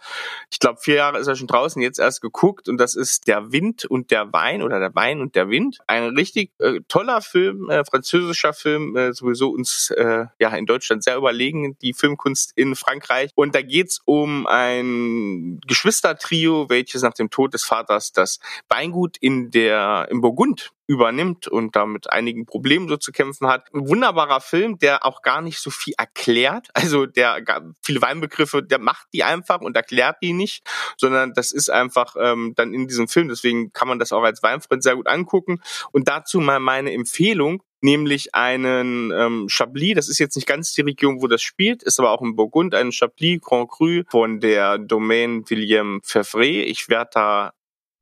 ich 0.50 0.58
glaube, 0.58 0.78
vier 0.80 0.96
Jahre 0.96 1.18
ist 1.18 1.26
er 1.26 1.36
schon 1.36 1.46
draußen, 1.46 1.80
jetzt 1.82 1.98
erst 1.98 2.20
geguckt. 2.20 2.68
Und 2.68 2.78
das 2.78 2.94
ist 2.94 3.26
Der 3.28 3.52
Wind 3.52 3.84
und 3.84 4.10
der 4.10 4.32
Wein 4.32 4.62
oder 4.62 4.78
Der 4.78 4.94
Wein 4.94 5.20
und 5.20 5.34
der 5.34 5.48
Wind. 5.48 5.78
Ein 5.86 6.14
richtig 6.16 6.52
äh, 6.58 6.80
toller 6.88 7.20
Film, 7.20 7.70
äh, 7.70 7.84
französischer 7.84 8.52
Film, 8.52 8.96
äh, 8.96 9.12
sowieso 9.12 9.50
uns 9.50 9.90
äh, 9.90 10.26
ja 10.38 10.54
in 10.56 10.66
Deutschland 10.66 11.02
sehr 11.02 11.16
überlegen, 11.16 11.76
die 11.80 11.94
Filmkunst 11.94 12.52
in 12.56 12.76
Frankreich. 12.76 13.30
Und 13.34 13.54
da 13.54 13.62
geht's 13.62 14.00
um 14.04 14.46
ein 14.46 15.60
Geschwistertrio, 15.66 16.68
welches 16.68 17.02
nach 17.02 17.14
dem 17.14 17.30
Tod 17.30 17.54
des 17.54 17.64
Vaters 17.64 18.12
das 18.12 18.40
Weingut 18.68 19.16
in 19.18 19.50
der 19.50 19.93
im 20.02 20.20
Burgund 20.20 20.72
übernimmt 20.86 21.48
und 21.48 21.76
da 21.76 21.86
einigen 22.08 22.44
Problemen 22.44 22.88
so 22.88 22.96
zu 22.96 23.12
kämpfen 23.12 23.46
hat. 23.46 23.72
Ein 23.72 23.88
wunderbarer 23.88 24.40
Film, 24.40 24.78
der 24.78 25.06
auch 25.06 25.22
gar 25.22 25.40
nicht 25.40 25.58
so 25.58 25.70
viel 25.70 25.94
erklärt. 25.96 26.68
Also 26.74 27.06
der 27.06 27.42
viele 27.82 28.02
Weinbegriffe, 28.02 28.62
der 28.62 28.78
macht 28.78 29.06
die 29.14 29.24
einfach 29.24 29.60
und 29.60 29.76
erklärt 29.76 30.16
die 30.22 30.34
nicht, 30.34 30.66
sondern 30.98 31.32
das 31.32 31.50
ist 31.50 31.70
einfach 31.70 32.14
ähm, 32.18 32.52
dann 32.56 32.74
in 32.74 32.86
diesem 32.86 33.08
Film. 33.08 33.28
Deswegen 33.28 33.72
kann 33.72 33.88
man 33.88 33.98
das 33.98 34.12
auch 34.12 34.22
als 34.22 34.42
Weinfreund 34.42 34.82
sehr 34.82 34.96
gut 34.96 35.06
angucken. 35.06 35.60
Und 35.92 36.08
dazu 36.08 36.40
mal 36.40 36.60
meine 36.60 36.92
Empfehlung 36.92 37.62
nämlich 37.84 38.34
einen 38.34 39.12
ähm, 39.12 39.46
Chablis, 39.48 39.94
das 39.94 40.08
ist 40.08 40.18
jetzt 40.18 40.36
nicht 40.36 40.48
ganz 40.48 40.72
die 40.72 40.80
Region, 40.80 41.20
wo 41.20 41.28
das 41.28 41.42
spielt, 41.42 41.82
ist 41.82 42.00
aber 42.00 42.12
auch 42.12 42.22
in 42.22 42.34
Burgund, 42.34 42.74
ein 42.74 42.92
Chablis 42.92 43.40
Grand 43.42 43.70
Cru 43.70 44.02
von 44.08 44.40
der 44.40 44.78
Domaine 44.78 45.42
William 45.48 46.00
Fevre. 46.02 46.46
Ich 46.46 46.88
werde 46.88 47.10
da 47.12 47.52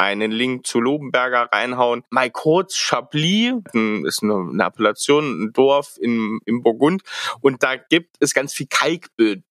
einen 0.02 0.32
Link 0.32 0.66
zu 0.66 0.80
Lobenberger 0.80 1.48
reinhauen. 1.52 2.04
Mal 2.10 2.30
kurz, 2.30 2.76
Chablis 2.76 3.54
ist 4.04 4.22
eine, 4.22 4.64
Appellation, 4.64 5.44
ein 5.44 5.52
Dorf 5.52 5.96
in, 6.00 6.40
im 6.44 6.62
Burgund 6.62 7.02
und 7.40 7.62
da 7.62 7.76
gibt 7.76 8.16
es 8.20 8.34
ganz 8.34 8.52
viel 8.52 8.66
Kalkböden. 8.68 9.44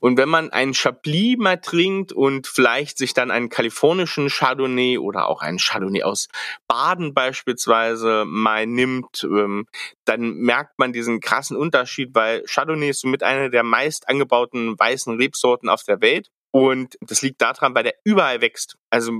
Und 0.00 0.16
wenn 0.16 0.28
man 0.28 0.50
einen 0.50 0.74
Chablis 0.74 1.36
mal 1.38 1.56
trinkt 1.56 2.12
und 2.12 2.46
vielleicht 2.46 2.98
sich 2.98 3.14
dann 3.14 3.30
einen 3.30 3.48
kalifornischen 3.48 4.28
Chardonnay 4.28 4.98
oder 4.98 5.26
auch 5.26 5.42
einen 5.42 5.58
Chardonnay 5.58 6.02
aus 6.02 6.28
Baden 6.68 7.14
beispielsweise 7.14 8.24
mal 8.26 8.66
nimmt, 8.66 9.24
ähm, 9.24 9.66
dann 10.04 10.34
merkt 10.34 10.78
man 10.78 10.92
diesen 10.92 11.20
krassen 11.20 11.56
Unterschied, 11.56 12.14
weil 12.14 12.42
Chardonnay 12.44 12.90
ist 12.90 13.00
somit 13.00 13.22
eine 13.22 13.50
der 13.50 13.62
meist 13.62 14.08
angebauten 14.08 14.78
weißen 14.78 15.16
Rebsorten 15.16 15.68
auf 15.68 15.82
der 15.82 16.00
Welt. 16.00 16.30
Und 16.50 16.96
das 17.00 17.22
liegt 17.22 17.42
daran, 17.42 17.74
weil 17.74 17.84
der 17.84 17.94
überall 18.04 18.40
wächst. 18.40 18.78
Also 18.88 19.12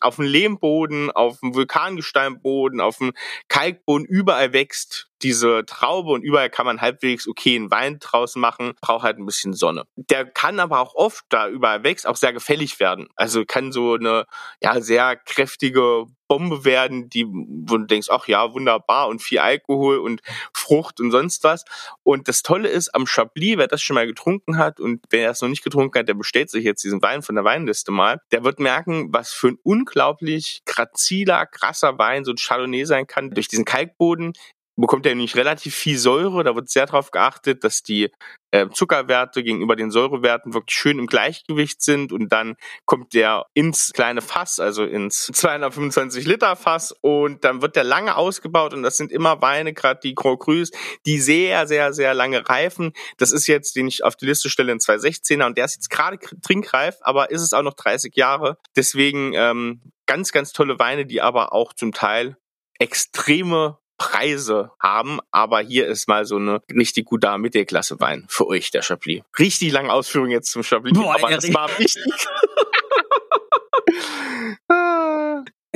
auf 0.00 0.16
dem 0.16 0.24
Lehmboden, 0.24 1.10
auf 1.10 1.40
dem 1.40 1.54
Vulkangesteinboden, 1.54 2.80
auf 2.80 2.98
dem 2.98 3.12
Kalkboden, 3.48 4.06
überall 4.06 4.52
wächst 4.52 5.10
diese 5.24 5.64
Traube 5.66 6.12
und 6.12 6.22
überall 6.22 6.50
kann 6.50 6.66
man 6.66 6.80
halbwegs 6.80 7.26
okay 7.26 7.56
einen 7.56 7.70
Wein 7.70 7.98
draus 7.98 8.36
machen, 8.36 8.74
braucht 8.80 9.02
halt 9.02 9.18
ein 9.18 9.26
bisschen 9.26 9.54
Sonne. 9.54 9.84
Der 9.96 10.26
kann 10.26 10.60
aber 10.60 10.80
auch 10.80 10.94
oft, 10.94 11.24
da 11.30 11.48
überall 11.48 11.82
wächst, 11.82 12.06
auch 12.06 12.16
sehr 12.16 12.32
gefällig 12.32 12.78
werden. 12.78 13.08
Also 13.16 13.44
kann 13.46 13.72
so 13.72 13.94
eine 13.94 14.26
ja 14.62 14.80
sehr 14.80 15.16
kräftige 15.16 16.06
Bombe 16.28 16.64
werden, 16.64 17.08
die, 17.08 17.26
wo 17.26 17.76
du 17.76 17.84
denkst, 17.84 18.08
ach 18.10 18.28
ja, 18.28 18.52
wunderbar 18.52 19.08
und 19.08 19.22
viel 19.22 19.38
Alkohol 19.38 19.98
und 19.98 20.20
Frucht 20.52 21.00
und 21.00 21.10
sonst 21.10 21.44
was. 21.44 21.64
Und 22.02 22.28
das 22.28 22.42
Tolle 22.42 22.68
ist 22.68 22.94
am 22.94 23.06
Chablis, 23.06 23.58
wer 23.58 23.68
das 23.68 23.82
schon 23.82 23.94
mal 23.94 24.06
getrunken 24.06 24.58
hat 24.58 24.80
und 24.80 25.04
wer 25.10 25.30
es 25.30 25.42
noch 25.42 25.48
nicht 25.48 25.64
getrunken 25.64 25.98
hat, 25.98 26.08
der 26.08 26.14
bestellt 26.14 26.50
sich 26.50 26.64
jetzt 26.64 26.82
diesen 26.82 27.02
Wein 27.02 27.22
von 27.22 27.34
der 27.34 27.44
Weinliste 27.44 27.92
mal, 27.92 28.20
der 28.32 28.44
wird 28.44 28.58
merken, 28.58 29.12
was 29.12 29.32
für 29.32 29.48
ein 29.48 29.58
unglaublich 29.62 30.62
graziler, 30.64 31.46
krasser 31.46 31.98
Wein 31.98 32.24
so 32.24 32.32
ein 32.32 32.36
Chardonnay 32.36 32.84
sein 32.84 33.06
kann. 33.06 33.30
Durch 33.30 33.48
diesen 33.48 33.64
Kalkboden 33.64 34.32
bekommt 34.76 35.06
er 35.06 35.14
nämlich 35.14 35.36
relativ 35.36 35.74
viel 35.74 35.98
Säure. 35.98 36.44
Da 36.44 36.54
wird 36.54 36.68
sehr 36.68 36.86
darauf 36.86 37.10
geachtet, 37.10 37.64
dass 37.64 37.82
die 37.82 38.10
äh, 38.50 38.68
Zuckerwerte 38.70 39.42
gegenüber 39.42 39.76
den 39.76 39.90
Säurewerten 39.90 40.54
wirklich 40.54 40.76
schön 40.76 40.98
im 40.98 41.06
Gleichgewicht 41.06 41.82
sind 41.82 42.12
und 42.12 42.30
dann 42.30 42.56
kommt 42.84 43.14
der 43.14 43.46
ins 43.54 43.92
kleine 43.92 44.20
Fass, 44.20 44.60
also 44.60 44.84
ins 44.84 45.26
225 45.32 46.26
Liter 46.26 46.56
Fass 46.56 46.94
und 47.00 47.44
dann 47.44 47.62
wird 47.62 47.76
der 47.76 47.84
lange 47.84 48.16
ausgebaut 48.16 48.74
und 48.74 48.82
das 48.82 48.96
sind 48.96 49.12
immer 49.12 49.42
Weine, 49.42 49.72
gerade 49.72 50.00
die 50.02 50.14
Grand 50.14 50.40
Crus, 50.40 50.70
die 51.06 51.20
sehr, 51.20 51.66
sehr, 51.66 51.92
sehr 51.92 52.14
lange 52.14 52.48
reifen. 52.48 52.92
Das 53.16 53.32
ist 53.32 53.46
jetzt, 53.46 53.76
den 53.76 53.86
ich 53.86 54.04
auf 54.04 54.16
die 54.16 54.26
Liste 54.26 54.50
stelle, 54.50 54.72
ein 54.72 54.78
216er 54.78 55.46
und 55.46 55.58
der 55.58 55.64
ist 55.64 55.74
jetzt 55.74 55.90
gerade 55.90 56.18
trinkreif, 56.42 56.96
aber 57.00 57.30
ist 57.30 57.42
es 57.42 57.52
auch 57.52 57.62
noch 57.62 57.74
30 57.74 58.14
Jahre. 58.16 58.58
Deswegen 58.76 59.32
ähm, 59.34 59.80
ganz, 60.06 60.32
ganz 60.32 60.52
tolle 60.52 60.78
Weine, 60.78 61.06
die 61.06 61.20
aber 61.20 61.52
auch 61.52 61.72
zum 61.72 61.92
Teil 61.92 62.36
extreme 62.78 63.78
Preise 63.98 64.70
haben, 64.80 65.20
aber 65.30 65.60
hier 65.60 65.86
ist 65.86 66.08
mal 66.08 66.24
so 66.24 66.36
eine 66.36 66.60
richtig 66.72 67.06
gute 67.06 67.36
Mittelklasse 67.38 68.00
Wein 68.00 68.24
für 68.28 68.46
euch, 68.46 68.70
der 68.70 68.82
Chablis. 68.82 69.22
Richtig 69.38 69.72
lange 69.72 69.92
Ausführung 69.92 70.30
jetzt 70.30 70.50
zum 70.50 70.62
Chablis, 70.62 70.94
Boah, 70.94 71.14
aber 71.14 71.30
das 71.30 71.52
war 71.54 71.68
wichtig. 71.78 72.02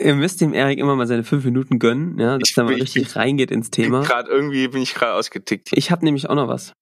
Ihr 0.00 0.14
müsst 0.14 0.40
dem 0.40 0.54
Erik 0.54 0.78
immer 0.78 0.94
mal 0.94 1.09
seine 1.09 1.24
fünf 1.24 1.44
Minuten 1.44 1.81
gönnen, 1.81 2.18
ja, 2.20 2.38
dass 2.38 2.57
er 2.57 2.64
mal 2.64 2.74
richtig 2.74 3.16
reingeht 3.16 3.50
ins 3.50 3.70
Thema. 3.70 4.02
Gerade 4.02 4.31
irgendwie 4.31 4.68
bin 4.68 4.81
ich 4.81 4.94
gerade 4.94 5.14
ausgetickt. 5.14 5.70
Ich 5.72 5.90
habe 5.90 6.04
nämlich 6.04 6.31
auch 6.31 6.37
noch 6.37 6.46
was. 6.46 6.72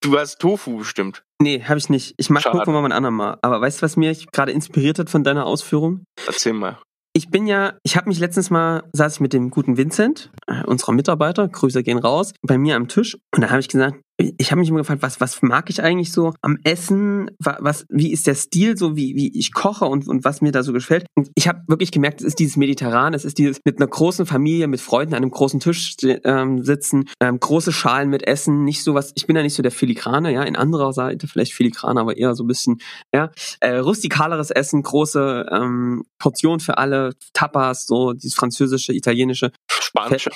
Du 0.00 0.16
hast 0.18 0.38
Tofu 0.38 0.78
bestimmt. 0.78 1.24
Nee, 1.40 1.62
habe 1.62 1.78
ich 1.78 1.88
nicht. 1.88 2.14
Ich 2.16 2.30
mag 2.30 2.42
Schade. 2.42 2.58
Tofu 2.58 2.70
mal 2.70 2.84
ein 2.84 2.92
andermal. 2.92 3.38
Aber 3.42 3.60
weißt 3.60 3.78
du, 3.78 3.82
was 3.82 3.96
mich 3.96 4.30
gerade 4.30 4.52
inspiriert 4.52 5.00
hat 5.00 5.10
von 5.10 5.24
deiner 5.24 5.46
Ausführung? 5.46 6.04
Erzähl 6.26 6.52
mal 6.52 6.78
ich 7.16 7.30
bin 7.30 7.46
ja, 7.46 7.74
ich 7.84 7.96
habe 7.96 8.08
mich 8.08 8.18
letztens 8.18 8.50
mal, 8.50 8.82
saß 8.92 9.14
ich 9.14 9.20
mit 9.20 9.32
dem 9.32 9.50
guten 9.50 9.76
Vincent, 9.76 10.32
äh, 10.48 10.64
unserer 10.64 10.92
Mitarbeiter, 10.92 11.46
Grüße 11.48 11.84
gehen 11.84 11.98
raus, 11.98 12.32
bei 12.42 12.58
mir 12.58 12.74
am 12.74 12.88
Tisch. 12.88 13.16
Und 13.32 13.42
da 13.42 13.50
habe 13.50 13.60
ich 13.60 13.68
gesagt, 13.68 14.00
ich 14.16 14.52
habe 14.52 14.60
mich 14.60 14.68
immer 14.68 14.78
gefragt, 14.78 15.02
was, 15.02 15.20
was 15.20 15.42
mag 15.42 15.68
ich 15.70 15.82
eigentlich 15.82 16.12
so 16.12 16.34
am 16.40 16.58
Essen? 16.62 17.30
Was, 17.40 17.84
wie 17.88 18.12
ist 18.12 18.26
der 18.26 18.36
Stil, 18.36 18.76
so 18.76 18.96
wie, 18.96 19.16
wie 19.16 19.36
ich 19.36 19.52
koche 19.52 19.86
und, 19.86 20.06
und 20.06 20.24
was 20.24 20.40
mir 20.40 20.52
da 20.52 20.62
so 20.62 20.72
gefällt? 20.72 21.06
Und 21.16 21.30
ich 21.34 21.48
habe 21.48 21.62
wirklich 21.66 21.90
gemerkt, 21.90 22.20
es 22.20 22.28
ist 22.28 22.38
dieses 22.38 22.56
Mediterran, 22.56 23.12
es 23.14 23.24
ist 23.24 23.38
dieses 23.38 23.58
mit 23.64 23.78
einer 23.78 23.88
großen 23.88 24.24
Familie, 24.24 24.68
mit 24.68 24.80
Freunden 24.80 25.14
an 25.14 25.22
einem 25.22 25.32
großen 25.32 25.58
Tisch 25.58 25.96
ähm, 26.02 26.62
sitzen, 26.62 27.08
ähm, 27.20 27.40
große 27.40 27.72
Schalen 27.72 28.08
mit 28.08 28.24
Essen, 28.26 28.64
nicht 28.64 28.84
so 28.84 28.94
was, 28.94 29.12
ich 29.16 29.26
bin 29.26 29.34
ja 29.34 29.42
nicht 29.42 29.54
so 29.54 29.62
der 29.62 29.72
Filigrane, 29.72 30.32
ja, 30.32 30.44
in 30.44 30.54
anderer 30.54 30.92
Seite 30.92 31.26
vielleicht 31.26 31.52
Filigrane, 31.52 32.00
aber 32.00 32.16
eher 32.16 32.34
so 32.36 32.44
ein 32.44 32.48
bisschen, 32.48 32.80
ja, 33.12 33.32
äh, 33.60 33.78
rustikaleres 33.78 34.50
Essen, 34.50 34.82
große 34.82 35.46
ähm, 35.50 36.04
Portion 36.18 36.60
für 36.60 36.78
alle, 36.78 37.14
Tapas, 37.32 37.86
so 37.86 38.12
dieses 38.12 38.34
französische, 38.34 38.92
italienische. 38.92 39.50
Spanische. 39.68 40.30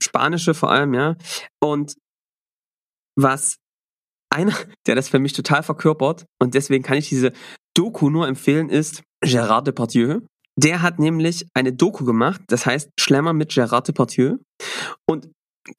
Spanische 0.00 0.54
vor 0.54 0.70
allem, 0.70 0.94
ja. 0.94 1.16
Und 1.60 1.94
was 3.16 3.56
einer, 4.30 4.54
der 4.86 4.94
das 4.94 5.08
für 5.08 5.18
mich 5.18 5.32
total 5.32 5.62
verkörpert 5.62 6.26
und 6.40 6.54
deswegen 6.54 6.84
kann 6.84 6.98
ich 6.98 7.08
diese 7.08 7.32
Doku 7.74 8.10
nur 8.10 8.28
empfehlen, 8.28 8.68
ist 8.68 9.02
Gérard 9.24 9.62
Depardieu. 9.62 10.20
Der 10.58 10.82
hat 10.82 10.98
nämlich 10.98 11.46
eine 11.54 11.72
Doku 11.72 12.04
gemacht, 12.04 12.40
das 12.48 12.64
heißt 12.66 12.90
Schlemmer 12.98 13.32
mit 13.32 13.50
Gérard 13.50 13.86
Depardieu 13.86 14.38
und 15.06 15.28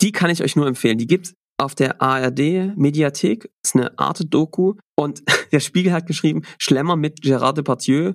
die 0.02 0.12
kann 0.12 0.30
ich 0.30 0.44
euch 0.44 0.56
nur 0.56 0.68
empfehlen. 0.68 0.98
Die 0.98 1.08
gibt's 1.08 1.34
auf 1.60 1.74
der 1.74 2.02
ARD 2.02 2.76
Mediathek, 2.76 3.50
ist 3.64 3.76
eine 3.76 3.98
Arte-Doku 3.98 4.76
und 4.96 5.24
der 5.52 5.60
Spiegel 5.60 5.94
hat 5.94 6.06
geschrieben, 6.06 6.44
Schlemmer 6.60 6.96
mit 6.96 7.22
Gérard 7.22 7.54
Depardieu, 7.54 8.14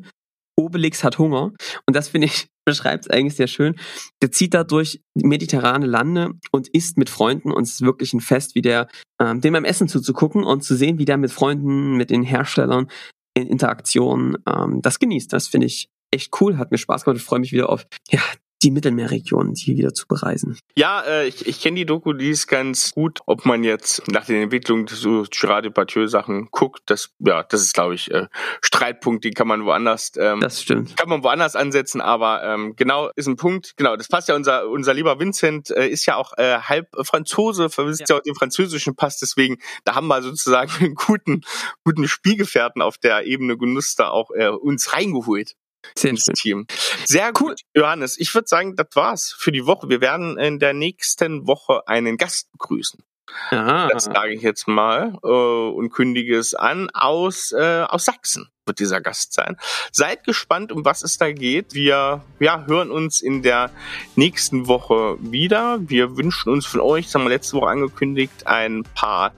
Obelix 0.57 1.03
hat 1.05 1.19
Hunger. 1.19 1.53
Und 1.87 1.97
das 1.97 2.09
finde 2.09 2.27
ich, 2.27 2.49
beschreibt 2.65 3.07
es 3.07 3.11
eigentlich 3.11 3.37
sehr 3.37 3.49
schön. 3.49 3.77
Der 4.23 4.31
zieht 4.31 4.55
da 4.55 4.65
durch 4.65 5.03
mediterrane 5.15 5.87
Lande 5.87 6.33
und 6.53 6.69
isst 6.69 6.97
mit 6.97 7.11
Freunden 7.11 7.51
und 7.51 7.65
es 7.65 7.73
ist 7.73 7.83
wirklich 7.83 8.13
ein 8.13 8.21
Fest, 8.21 8.55
wie 8.55 8.63
der, 8.63 8.89
ähm, 9.21 9.41
dem 9.41 9.53
beim 9.53 9.65
Essen 9.65 9.89
zuzugucken 9.89 10.45
und 10.45 10.63
zu 10.63 10.77
sehen, 10.77 10.99
wie 10.99 11.05
der 11.05 11.17
mit 11.17 11.33
Freunden, 11.33 11.97
mit 11.97 12.11
den 12.11 12.23
Herstellern 12.23 12.89
in 13.35 13.49
Interaktion 13.49 14.39
ähm, 14.47 14.81
das 14.83 14.99
genießt. 14.99 15.33
Das 15.33 15.49
finde 15.49 15.67
ich 15.67 15.89
echt 16.13 16.41
cool, 16.41 16.59
hat 16.59 16.71
mir 16.71 16.79
Spaß 16.79 17.05
gemacht. 17.05 17.19
Ich 17.19 17.27
freue 17.27 17.41
mich 17.41 17.53
wieder 17.53 17.69
auf 17.69 17.87
ja, 18.11 18.21
die 18.63 18.71
Mittelmeerregion, 18.71 19.55
die 19.55 19.77
wieder 19.77 19.93
zu 19.93 20.07
bereisen. 20.07 20.59
Ja, 20.77 21.03
äh, 21.03 21.27
ich, 21.27 21.47
ich 21.47 21.61
kenne 21.61 21.77
die 21.77 21.87
Doku, 21.87 22.13
die 22.13 22.31
ist 22.31 22.47
ganz 22.47 22.93
gut. 22.93 23.21
Ob 23.27 23.45
man 23.45 23.65
jetzt 23.65 24.09
nach 24.11 24.25
den 24.25 24.43
Entwicklungen 24.43 24.87
so 24.87 25.25
Gerard 25.31 25.65
Depardieu 25.65 26.07
Sachen 26.07 26.49
guckt, 26.51 26.83
das 26.87 27.11
ja, 27.19 27.43
das 27.43 27.63
ist 27.63 27.75
glaube 27.75 27.95
ich 27.95 28.11
äh, 28.11 28.27
Streitpunkt, 28.63 29.25
die 29.25 29.31
kann 29.31 29.49
man 29.49 29.65
woanders 29.65 30.13
ähm, 30.17 30.41
Das 30.41 30.63
stimmt. 30.63 30.97
Kann 30.97 31.09
man 31.09 31.23
woanders 31.25 31.57
ansetzen, 31.57 32.01
aber 32.01 32.43
ähm, 32.45 32.75
genau 32.77 33.11
ist 33.17 33.27
ein 33.27 33.37
Punkt. 33.37 33.75
Genau, 33.77 33.97
das 33.97 34.09
passt 34.09 34.29
ja 34.29 34.37
unser 34.37 34.69
unser 34.69 34.95
lieber 34.95 35.19
Vincent 35.19 35.71
äh, 35.71 35.89
ist 35.89 36.07
ja 36.07 36.17
auch 36.17 36.33
äh, 36.37 36.59
halb 36.59 36.89
Franzose, 37.03 37.69
verwisst 37.69 38.01
ja. 38.01 38.07
ja 38.11 38.17
auch 38.17 38.23
den 38.23 38.35
französischen 38.35 38.95
Pass, 38.95 39.19
deswegen 39.19 39.59
da 39.85 39.95
haben 39.95 40.07
wir 40.07 40.23
sozusagen 40.23 40.71
einen 40.81 40.95
guten 40.95 41.43
guten 41.85 42.07
Spielgefährten 42.07 42.83
auf 42.83 42.99
der 42.99 43.27
Ebene 43.27 43.57
Genuss 43.57 43.95
da 43.95 44.09
auch 44.09 44.31
äh, 44.31 44.49
uns 44.49 44.93
reingeholt. 44.93 45.55
Sehr 45.97 46.17
schön. 46.17 46.35
Team. 46.35 46.67
Sehr 47.05 47.33
cool, 47.41 47.55
Johannes. 47.75 48.19
Ich 48.19 48.35
würde 48.35 48.49
sagen, 48.49 48.77
das 48.77 48.89
war's 48.95 49.35
für 49.37 49.53
die 49.53 49.67
Woche. 49.67 49.89
Wir 49.89 50.01
werden 50.01 50.39
in 50.39 50.59
der 50.59 50.73
nächsten 50.73 51.47
Woche 51.47 51.87
einen 51.87 52.17
Gast 52.17 52.51
begrüßen. 52.53 53.03
Aha. 53.51 53.89
Das 53.91 54.05
sage 54.05 54.35
ich 54.35 54.43
jetzt 54.43 54.69
mal 54.69 55.19
äh, 55.23 55.27
und 55.27 55.91
kündige 55.91 56.37
es 56.37 56.55
an. 56.55 56.91
Aus, 56.91 57.53
äh, 57.53 57.85
aus 57.89 58.05
Sachsen 58.05 58.49
wird 58.67 58.79
dieser 58.79 59.01
Gast 59.01 59.33
sein. 59.33 59.57
Seid 59.91 60.25
gespannt, 60.25 60.71
um 60.71 60.85
was 60.85 61.03
es 61.03 61.19
da 61.19 61.33
geht. 61.33 61.75
Wir 61.75 62.23
ja, 62.39 62.65
hören 62.67 62.91
uns 62.91 63.21
in 63.21 63.43
der 63.43 63.71
nächsten 64.17 64.67
Woche 64.67 65.17
wieder. 65.21 65.79
Wir 65.81 66.17
wünschen 66.17 66.51
uns 66.51 66.67
von 66.67 66.81
euch, 66.81 67.07
das 67.07 67.15
haben 67.15 67.25
wir 67.25 67.31
letzte 67.31 67.57
Woche 67.57 67.71
angekündigt, 67.71 68.47
ein 68.47 68.85
paar 68.95 69.33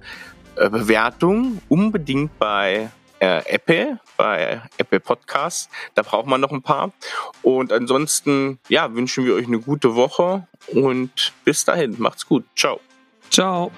äh, 0.57 0.69
Bewertungen. 0.69 1.61
Unbedingt 1.69 2.39
bei 2.39 2.91
Apple, 3.25 3.99
bei 4.17 4.63
Apple 4.79 5.01
Podcasts. 5.01 5.69
Da 5.95 6.03
braucht 6.03 6.27
man 6.27 6.41
noch 6.41 6.53
ein 6.53 6.63
paar. 6.63 6.93
Und 7.43 7.73
ansonsten, 7.73 8.59
ja, 8.69 8.93
wünschen 8.95 9.25
wir 9.25 9.35
euch 9.35 9.47
eine 9.47 9.61
gute 9.61 9.95
Woche 9.95 10.47
und 10.69 11.33
bis 11.45 11.65
dahin. 11.65 11.97
Macht's 11.99 12.27
gut. 12.27 12.45
Ciao. 12.57 12.81
Ciao. 13.31 13.71